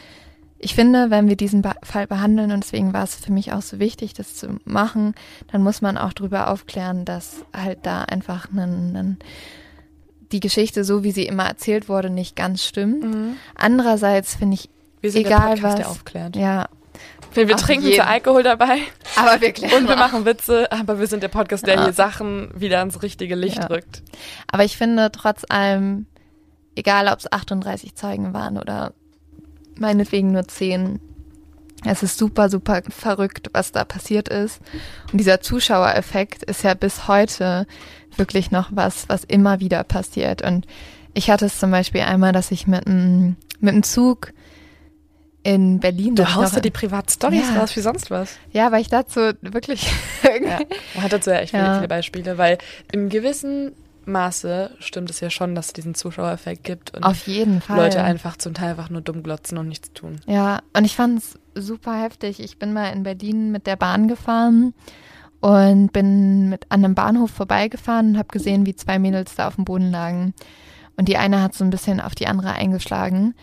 ich 0.58 0.74
finde, 0.74 1.10
wenn 1.10 1.28
wir 1.28 1.36
diesen 1.36 1.62
Fall 1.82 2.06
behandeln 2.06 2.50
und 2.52 2.64
deswegen 2.64 2.92
war 2.92 3.04
es 3.04 3.14
für 3.14 3.30
mich 3.32 3.52
auch 3.52 3.62
so 3.62 3.78
wichtig, 3.78 4.14
das 4.14 4.34
zu 4.34 4.58
machen, 4.64 5.14
dann 5.52 5.62
muss 5.62 5.80
man 5.82 5.96
auch 5.96 6.12
darüber 6.12 6.50
aufklären, 6.50 7.04
dass 7.04 7.44
halt 7.56 7.78
da 7.84 8.02
einfach 8.02 8.50
einen, 8.50 8.96
einen, 8.96 9.18
die 10.32 10.40
Geschichte, 10.40 10.82
so 10.84 11.04
wie 11.04 11.12
sie 11.12 11.26
immer 11.26 11.44
erzählt 11.44 11.88
wurde, 11.88 12.10
nicht 12.10 12.34
ganz 12.36 12.64
stimmt. 12.64 13.04
Mhm. 13.04 13.36
Andererseits 13.54 14.34
finde 14.34 14.54
ich, 14.54 14.68
Wir 15.00 15.10
sind 15.12 15.26
egal 15.26 15.40
der 15.40 15.62
Podcast, 15.62 15.78
der 15.78 15.84
was. 15.86 15.90
aufklärt. 15.92 16.36
ja, 16.36 16.66
Wir, 17.34 17.46
wir 17.48 17.56
trinken 17.56 17.84
jeden. 17.86 18.00
zu 18.00 18.06
Alkohol 18.06 18.42
dabei 18.42 18.78
aber 19.16 19.40
wirklich. 19.40 19.72
und 19.72 19.88
wir 19.88 19.96
machen 19.96 20.24
Witze, 20.24 20.70
aber 20.72 20.98
wir 20.98 21.06
sind 21.06 21.22
der 21.22 21.28
Podcast, 21.28 21.66
der 21.68 21.76
Ja. 21.76 21.84
hier 21.84 21.92
Sachen 21.92 22.50
wieder 22.60 22.80
ans 22.80 23.00
richtige 23.02 23.36
Licht 23.36 23.58
Ja. 23.58 23.66
rückt. 23.66 24.02
Aber 24.50 24.64
ich 24.64 24.76
finde 24.76 25.10
trotz 25.12 25.44
allem, 25.48 26.06
egal 26.74 27.06
ob 27.08 27.20
es 27.20 27.30
38 27.32 27.94
Zeugen 27.94 28.34
waren 28.34 28.58
oder 28.58 28.92
meinetwegen 29.80 30.32
nur 30.32 30.46
10, 30.46 31.00
es 31.84 32.02
ist 32.02 32.18
super, 32.18 32.48
super 32.48 32.82
verrückt, 32.88 33.50
was 33.52 33.72
da 33.72 33.84
passiert 33.84 34.28
ist. 34.28 34.60
Und 35.12 35.18
dieser 35.18 35.40
Zuschauereffekt 35.40 36.42
ist 36.42 36.64
ja 36.64 36.74
bis 36.74 37.06
heute 37.08 37.66
wirklich 38.16 38.50
noch 38.50 38.68
was, 38.72 39.08
was 39.08 39.24
immer 39.24 39.60
wieder 39.60 39.84
passiert. 39.84 40.42
Und 40.42 40.66
ich 41.14 41.30
hatte 41.30 41.46
es 41.46 41.58
zum 41.58 41.70
Beispiel 41.70 42.00
einmal, 42.02 42.32
dass 42.32 42.50
ich 42.50 42.66
mit 42.66 42.86
einem 42.86 43.36
mit 43.60 43.72
einem 43.72 43.82
Zug 43.82 44.32
in 45.42 45.80
Berlin. 45.80 46.14
Du 46.14 46.34
haust 46.34 46.54
ja 46.54 46.60
die 46.60 46.70
Privatstories 46.70 47.48
Ja. 47.54 47.60
raus 47.60 47.74
wie 47.76 47.80
sonst 47.80 48.10
was. 48.10 48.36
Ja, 48.52 48.70
weil 48.72 48.80
ich 48.82 48.88
dazu 48.88 49.32
wirklich. 49.40 49.90
Ja. 50.24 50.58
Man 50.94 51.04
hat 51.04 51.12
dazu 51.12 51.30
ja 51.30 51.38
echt 51.38 51.52
Ja. 51.54 51.74
viele 51.76 51.88
Beispiele, 51.88 52.38
weil 52.38 52.58
im 52.92 53.08
gewissen 53.08 53.72
Maße 54.08 54.70
stimmt 54.80 55.10
es 55.10 55.20
ja 55.20 55.30
schon, 55.30 55.54
dass 55.54 55.68
es 55.68 55.72
diesen 55.72 55.94
Zuschauereffekt 55.94 56.64
gibt 56.64 56.94
und 56.94 57.02
Auf 57.04 57.26
jeden 57.26 57.60
Fall. 57.60 57.76
Leute 57.76 58.02
einfach 58.02 58.36
zum 58.36 58.54
Teil 58.54 58.70
einfach 58.70 58.90
nur 58.90 59.00
dumm 59.00 59.22
glotzen 59.22 59.58
und 59.58 59.68
nichts 59.68 59.92
tun. 59.92 60.20
Ja, 60.26 60.60
und 60.72 60.84
ich 60.84 60.96
fand 60.96 61.18
es 61.18 61.38
super 61.54 62.02
heftig. 62.02 62.40
Ich 62.40 62.58
bin 62.58 62.72
mal 62.72 62.92
in 62.92 63.02
Berlin 63.02 63.52
mit 63.52 63.66
der 63.66 63.76
Bahn 63.76 64.08
gefahren 64.08 64.74
und 65.40 65.92
bin 65.92 66.48
mit 66.48 66.66
an 66.70 66.84
einem 66.84 66.94
Bahnhof 66.94 67.30
vorbeigefahren 67.30 68.10
und 68.10 68.18
habe 68.18 68.28
gesehen, 68.28 68.66
wie 68.66 68.74
zwei 68.74 68.98
Mädels 68.98 69.34
da 69.36 69.48
auf 69.48 69.54
dem 69.54 69.64
Boden 69.64 69.90
lagen. 69.90 70.34
Und 70.96 71.08
die 71.08 71.16
eine 71.16 71.42
hat 71.42 71.54
so 71.54 71.62
ein 71.64 71.70
bisschen 71.70 72.00
auf 72.00 72.14
die 72.14 72.26
andere 72.26 72.52
eingeschlagen. 72.52 73.34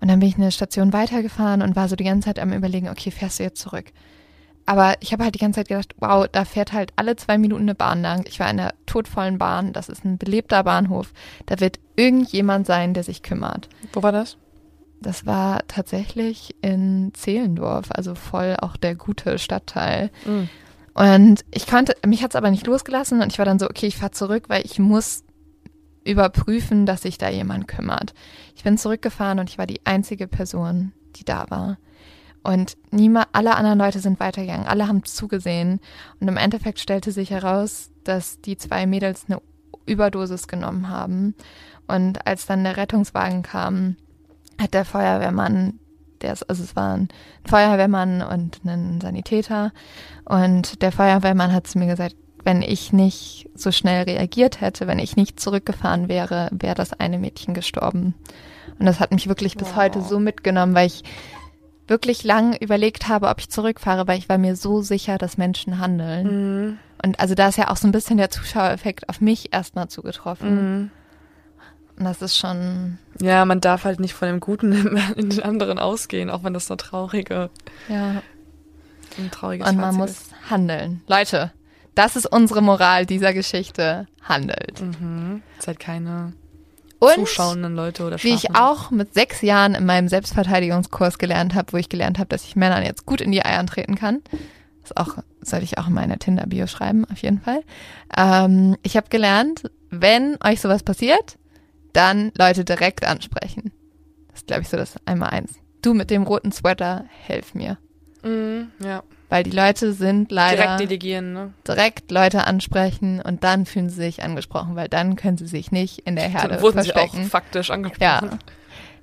Und 0.00 0.08
dann 0.08 0.20
bin 0.20 0.28
ich 0.28 0.36
eine 0.36 0.52
Station 0.52 0.92
weitergefahren 0.92 1.60
und 1.60 1.76
war 1.76 1.88
so 1.88 1.96
die 1.96 2.04
ganze 2.04 2.26
Zeit 2.26 2.38
am 2.38 2.52
überlegen, 2.52 2.88
okay, 2.88 3.10
fährst 3.10 3.38
du 3.38 3.42
jetzt 3.42 3.60
zurück? 3.60 3.86
Aber 4.70 4.94
ich 5.00 5.12
habe 5.12 5.24
halt 5.24 5.34
die 5.34 5.40
ganze 5.40 5.58
Zeit 5.58 5.66
gedacht, 5.66 5.96
wow, 5.98 6.28
da 6.30 6.44
fährt 6.44 6.72
halt 6.72 6.92
alle 6.94 7.16
zwei 7.16 7.38
Minuten 7.38 7.62
eine 7.62 7.74
Bahn 7.74 8.02
lang. 8.02 8.24
Ich 8.28 8.38
war 8.38 8.48
in 8.48 8.60
einer 8.60 8.72
todvollen 8.86 9.36
Bahn, 9.36 9.72
das 9.72 9.88
ist 9.88 10.04
ein 10.04 10.16
belebter 10.16 10.62
Bahnhof. 10.62 11.12
Da 11.46 11.58
wird 11.58 11.80
irgendjemand 11.96 12.68
sein, 12.68 12.94
der 12.94 13.02
sich 13.02 13.24
kümmert. 13.24 13.68
Wo 13.92 14.04
war 14.04 14.12
das? 14.12 14.36
Das 15.00 15.26
war 15.26 15.66
tatsächlich 15.66 16.54
in 16.62 17.10
Zehlendorf, 17.14 17.86
also 17.90 18.14
voll 18.14 18.54
auch 18.60 18.76
der 18.76 18.94
gute 18.94 19.40
Stadtteil. 19.40 20.12
Mhm. 20.24 20.48
Und 20.94 21.44
ich 21.50 21.66
konnte, 21.66 21.96
mich 22.06 22.22
hat's 22.22 22.36
aber 22.36 22.52
nicht 22.52 22.68
losgelassen 22.68 23.22
und 23.22 23.32
ich 23.32 23.40
war 23.40 23.46
dann 23.46 23.58
so, 23.58 23.66
okay, 23.66 23.88
ich 23.88 23.96
fahr 23.96 24.12
zurück, 24.12 24.44
weil 24.46 24.64
ich 24.64 24.78
muss 24.78 25.24
überprüfen, 26.04 26.86
dass 26.86 27.02
sich 27.02 27.18
da 27.18 27.28
jemand 27.28 27.66
kümmert. 27.66 28.14
Ich 28.54 28.62
bin 28.62 28.78
zurückgefahren 28.78 29.40
und 29.40 29.50
ich 29.50 29.58
war 29.58 29.66
die 29.66 29.84
einzige 29.84 30.28
Person, 30.28 30.92
die 31.16 31.24
da 31.24 31.46
war. 31.48 31.78
Und 32.42 32.76
niemand, 32.90 33.28
alle 33.32 33.56
anderen 33.56 33.78
Leute 33.78 34.00
sind 34.00 34.18
weitergegangen, 34.18 34.66
alle 34.66 34.88
haben 34.88 35.04
zugesehen. 35.04 35.80
Und 36.20 36.28
im 36.28 36.36
Endeffekt 36.36 36.80
stellte 36.80 37.12
sich 37.12 37.30
heraus, 37.30 37.90
dass 38.04 38.40
die 38.40 38.56
zwei 38.56 38.86
Mädels 38.86 39.26
eine 39.28 39.40
Überdosis 39.86 40.48
genommen 40.48 40.88
haben. 40.88 41.34
Und 41.86 42.26
als 42.26 42.46
dann 42.46 42.64
der 42.64 42.76
Rettungswagen 42.76 43.42
kam, 43.42 43.96
hat 44.60 44.74
der 44.74 44.84
Feuerwehrmann, 44.84 45.78
der 46.22 46.32
ist, 46.32 46.48
also 46.48 46.62
es 46.62 46.76
war 46.76 46.96
ein 46.96 47.08
Feuerwehrmann 47.44 48.22
und 48.22 48.60
ein 48.64 49.00
Sanitäter. 49.00 49.72
Und 50.24 50.82
der 50.82 50.92
Feuerwehrmann 50.92 51.52
hat 51.52 51.66
zu 51.66 51.78
mir 51.78 51.86
gesagt, 51.86 52.16
wenn 52.44 52.62
ich 52.62 52.92
nicht 52.92 53.50
so 53.54 53.70
schnell 53.70 54.04
reagiert 54.04 54.60
hätte, 54.62 54.86
wenn 54.86 54.98
ich 54.98 55.16
nicht 55.16 55.40
zurückgefahren 55.40 56.08
wäre, 56.08 56.48
wäre 56.52 56.74
das 56.74 56.98
eine 56.98 57.18
Mädchen 57.18 57.52
gestorben. 57.52 58.14
Und 58.78 58.86
das 58.86 58.98
hat 58.98 59.12
mich 59.12 59.28
wirklich 59.28 59.56
bis 59.56 59.68
Wow. 59.68 59.76
heute 59.76 60.00
so 60.02 60.18
mitgenommen, 60.18 60.74
weil 60.74 60.86
ich 60.86 61.02
wirklich 61.90 62.24
lang 62.24 62.56
überlegt 62.56 63.08
habe, 63.08 63.28
ob 63.28 63.38
ich 63.40 63.50
zurückfahre, 63.50 64.06
weil 64.08 64.18
ich 64.18 64.28
war 64.28 64.38
mir 64.38 64.56
so 64.56 64.80
sicher, 64.80 65.18
dass 65.18 65.36
Menschen 65.36 65.78
handeln. 65.78 66.26
Mhm. 66.68 66.78
Und 67.04 67.20
also 67.20 67.34
da 67.34 67.48
ist 67.48 67.58
ja 67.58 67.68
auch 67.70 67.76
so 67.76 67.88
ein 67.88 67.92
bisschen 67.92 68.16
der 68.16 68.30
Zuschauereffekt 68.30 69.08
auf 69.08 69.20
mich 69.20 69.52
erstmal 69.52 69.88
zugetroffen. 69.88 70.54
Mhm. 70.54 70.90
Und 71.98 72.04
das 72.04 72.22
ist 72.22 72.38
schon, 72.38 72.98
Ja, 73.20 73.44
man 73.44 73.60
darf 73.60 73.84
halt 73.84 74.00
nicht 74.00 74.14
von 74.14 74.28
dem 74.28 74.40
Guten 74.40 74.96
in 75.16 75.28
den 75.30 75.42
anderen 75.42 75.78
ausgehen, 75.78 76.30
auch 76.30 76.44
wenn 76.44 76.54
das 76.54 76.66
so 76.66 76.76
traurige, 76.76 77.50
ja. 77.88 78.22
ein 79.18 79.30
trauriges 79.30 79.68
Und 79.68 79.76
man 79.76 79.84
Fazit 79.96 79.98
muss 79.98 80.10
ist. 80.10 80.50
handeln. 80.50 81.02
Leute, 81.08 81.52
das 81.94 82.16
ist 82.16 82.26
unsere 82.26 82.62
Moral 82.62 83.04
dieser 83.04 83.34
Geschichte. 83.34 84.06
Handelt. 84.22 84.80
Mhm. 84.80 85.42
Seid 85.58 85.80
keine 85.80 86.32
Und 87.00 87.14
zuschauenden 87.14 87.74
Leute 87.74 88.04
oder 88.04 88.22
wie 88.22 88.34
ich 88.34 88.54
auch 88.54 88.90
mit 88.90 89.14
sechs 89.14 89.40
Jahren 89.40 89.74
in 89.74 89.86
meinem 89.86 90.08
Selbstverteidigungskurs 90.08 91.18
gelernt 91.18 91.54
habe, 91.54 91.72
wo 91.72 91.76
ich 91.78 91.88
gelernt 91.88 92.18
habe, 92.18 92.28
dass 92.28 92.44
ich 92.44 92.56
Männern 92.56 92.84
jetzt 92.84 93.06
gut 93.06 93.20
in 93.20 93.32
die 93.32 93.44
Eiern 93.44 93.66
treten 93.66 93.94
kann. 93.94 94.22
Das 94.82 94.96
auch, 94.96 95.16
sollte 95.40 95.64
ich 95.64 95.78
auch 95.78 95.88
in 95.88 95.94
meiner 95.94 96.18
Tinder-Bio 96.18 96.66
schreiben, 96.66 97.04
auf 97.10 97.18
jeden 97.18 97.40
Fall. 97.40 97.62
Ähm, 98.16 98.76
ich 98.82 98.96
habe 98.96 99.08
gelernt, 99.08 99.70
wenn 99.90 100.36
euch 100.44 100.60
sowas 100.60 100.82
passiert, 100.82 101.38
dann 101.92 102.32
Leute 102.36 102.64
direkt 102.64 103.06
ansprechen. 103.06 103.72
Das 104.28 104.40
ist, 104.40 104.46
glaube 104.46 104.62
ich, 104.62 104.68
so 104.68 104.76
das 104.76 104.94
einmal 105.06 105.30
eins. 105.30 105.54
Du 105.82 105.94
mit 105.94 106.10
dem 106.10 106.24
roten 106.24 106.52
Sweater, 106.52 107.04
helf 107.26 107.54
mir. 107.54 107.78
Mhm. 108.22 108.72
Ja, 108.84 109.02
Weil 109.30 109.44
die 109.44 109.50
Leute 109.52 109.92
sind 109.94 110.30
leider 110.30 110.62
direkt 110.62 110.80
delegieren, 110.80 111.32
ne? 111.32 111.54
direkt 111.66 112.10
Leute 112.10 112.44
ansprechen 112.46 113.22
und 113.22 113.42
dann 113.44 113.64
fühlen 113.64 113.88
sie 113.88 113.94
sich 113.96 114.22
angesprochen, 114.22 114.76
weil 114.76 114.88
dann 114.88 115.16
können 115.16 115.38
sie 115.38 115.46
sich 115.46 115.70
nicht 115.72 116.00
in 116.00 116.16
der 116.16 116.28
Herde 116.28 116.48
Dann 116.54 116.62
wurden 116.62 116.82
sie 116.82 116.92
auch 116.92 116.98
verstecken. 116.98 117.24
faktisch 117.30 117.70
angesprochen. 117.70 118.02
Ja. 118.02 118.38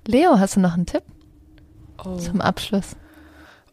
Leo, 0.06 0.38
hast 0.40 0.56
du 0.58 0.60
noch 0.60 0.74
einen 0.76 0.86
Tipp 0.86 1.04
Oh. 2.04 2.18
zum 2.18 2.42
Abschluss? 2.42 2.96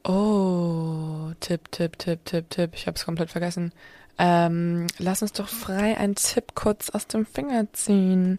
oh, 0.05 1.33
Tipp, 1.41 1.71
Tipp, 1.73 1.99
Tipp, 1.99 2.25
Tipp, 2.25 2.49
Tipp. 2.51 2.71
Ich 2.75 2.87
habe 2.87 2.97
es 2.97 3.05
komplett 3.05 3.31
vergessen. 3.31 3.73
Ähm, 4.19 4.87
lass 4.99 5.23
uns 5.23 5.33
doch 5.33 5.49
frei 5.49 5.97
einen 5.99 6.15
Tipp 6.15 6.55
kurz 6.55 6.89
aus 6.91 7.07
dem 7.07 7.27
Finger 7.27 7.73
ziehen. 7.73 8.39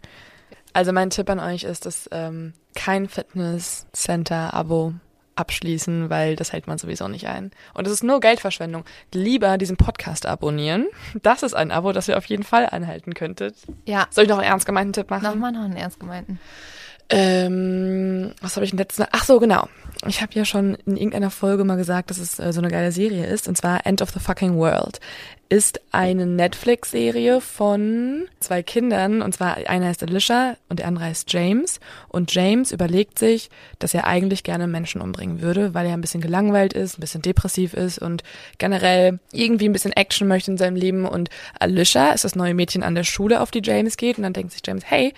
Also 0.73 0.91
mein 0.93 1.09
Tipp 1.09 1.29
an 1.29 1.39
euch 1.39 1.63
ist, 1.65 1.85
dass 1.85 2.09
ähm, 2.11 2.53
kein 2.75 3.07
Fitnesscenter-Abo 3.09 4.93
abschließen, 5.35 6.09
weil 6.09 6.35
das 6.35 6.53
hält 6.53 6.67
man 6.67 6.77
sowieso 6.77 7.07
nicht 7.07 7.27
ein. 7.27 7.51
Und 7.73 7.87
es 7.87 7.93
ist 7.93 8.03
nur 8.03 8.19
Geldverschwendung. 8.19 8.85
Lieber 9.13 9.57
diesen 9.57 9.77
Podcast 9.77 10.25
abonnieren. 10.25 10.87
Das 11.23 11.43
ist 11.43 11.53
ein 11.53 11.71
Abo, 11.71 11.91
das 11.91 12.07
ihr 12.07 12.17
auf 12.17 12.25
jeden 12.25 12.43
Fall 12.43 12.67
anhalten 12.69 13.13
könntet. 13.13 13.55
Ja, 13.85 14.07
Soll 14.09 14.23
ich 14.25 14.29
noch 14.29 14.37
einen 14.39 14.47
ernst 14.49 14.65
gemeinten 14.65 14.93
Tipp 14.93 15.09
machen? 15.09 15.23
nochmal 15.23 15.51
noch 15.51 15.63
einen 15.63 15.77
ernst 15.77 15.99
gemeinten. 15.99 16.39
Ähm, 17.09 18.31
was 18.41 18.55
habe 18.55 18.65
ich 18.65 18.71
in 18.71 18.79
letzter? 18.79 19.09
Ach 19.11 19.25
so, 19.25 19.39
genau. 19.39 19.67
Ich 20.07 20.21
habe 20.21 20.33
ja 20.33 20.43
schon 20.43 20.75
in 20.85 20.97
irgendeiner 20.97 21.31
Folge 21.31 21.63
mal 21.63 21.77
gesagt, 21.77 22.09
dass 22.09 22.17
es 22.17 22.39
äh, 22.39 22.51
so 22.51 22.59
eine 22.59 22.69
geile 22.69 22.91
Serie 22.91 23.25
ist, 23.27 23.47
und 23.47 23.55
zwar 23.55 23.85
End 23.85 24.01
of 24.01 24.09
the 24.09 24.19
Fucking 24.19 24.57
World. 24.57 24.99
Ist 25.47 25.79
eine 25.91 26.25
Netflix-Serie 26.25 27.39
von 27.39 28.25
zwei 28.39 28.63
Kindern, 28.63 29.21
und 29.21 29.35
zwar 29.35 29.57
einer 29.69 29.85
heißt 29.85 30.01
Alicia 30.01 30.57
und 30.69 30.79
der 30.79 30.87
andere 30.87 31.05
heißt 31.05 31.31
James. 31.31 31.79
Und 32.07 32.33
James 32.33 32.71
überlegt 32.71 33.19
sich, 33.19 33.51
dass 33.77 33.93
er 33.93 34.07
eigentlich 34.07 34.43
gerne 34.43 34.67
Menschen 34.67 35.01
umbringen 35.01 35.41
würde, 35.41 35.75
weil 35.75 35.85
er 35.85 35.93
ein 35.93 36.01
bisschen 36.01 36.21
gelangweilt 36.21 36.73
ist, 36.73 36.97
ein 36.97 37.01
bisschen 37.01 37.21
depressiv 37.21 37.75
ist 37.75 37.99
und 37.99 38.23
generell 38.57 39.19
irgendwie 39.31 39.69
ein 39.69 39.73
bisschen 39.73 39.93
Action 39.93 40.27
möchte 40.27 40.49
in 40.49 40.57
seinem 40.57 40.75
Leben. 40.75 41.05
Und 41.05 41.29
Alicia 41.59 42.11
ist 42.11 42.23
das 42.23 42.35
neue 42.35 42.55
Mädchen 42.55 42.81
an 42.81 42.95
der 42.95 43.03
Schule, 43.03 43.41
auf 43.41 43.51
die 43.51 43.61
James 43.63 43.97
geht. 43.97 44.17
Und 44.17 44.23
dann 44.23 44.33
denkt 44.33 44.51
sich 44.51 44.61
James, 44.65 44.83
hey, 44.85 45.13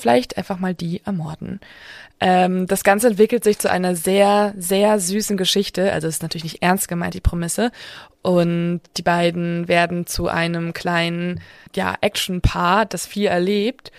vielleicht 0.00 0.36
einfach 0.36 0.58
mal 0.58 0.74
die 0.74 1.02
ermorden. 1.04 1.60
Ähm, 2.20 2.66
das 2.66 2.84
Ganze 2.84 3.08
entwickelt 3.08 3.44
sich 3.44 3.58
zu 3.58 3.70
einer 3.70 3.96
sehr, 3.96 4.54
sehr 4.58 5.00
süßen 5.00 5.36
Geschichte. 5.36 5.92
Also 5.92 6.06
es 6.06 6.16
ist 6.16 6.22
natürlich 6.22 6.44
nicht 6.44 6.62
ernst 6.62 6.88
gemeint, 6.88 7.14
die 7.14 7.20
Prämisse. 7.20 7.72
Und 8.22 8.82
die 8.98 9.02
beiden 9.02 9.68
werden 9.68 10.06
zu 10.06 10.28
einem 10.28 10.74
kleinen, 10.74 11.40
ja, 11.74 11.94
Action-Paar, 12.00 12.84
das 12.84 13.06
viel 13.06 13.26
erlebt. 13.26 13.90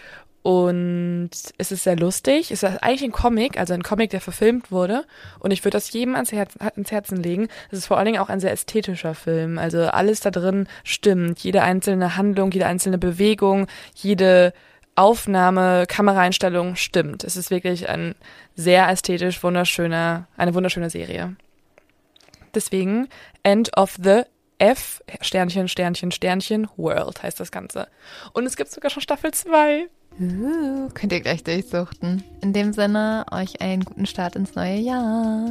Und 0.44 1.30
es 1.58 1.72
ist 1.72 1.84
sehr 1.84 1.96
lustig. 1.96 2.52
Es 2.52 2.64
ist 2.64 2.84
eigentlich 2.84 3.04
ein 3.04 3.12
Comic, 3.12 3.60
also 3.60 3.74
ein 3.74 3.84
Comic, 3.84 4.10
der 4.10 4.22
verfilmt 4.22 4.72
wurde. 4.72 5.06
Und 5.40 5.52
ich 5.52 5.64
würde 5.64 5.78
das 5.78 5.92
jedem 5.92 6.16
ans, 6.16 6.32
Herz, 6.32 6.56
ans 6.58 6.92
Herzen 6.92 7.22
legen. 7.22 7.48
Es 7.72 7.80
ist 7.80 7.86
vor 7.88 7.98
allen 7.98 8.08
Dingen 8.08 8.20
auch 8.20 8.30
ein 8.30 8.40
sehr 8.40 8.52
ästhetischer 8.52 9.14
Film. 9.14 9.60
Also 9.60 9.86
alles 9.86 10.20
da 10.20 10.32
drin 10.32 10.68
stimmt. 10.84 11.40
Jede 11.40 11.62
einzelne 11.62 12.18
Handlung, 12.18 12.52
jede 12.52 12.66
einzelne 12.66 12.98
Bewegung, 12.98 13.68
jede 13.96 14.54
Aufnahme, 15.02 15.86
Kameraeinstellung 15.88 16.76
stimmt. 16.76 17.24
Es 17.24 17.36
ist 17.36 17.50
wirklich 17.50 17.90
ein 17.90 18.14
sehr 18.56 18.88
ästhetisch 18.88 19.42
wunderschöner, 19.42 20.28
eine 20.38 20.54
wunderschöne 20.54 20.92
Serie. 20.92 21.36
Deswegen 22.54 23.08
End 23.42 23.76
of 23.76 23.98
the 24.02 24.22
F 24.60 25.02
Sternchen 25.22 25.68
Sternchen 25.68 26.12
Sternchen 26.12 26.68
World 26.78 27.24
heißt 27.24 27.40
das 27.40 27.52
Ganze. 27.52 27.88
Und 28.34 28.46
es 28.46 28.56
gibt 28.56 28.70
sogar 28.70 28.92
schon 28.92 29.02
Staffel 29.02 29.32
2. 29.32 29.88
Uh, 30.20 30.90
könnt 30.94 31.14
ihr 31.14 31.22
gleich 31.22 31.44
durchsuchten. 31.44 32.24
In 32.42 32.54
dem 32.54 32.72
Sinne, 32.72 33.26
euch 33.32 33.60
einen 33.60 33.84
guten 33.84 34.06
Start 34.06 34.36
ins 34.36 34.54
neue 34.54 34.76
Jahr. 34.76 35.50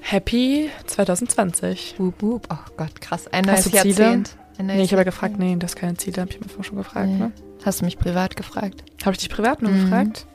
Happy 0.00 0.68
2020. 0.86 1.94
Wup, 1.98 2.20
wup. 2.20 2.46
Oh 2.52 2.70
Gott, 2.76 3.00
krass. 3.00 3.32
Ein 3.32 3.44
neues 3.46 3.64
Hast 3.64 3.66
du 3.66 3.70
Ziele? 3.70 4.04
Jahrzehnt. 4.04 4.36
Ein 4.58 4.66
neues 4.66 4.76
Nee, 4.76 4.84
ich 4.84 4.90
habe 4.92 5.00
ja 5.00 5.04
gefragt, 5.04 5.38
nee, 5.38 5.56
das 5.58 5.70
ist 5.72 5.76
keine 5.76 5.96
Ziele, 5.96 6.20
habe 6.20 6.30
ich 6.32 6.38
mir 6.40 6.48
vorher 6.48 6.64
schon 6.64 6.76
gefragt, 6.76 7.08
Nee. 7.08 7.18
ne? 7.18 7.32
Hast 7.64 7.80
du 7.80 7.84
mich 7.84 7.98
privat 7.98 8.36
gefragt? 8.36 8.84
Habe 9.02 9.12
ich 9.12 9.18
dich 9.18 9.28
privat 9.30 9.62
nur 9.62 9.70
Mhm. 9.72 9.84
gefragt? 9.84 10.26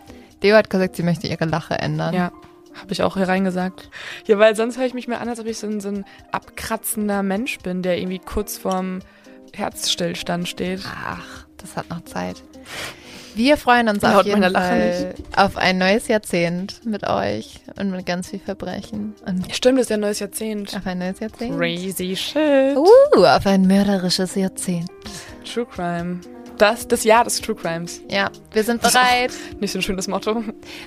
Deo 0.42 0.56
hat 0.56 0.70
gesagt, 0.70 0.96
sie 0.96 1.04
möchte 1.04 1.28
ihre 1.28 1.46
Lache 1.46 1.76
ändern. 1.76 2.14
Ja, 2.14 2.32
habe 2.76 2.92
ich 2.92 3.02
auch 3.04 3.16
hier 3.16 3.28
reingesagt. 3.28 3.90
Ja, 4.28 4.40
weil 4.40 4.56
sonst 4.56 4.78
höre 4.78 4.86
ich 4.86 4.94
mich 4.94 5.08
mir 5.08 5.20
an, 5.20 5.30
als 5.30 5.40
ob 5.40 5.46
ich 5.48 5.58
so 5.58 5.68
ein, 5.68 5.80
so 5.80 5.90
ein 5.90 6.06
abkratzender 6.32 7.24
Mensch 7.24 7.60
bin, 7.60 7.82
der 7.82 7.98
irgendwie 7.98 8.20
kurz 8.20 8.58
vorm 8.58 9.00
Herzstillstand 9.54 10.48
steht. 10.50 10.82
Ach, 10.86 11.46
das 11.58 11.76
hat 11.78 11.90
noch 11.90 12.04
Zeit. 12.06 12.42
Wir 13.36 13.58
freuen 13.58 13.88
uns 13.90 14.02
Laut 14.04 14.16
auf 14.22 14.26
jeden 14.28 14.44
Fall 14.54 15.16
auf 15.36 15.58
ein 15.58 15.80
neues 15.80 16.08
Jahrzehnt 16.08 16.86
mit 16.86 17.04
euch 17.08 17.62
und 17.80 17.90
mit 17.92 18.06
ganz 18.06 18.30
viel 18.30 18.40
Verbrechen. 18.40 19.16
Und 19.26 19.54
Stimmt, 19.56 19.80
das 19.80 19.86
ist 19.86 19.90
ja 19.90 19.98
ein 19.98 20.02
neues 20.02 20.20
Jahrzehnt. 20.20 20.76
auf 20.76 20.86
ein 20.86 21.00
neues 21.00 21.20
Jahrzehnt. 21.20 21.58
Crazy 21.58 22.16
shit. 22.16 22.76
Uh, 22.78 23.26
auf 23.26 23.46
ein 23.48 23.66
mörderisches 23.66 24.36
Jahrzehnt. 24.36 24.88
True 25.52 25.66
Crime. 25.66 26.20
Das, 26.58 26.88
das 26.88 27.04
Jahr 27.04 27.24
des 27.24 27.42
True 27.42 27.56
Crimes. 27.56 28.02
Ja, 28.10 28.30
wir 28.52 28.64
sind 28.64 28.82
bereit. 28.82 29.32
Nicht 29.60 29.72
so 29.72 29.80
ein 29.80 29.82
schönes 29.82 30.08
Motto. 30.08 30.44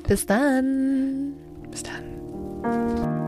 Bis 0.07 0.27
dann. 0.27 1.35
Bis 1.71 1.83
dann. 1.83 3.26